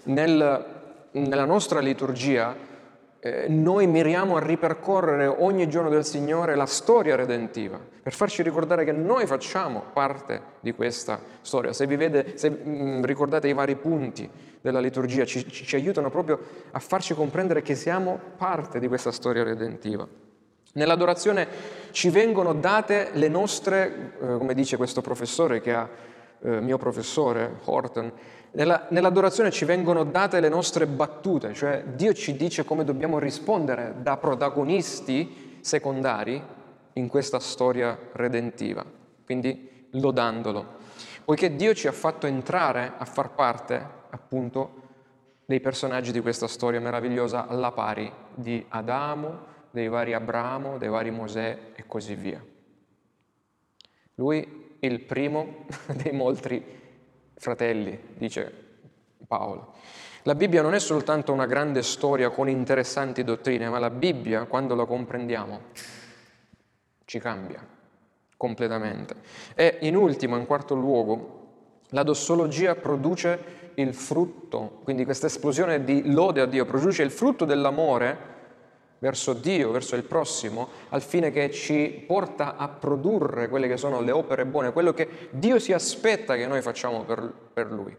nel, 0.03 0.65
nella 1.11 1.45
nostra 1.45 1.81
liturgia 1.81 2.55
eh, 3.25 3.47
noi 3.47 3.87
miriamo 3.87 4.35
a 4.35 4.41
ripercorrere 4.41 5.27
ogni 5.27 5.69
giorno 5.69 5.87
del 5.87 6.03
Signore 6.03 6.55
la 6.55 6.65
storia 6.65 7.15
redentiva, 7.15 7.79
per 7.79 8.11
farci 8.11 8.43
ricordare 8.43 8.83
che 8.83 8.91
noi 8.91 9.25
facciamo 9.25 9.81
parte 9.93 10.41
di 10.59 10.73
questa 10.73 11.21
storia. 11.39 11.71
Se 11.71 11.87
vede, 11.87 12.33
se 12.35 12.49
mh, 12.49 12.69
mm, 12.69 13.03
ricordate 13.05 13.47
i 13.47 13.53
vari 13.53 13.77
punti 13.77 14.29
della 14.59 14.81
liturgia, 14.81 15.23
ci, 15.23 15.49
ci 15.49 15.75
aiutano 15.77 16.09
proprio 16.09 16.37
a 16.71 16.79
farci 16.79 17.13
comprendere 17.13 17.61
che 17.61 17.75
siamo 17.75 18.19
parte 18.35 18.79
di 18.79 18.89
questa 18.89 19.13
storia 19.13 19.43
redentiva. 19.43 20.05
Nell'adorazione 20.73 21.47
ci 21.91 22.09
vengono 22.09 22.53
date 22.53 23.11
le 23.13 23.29
nostre, 23.29 24.15
eh, 24.19 24.37
come 24.37 24.53
dice 24.53 24.75
questo 24.75 24.99
professore 24.99 25.61
che 25.61 25.73
ha, 25.73 25.87
eh, 26.43 26.59
mio 26.59 26.77
professore 26.77 27.59
Horton, 27.63 28.11
nella, 28.51 28.87
nell'adorazione 28.89 29.49
ci 29.49 29.65
vengono 29.65 30.03
date 30.03 30.39
le 30.39 30.49
nostre 30.49 30.85
battute, 30.85 31.53
cioè 31.53 31.83
Dio 31.95 32.13
ci 32.13 32.35
dice 32.35 32.65
come 32.65 32.83
dobbiamo 32.83 33.17
rispondere 33.17 33.95
da 34.01 34.17
protagonisti 34.17 35.57
secondari 35.61 36.41
in 36.93 37.07
questa 37.07 37.39
storia 37.39 37.97
redentiva, 38.11 38.85
quindi 39.25 39.87
lodandolo. 39.91 40.81
Poiché 41.25 41.55
Dio 41.55 41.73
ci 41.73 41.87
ha 41.87 41.91
fatto 41.91 42.27
entrare 42.27 42.93
a 42.97 43.05
far 43.05 43.33
parte 43.33 44.01
appunto 44.09 44.81
dei 45.45 45.61
personaggi 45.61 46.11
di 46.11 46.19
questa 46.19 46.47
storia 46.47 46.79
meravigliosa 46.79 47.47
alla 47.47 47.71
pari 47.71 48.11
di 48.35 48.63
Adamo, 48.69 49.51
dei 49.71 49.87
vari 49.87 50.13
Abramo, 50.13 50.77
dei 50.77 50.89
vari 50.89 51.09
Mosè 51.09 51.71
e 51.73 51.83
così 51.87 52.13
via. 52.13 52.43
Lui 54.15 54.62
il 54.85 54.99
primo 54.99 55.65
dei 55.95 56.11
molti 56.11 56.63
fratelli, 57.35 57.99
dice 58.15 58.51
Paolo. 59.27 59.73
La 60.23 60.35
Bibbia 60.35 60.61
non 60.61 60.73
è 60.73 60.79
soltanto 60.79 61.33
una 61.33 61.45
grande 61.45 61.83
storia 61.83 62.29
con 62.29 62.47
interessanti 62.47 63.23
dottrine, 63.23 63.69
ma 63.69 63.79
la 63.79 63.89
Bibbia, 63.89 64.45
quando 64.45 64.73
la 64.75 64.85
comprendiamo, 64.85 65.61
ci 67.05 67.19
cambia 67.19 67.65
completamente. 68.37 69.15
E 69.55 69.79
in 69.81 69.95
ultimo, 69.95 70.37
in 70.37 70.45
quarto 70.45 70.75
luogo, 70.75 71.41
la 71.89 72.03
dossologia 72.03 72.75
produce 72.75 73.71
il 73.75 73.93
frutto, 73.93 74.79
quindi 74.83 75.03
questa 75.03 75.27
esplosione 75.27 75.83
di 75.83 76.11
lode 76.11 76.41
a 76.41 76.45
Dio, 76.45 76.65
produce 76.65 77.03
il 77.03 77.11
frutto 77.11 77.45
dell'amore 77.45 78.32
verso 79.03 79.33
Dio, 79.33 79.69
verso 79.71 79.97
il 79.97 80.03
prossimo, 80.03 80.69
al 80.87 81.01
fine 81.01 81.29
che 81.29 81.51
ci 81.51 82.05
porta 82.07 82.55
a 82.55 82.69
produrre 82.69 83.49
quelle 83.49 83.67
che 83.67 83.75
sono 83.75 83.99
le 83.99 84.11
opere 84.11 84.45
buone, 84.45 84.71
quello 84.71 84.93
che 84.93 85.27
Dio 85.31 85.59
si 85.59 85.73
aspetta 85.73 86.37
che 86.37 86.47
noi 86.47 86.61
facciamo 86.61 87.03
per, 87.03 87.33
per 87.53 87.69
Lui. 87.69 87.93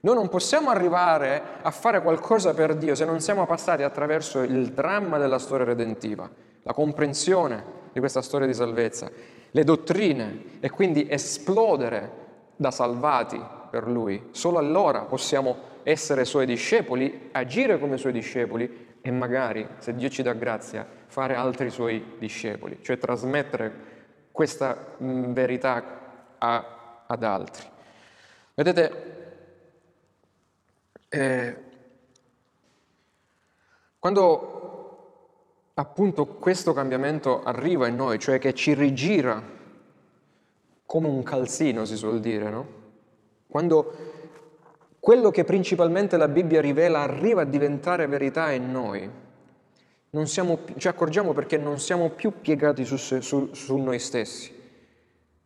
Noi 0.00 0.14
non 0.14 0.28
possiamo 0.28 0.68
arrivare 0.68 1.42
a 1.62 1.70
fare 1.70 2.02
qualcosa 2.02 2.52
per 2.52 2.74
Dio 2.74 2.94
se 2.94 3.06
non 3.06 3.20
siamo 3.20 3.46
passati 3.46 3.82
attraverso 3.82 4.42
il 4.42 4.72
dramma 4.72 5.16
della 5.16 5.38
storia 5.38 5.64
redentiva, 5.64 6.28
la 6.62 6.74
comprensione 6.74 7.64
di 7.94 7.98
questa 7.98 8.20
storia 8.20 8.46
di 8.46 8.52
salvezza, 8.52 9.10
le 9.50 9.64
dottrine 9.64 10.58
e 10.60 10.68
quindi 10.68 11.06
esplodere 11.08 12.12
da 12.56 12.70
salvati 12.70 13.40
per 13.70 13.88
Lui. 13.88 14.28
Solo 14.32 14.58
allora 14.58 15.00
possiamo 15.04 15.68
essere 15.84 16.26
Suoi 16.26 16.44
discepoli, 16.44 17.30
agire 17.32 17.78
come 17.78 17.96
Suoi 17.96 18.12
discepoli 18.12 18.88
e 19.00 19.10
magari, 19.10 19.66
se 19.78 19.94
Dio 19.94 20.08
ci 20.08 20.22
dà 20.22 20.32
grazia, 20.32 20.86
fare 21.06 21.34
altri 21.34 21.70
suoi 21.70 22.16
discepoli, 22.18 22.78
cioè 22.82 22.98
trasmettere 22.98 23.88
questa 24.30 24.94
verità 24.98 26.34
a, 26.38 27.04
ad 27.06 27.22
altri. 27.24 27.66
Vedete, 28.54 29.18
eh, 31.08 31.56
quando 33.98 34.60
appunto 35.74 36.26
questo 36.26 36.72
cambiamento 36.72 37.42
arriva 37.42 37.86
in 37.86 37.96
noi, 37.96 38.18
cioè 38.18 38.38
che 38.38 38.54
ci 38.54 38.74
rigira 38.74 39.42
come 40.84 41.08
un 41.08 41.22
calzino, 41.22 41.84
si 41.84 41.96
suol 41.96 42.20
dire, 42.20 42.50
no? 42.50 42.66
Quando 43.46 44.09
quello 45.00 45.30
che 45.30 45.44
principalmente 45.44 46.18
la 46.18 46.28
Bibbia 46.28 46.60
rivela 46.60 47.00
arriva 47.00 47.42
a 47.42 47.46
diventare 47.46 48.06
verità 48.06 48.52
in 48.52 48.70
noi. 48.70 49.10
Siamo, 50.24 50.60
ci 50.76 50.88
accorgiamo 50.88 51.32
perché 51.32 51.56
non 51.56 51.78
siamo 51.78 52.10
più 52.10 52.40
piegati 52.40 52.84
su, 52.84 52.96
su, 52.96 53.50
su 53.52 53.76
noi 53.78 53.98
stessi, 53.98 54.52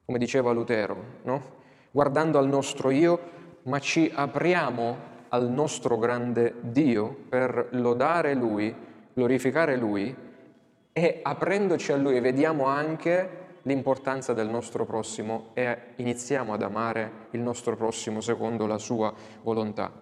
come 0.05 0.19
diceva 0.19 0.51
Lutero, 0.53 0.97
no? 1.23 1.53
guardando 1.91 2.39
al 2.39 2.49
nostro 2.49 2.91
io, 2.91 3.21
ma 3.65 3.79
ci 3.79 4.11
apriamo 4.13 5.13
al 5.29 5.49
nostro 5.49 5.99
grande 5.99 6.55
Dio 6.61 7.17
per 7.29 7.69
lodare 7.73 8.35
Lui, 8.35 8.75
glorificare 9.13 9.77
Lui 9.77 10.15
e 10.93 11.21
aprendoci 11.23 11.93
a 11.93 11.97
Lui 11.97 12.21
vediamo 12.21 12.67
anche 12.67 13.43
l'importanza 13.65 14.33
del 14.33 14.49
nostro 14.49 14.85
prossimo 14.87 15.51
e 15.53 15.79
iniziamo 15.97 16.55
ad 16.55 16.63
amare 16.63 17.29
il 17.31 17.41
nostro 17.41 17.77
prossimo 17.77 18.21
secondo 18.21 18.67
la 18.67 18.79
sua 18.79 19.13
volontà. 19.43 19.93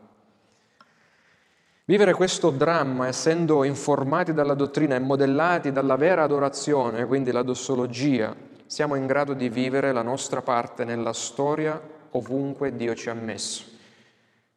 Vivere 1.84 2.14
questo 2.14 2.50
dramma, 2.50 3.08
essendo 3.08 3.64
informati 3.64 4.32
dalla 4.32 4.54
dottrina 4.54 4.94
e 4.94 5.00
modellati 5.00 5.72
dalla 5.72 5.96
vera 5.96 6.22
adorazione, 6.22 7.06
quindi 7.06 7.32
la 7.32 7.42
dossologia, 7.42 8.34
siamo 8.66 8.94
in 8.94 9.06
grado 9.06 9.34
di 9.34 9.48
vivere 9.48 9.92
la 9.92 10.02
nostra 10.02 10.42
parte 10.42 10.84
nella 10.84 11.12
storia 11.12 11.80
ovunque 12.12 12.74
Dio 12.76 12.94
ci 12.94 13.10
ha 13.10 13.14
messo. 13.14 13.64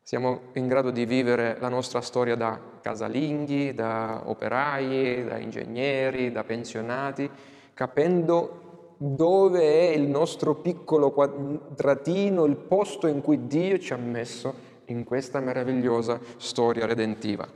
Siamo 0.01 0.51
in 0.53 0.68
grado 0.68 0.91
di 0.91 1.06
vivere 1.06 1.58
la 1.60 1.68
nostra 1.68 1.99
storia 1.99 2.36
da 2.36 2.60
casalinghi, 2.82 3.74
da 3.74 4.22
operai, 4.26 5.26
da 5.26 5.38
ingegneri, 5.38 6.32
da 6.32 6.43
pensionati, 6.43 7.28
capendo 7.74 8.64
dove 8.98 9.62
è 9.62 9.96
il 9.96 10.08
nostro 10.08 10.56
piccolo 10.56 11.12
quadratino, 11.12 12.46
il 12.46 12.56
posto 12.56 13.08
in 13.08 13.22
cui 13.22 13.48
Dio 13.48 13.78
ci 13.80 13.93
ha 13.93 13.98
messo 13.98 14.54
in 14.86 15.04
questa 15.04 15.39
meravigliosa 15.39 16.20
storia 16.38 16.86
redentiva. 16.86 17.48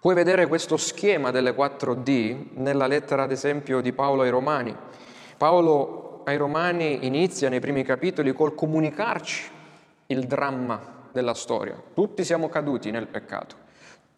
Puoi 0.00 0.14
vedere 0.14 0.46
questo 0.46 0.76
schema 0.76 1.30
delle 1.30 1.54
4D 1.54 2.46
nella 2.54 2.86
lettera, 2.86 3.24
ad 3.24 3.30
esempio, 3.30 3.80
di 3.80 3.92
Paolo 3.92 4.22
ai 4.22 4.30
Romani. 4.30 4.74
Paolo 5.36 6.22
ai 6.24 6.36
Romani 6.36 7.04
inizia 7.04 7.48
nei 7.48 7.60
primi 7.60 7.82
capitoli 7.82 8.32
col 8.32 8.54
comunicarci 8.54 9.50
il 10.06 10.26
dramma 10.26 11.08
della 11.12 11.34
storia. 11.34 11.80
Tutti 11.94 12.24
siamo 12.24 12.48
caduti 12.48 12.90
nel 12.90 13.06
peccato, 13.06 13.56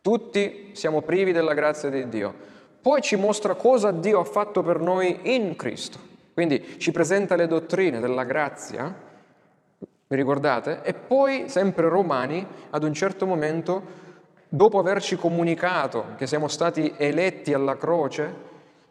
tutti 0.01 0.71
siamo 0.73 1.03
privi 1.03 1.33
della 1.33 1.55
grazia 1.55 1.91
di 1.91 2.09
Dio. 2.09 2.53
Poi 2.85 3.01
ci 3.01 3.17
mostra 3.17 3.55
cosa 3.55 3.93
Dio 3.93 4.21
ha 4.21 4.25
fatto 4.25 4.63
per 4.63 4.79
noi 4.79 5.35
in 5.35 5.57
Cristo. 5.57 5.99
Quindi 6.35 6.79
ci 6.79 6.93
presenta 6.93 7.35
le 7.35 7.47
dottrine 7.47 7.99
della 7.99 8.25
grazia, 8.25 8.95
vi 10.07 10.15
ricordate? 10.15 10.83
E 10.83 10.93
poi, 10.93 11.49
sempre 11.49 11.89
Romani, 11.89 12.47
ad 12.69 12.83
un 12.83 12.93
certo 12.93 13.25
momento, 13.25 13.83
dopo 14.51 14.79
averci 14.79 15.17
comunicato 15.17 16.09
che 16.19 16.27
siamo 16.27 16.47
stati 16.47 16.93
eletti 16.99 17.55
alla 17.55 17.79
croce, 17.79 18.35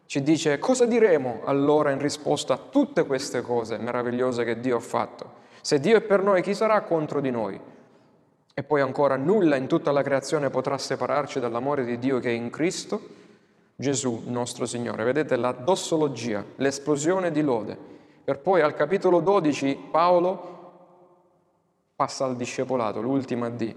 ci 0.07 0.23
dice 0.23 0.57
cosa 0.57 0.87
diremo 0.87 1.41
allora 1.43 1.91
in 1.91 1.99
risposta 1.99 2.55
a 2.55 2.61
tutte 2.71 3.05
queste 3.05 3.43
cose 3.43 3.77
meravigliose 3.77 4.43
che 4.43 4.59
Dio 4.59 4.77
ha 4.77 4.79
fatto. 4.79 5.33
Se 5.61 5.79
Dio 5.79 5.97
è 5.97 6.01
per 6.01 6.23
noi, 6.23 6.41
chi 6.41 6.55
sarà 6.55 6.81
contro 6.81 7.21
di 7.21 7.29
noi? 7.29 7.61
E 8.55 8.63
poi 8.63 8.81
ancora, 8.81 9.17
nulla 9.17 9.55
in 9.55 9.67
tutta 9.67 9.91
la 9.91 10.01
creazione 10.01 10.49
potrà 10.49 10.79
separarci 10.79 11.39
dall'amore 11.39 11.85
di 11.85 11.99
Dio 11.99 12.17
che 12.17 12.29
è 12.29 12.33
in 12.33 12.49
Cristo, 12.49 13.21
Gesù 13.75 14.23
nostro 14.27 14.65
Signore. 14.65 15.03
Vedete 15.03 15.35
la 15.35 15.51
dossologia, 15.51 16.43
l'esplosione 16.57 17.31
di 17.31 17.41
lode. 17.41 17.77
Per 18.23 18.39
poi 18.39 18.61
al 18.61 18.73
capitolo 18.73 19.19
12 19.19 19.87
Paolo 19.91 20.51
passa 21.95 22.25
al 22.25 22.35
discepolato, 22.35 23.01
l'ultima 23.01 23.49
D. 23.49 23.75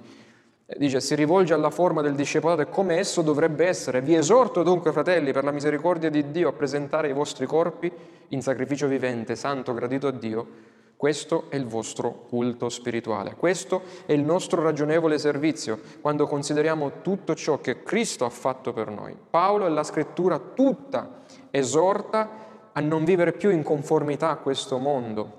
Dice, 0.77 1.01
si 1.01 1.15
rivolge 1.15 1.55
alla 1.55 1.71
forma 1.71 2.03
del 2.03 2.15
discepolato 2.15 2.63
e 2.63 2.69
come 2.69 2.99
esso 2.99 3.23
dovrebbe 3.23 3.67
essere. 3.67 4.01
Vi 4.01 4.17
esorto 4.17 4.65
dunque, 4.65 4.91
fratelli, 4.91 5.33
per 5.33 5.45
la 5.45 5.53
misericordia 5.53 6.11
di 6.11 6.33
Dio, 6.33 6.49
a 6.49 6.53
presentare 6.53 7.09
i 7.09 7.13
vostri 7.13 7.47
corpi 7.47 7.91
in 8.29 8.43
sacrificio 8.43 8.89
vivente, 8.89 9.37
santo, 9.37 9.75
gradito 9.75 10.09
a 10.09 10.11
Dio. 10.11 10.75
Questo 10.97 11.47
è 11.51 11.57
il 11.57 11.67
vostro 11.67 12.25
culto 12.29 12.71
spirituale. 12.71 13.35
Questo 13.35 13.83
è 14.07 14.13
il 14.13 14.23
nostro 14.23 14.63
ragionevole 14.63 15.19
servizio 15.19 15.79
quando 16.01 16.27
consideriamo 16.27 17.03
tutto 17.03 17.35
ciò 17.35 17.61
che 17.61 17.83
Cristo 17.83 18.25
ha 18.25 18.31
fatto 18.31 18.73
per 18.73 18.91
noi. 18.91 19.15
Paolo 19.29 19.67
e 19.67 19.71
la 19.71 19.83
scrittura 19.83 20.39
tutta 20.39 21.21
esorta 21.51 22.45
a 22.73 22.81
non 22.81 23.05
vivere 23.05 23.33
più 23.33 23.51
in 23.51 23.63
conformità 23.63 24.31
a 24.31 24.37
questo 24.37 24.79
mondo, 24.79 25.33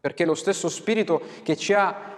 perché 0.00 0.26
lo 0.26 0.34
stesso 0.34 0.68
Spirito 0.68 1.20
che 1.42 1.56
ci 1.56 1.72
ha 1.72 2.16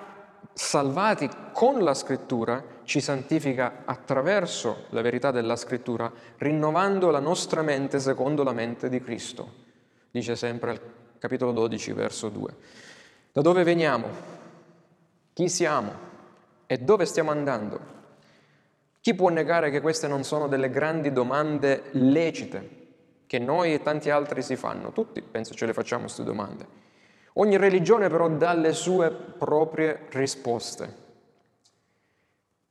salvati 0.52 1.28
con 1.52 1.82
la 1.82 1.94
scrittura 1.94 2.62
ci 2.82 3.00
santifica 3.00 3.82
attraverso 3.84 4.86
la 4.90 5.02
verità 5.02 5.30
della 5.30 5.56
scrittura, 5.56 6.10
rinnovando 6.38 7.10
la 7.10 7.20
nostra 7.20 7.62
mente 7.62 8.00
secondo 8.00 8.42
la 8.42 8.52
mente 8.52 8.88
di 8.88 9.00
Cristo. 9.00 9.68
Dice 10.10 10.34
sempre 10.34 10.98
capitolo 11.20 11.52
12, 11.52 11.92
verso 11.92 12.30
2. 12.30 12.54
Da 13.30 13.42
dove 13.42 13.62
veniamo? 13.62 14.08
Chi 15.34 15.48
siamo? 15.48 16.08
E 16.66 16.78
dove 16.78 17.04
stiamo 17.04 17.30
andando? 17.30 17.98
Chi 19.02 19.14
può 19.14 19.28
negare 19.28 19.70
che 19.70 19.80
queste 19.80 20.08
non 20.08 20.24
sono 20.24 20.48
delle 20.48 20.70
grandi 20.70 21.12
domande 21.12 21.84
lecite 21.92 22.78
che 23.26 23.38
noi 23.38 23.74
e 23.74 23.82
tanti 23.82 24.10
altri 24.10 24.42
si 24.42 24.56
fanno? 24.56 24.92
Tutti 24.92 25.20
penso 25.22 25.54
ce 25.54 25.66
le 25.66 25.74
facciamo 25.74 26.02
queste 26.04 26.24
domande. 26.24 26.66
Ogni 27.34 27.56
religione 27.58 28.08
però 28.08 28.28
dà 28.28 28.54
le 28.54 28.72
sue 28.72 29.10
proprie 29.10 30.06
risposte. 30.10 30.96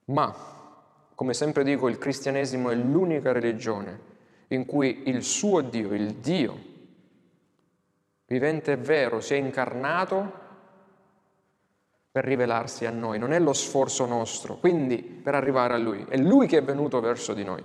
Ma, 0.06 0.36
come 1.14 1.34
sempre 1.34 1.64
dico, 1.64 1.88
il 1.88 2.00
cristianesimo 2.00 2.72
è 2.72 2.76
l'unica 2.76 3.32
religione 3.32 4.08
in 4.48 4.66
cui 4.66 5.04
il 5.06 5.24
suo 5.24 5.62
Dio, 5.62 5.94
il 5.94 6.16
Dio 6.16 6.69
vivente 8.30 8.74
e 8.74 8.78
vero, 8.78 9.22
si 9.22 9.34
è 9.34 9.38
incarnato 9.38 10.48
per 12.12 12.24
rivelarsi 12.26 12.86
a 12.86 12.92
noi, 12.92 13.18
non 13.20 13.34
è 13.34 13.40
lo 13.40 13.54
sforzo 13.54 14.06
nostro, 14.06 14.58
quindi 14.58 14.98
per 14.98 15.36
arrivare 15.36 15.74
a 15.74 15.78
Lui, 15.78 16.06
è 16.08 16.18
Lui 16.18 16.48
che 16.48 16.60
è 16.60 16.64
venuto 16.64 17.00
verso 17.00 17.34
di 17.34 17.44
noi. 17.44 17.64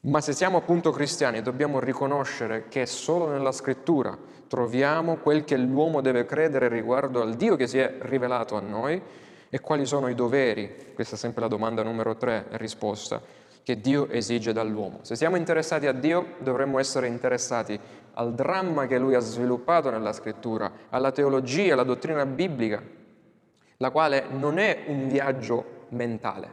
Ma 0.00 0.20
se 0.20 0.32
siamo 0.32 0.58
appunto 0.58 0.90
cristiani 0.90 1.42
dobbiamo 1.42 1.80
riconoscere 1.80 2.66
che 2.68 2.86
solo 2.86 3.28
nella 3.28 3.52
scrittura 3.52 4.16
troviamo 4.48 5.16
quel 5.16 5.44
che 5.44 5.56
l'uomo 5.56 6.00
deve 6.00 6.24
credere 6.24 6.68
riguardo 6.68 7.20
al 7.20 7.34
Dio 7.34 7.56
che 7.56 7.66
si 7.66 7.78
è 7.78 7.98
rivelato 8.00 8.56
a 8.56 8.60
noi 8.60 9.00
e 9.48 9.60
quali 9.60 9.86
sono 9.86 10.08
i 10.08 10.14
doveri, 10.14 10.92
questa 10.94 11.14
è 11.14 11.18
sempre 11.18 11.42
la 11.42 11.48
domanda 11.48 11.82
numero 11.82 12.16
tre 12.16 12.46
risposta, 12.50 13.20
che 13.68 13.82
Dio 13.82 14.08
esige 14.08 14.54
dall'uomo. 14.54 15.00
Se 15.02 15.14
siamo 15.14 15.36
interessati 15.36 15.86
a 15.86 15.92
Dio 15.92 16.36
dovremmo 16.38 16.78
essere 16.78 17.06
interessati 17.06 17.78
al 18.14 18.32
dramma 18.32 18.86
che 18.86 18.96
Lui 18.96 19.14
ha 19.14 19.20
sviluppato 19.20 19.90
nella 19.90 20.14
scrittura, 20.14 20.72
alla 20.88 21.12
teologia, 21.12 21.74
alla 21.74 21.82
dottrina 21.82 22.24
biblica, 22.24 22.82
la 23.76 23.90
quale 23.90 24.24
non 24.30 24.56
è 24.56 24.84
un 24.86 25.08
viaggio 25.08 25.84
mentale, 25.90 26.48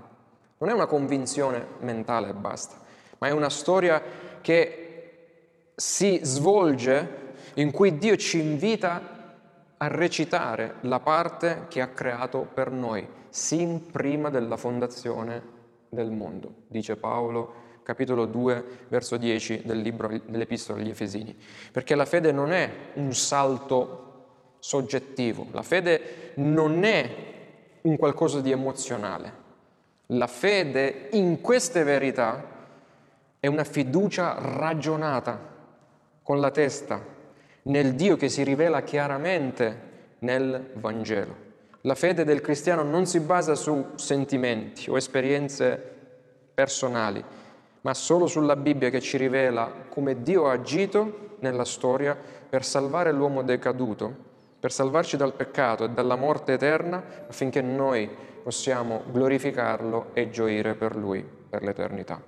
non 0.57 0.69
è 0.69 0.73
una 0.73 0.87
convinzione 0.87 1.65
mentale 1.79 2.31
e 2.31 2.33
basta 2.33 2.83
ma 3.19 3.27
è 3.27 3.31
una 3.31 3.49
storia 3.49 4.01
che 4.41 5.69
si 5.73 6.19
svolge 6.21 7.33
in 7.53 7.71
cui 7.71 7.97
Dio 7.97 8.17
ci 8.17 8.39
invita 8.39 9.13
a 9.77 9.87
recitare 9.87 10.75
la 10.81 10.99
parte 10.99 11.67
che 11.69 11.79
ha 11.79 11.87
creato 11.87 12.45
per 12.53 12.71
noi, 12.71 13.07
sin 13.29 13.89
prima 13.89 14.29
della 14.29 14.57
fondazione 14.57 15.54
del 15.95 16.11
mondo, 16.11 16.53
dice 16.67 16.95
Paolo 16.95 17.63
capitolo 17.85 18.25
2, 18.25 18.65
verso 18.87 19.15
10 19.15 19.61
del 19.63 19.79
libro 19.79 20.09
dell'Epistola 20.25 20.81
agli 20.81 20.89
Efesini. 20.89 21.37
Perché 21.71 21.93
la 21.93 22.05
fede 22.05 22.31
non 22.31 22.51
è 22.51 22.67
un 22.95 23.13
salto 23.13 24.55
soggettivo, 24.57 25.45
la 25.51 25.61
fede 25.61 26.31
non 26.37 26.83
è 26.83 27.09
un 27.81 27.95
qualcosa 27.95 28.41
di 28.41 28.49
emozionale. 28.49 29.43
La 30.07 30.25
fede 30.25 31.09
in 31.11 31.41
queste 31.41 31.83
verità 31.83 32.43
è 33.39 33.45
una 33.45 33.63
fiducia 33.63 34.35
ragionata 34.39 35.53
con 36.23 36.39
la 36.39 36.49
testa 36.49 36.99
nel 37.63 37.93
Dio 37.93 38.15
che 38.17 38.29
si 38.29 38.43
rivela 38.43 38.81
chiaramente 38.81 39.93
nel 40.19 40.71
Vangelo. 40.73 41.44
La 41.85 41.93
fede 41.93 42.23
del 42.23 42.41
cristiano 42.41 42.81
non 42.81 43.05
si 43.05 43.19
basa 43.19 43.53
su 43.53 43.91
sentimenti 43.93 44.89
o 44.89 44.97
esperienze 44.97 45.79
personali, 46.51 47.23
ma 47.81 47.93
solo 47.93 48.25
sulla 48.25 48.55
Bibbia 48.55 48.89
che 48.89 48.99
ci 48.99 49.17
rivela 49.17 49.71
come 49.87 50.23
Dio 50.23 50.47
ha 50.47 50.53
agito 50.53 51.35
nella 51.41 51.63
storia 51.63 52.17
per 52.49 52.65
salvare 52.65 53.11
l'uomo 53.11 53.43
decaduto, 53.43 54.11
per 54.59 54.71
salvarci 54.71 55.15
dal 55.15 55.33
peccato 55.33 55.83
e 55.83 55.89
dalla 55.89 56.15
morte 56.15 56.53
eterna 56.53 57.03
affinché 57.27 57.61
noi 57.61 58.09
possiamo 58.41 59.03
glorificarlo 59.11 60.07
e 60.13 60.31
gioire 60.31 60.73
per 60.73 60.95
Lui 60.95 61.23
per 61.47 61.61
l'eternità. 61.61 62.19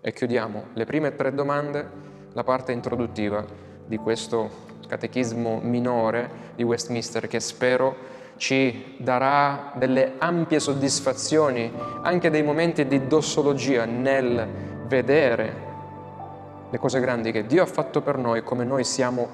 E 0.00 0.12
chiudiamo 0.12 0.66
le 0.74 0.84
prime 0.84 1.16
tre 1.16 1.34
domande, 1.34 1.90
la 2.34 2.44
parte 2.44 2.70
introduttiva 2.70 3.44
di 3.84 3.96
questo 3.96 4.70
catechismo 4.86 5.58
minore 5.60 6.52
di 6.54 6.62
Westminster 6.62 7.26
che 7.26 7.40
spero 7.40 8.20
ci 8.42 8.96
darà 8.96 9.70
delle 9.76 10.14
ampie 10.18 10.58
soddisfazioni, 10.58 11.72
anche 12.02 12.28
dei 12.28 12.42
momenti 12.42 12.88
di 12.88 13.06
dossologia 13.06 13.84
nel 13.84 14.48
vedere 14.88 15.54
le 16.68 16.78
cose 16.78 16.98
grandi 16.98 17.30
che 17.30 17.46
Dio 17.46 17.62
ha 17.62 17.66
fatto 17.66 18.00
per 18.00 18.18
noi 18.18 18.42
come 18.42 18.64
noi 18.64 18.82
siamo 18.82 19.28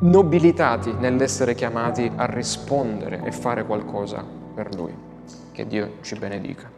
nobilitati 0.00 0.92
nell'essere 0.92 1.54
chiamati 1.54 2.10
a 2.16 2.26
rispondere 2.26 3.20
e 3.22 3.30
fare 3.30 3.64
qualcosa 3.64 4.24
per 4.52 4.74
Lui. 4.74 4.92
Che 5.52 5.66
Dio 5.68 5.92
ci 6.00 6.16
benedica. 6.16 6.68